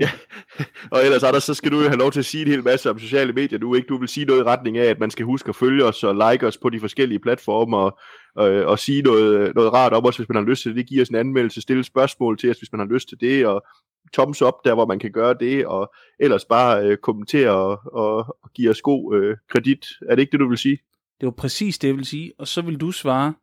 [0.00, 0.10] Ja,
[0.92, 2.90] og ellers Anders, så skal du jo have lov til at sige en hel masse
[2.90, 3.86] om sociale medier nu, ikke?
[3.88, 6.14] Du vil sige noget i retning af, at man skal huske at følge os og
[6.14, 7.98] like os på de forskellige platforme og,
[8.36, 10.76] og, og sige noget, noget rart om os, hvis man har lyst til det.
[10.76, 13.46] Det giver os en anmeldelse, stille spørgsmål til os, hvis man har lyst til det,
[13.46, 13.66] og
[14.12, 18.16] thumbs up der, hvor man kan gøre det, og ellers bare øh, kommentere og, og,
[18.42, 19.86] og give os god øh, kredit.
[20.08, 20.78] Er det ikke det, du vil sige?
[21.20, 22.32] Det var præcis det, jeg vil sige.
[22.38, 23.34] Og så vil du svare,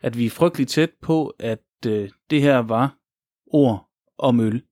[0.00, 2.96] at vi er frygteligt tæt på, at øh, det her var
[3.46, 3.88] ord
[4.18, 4.62] om øl.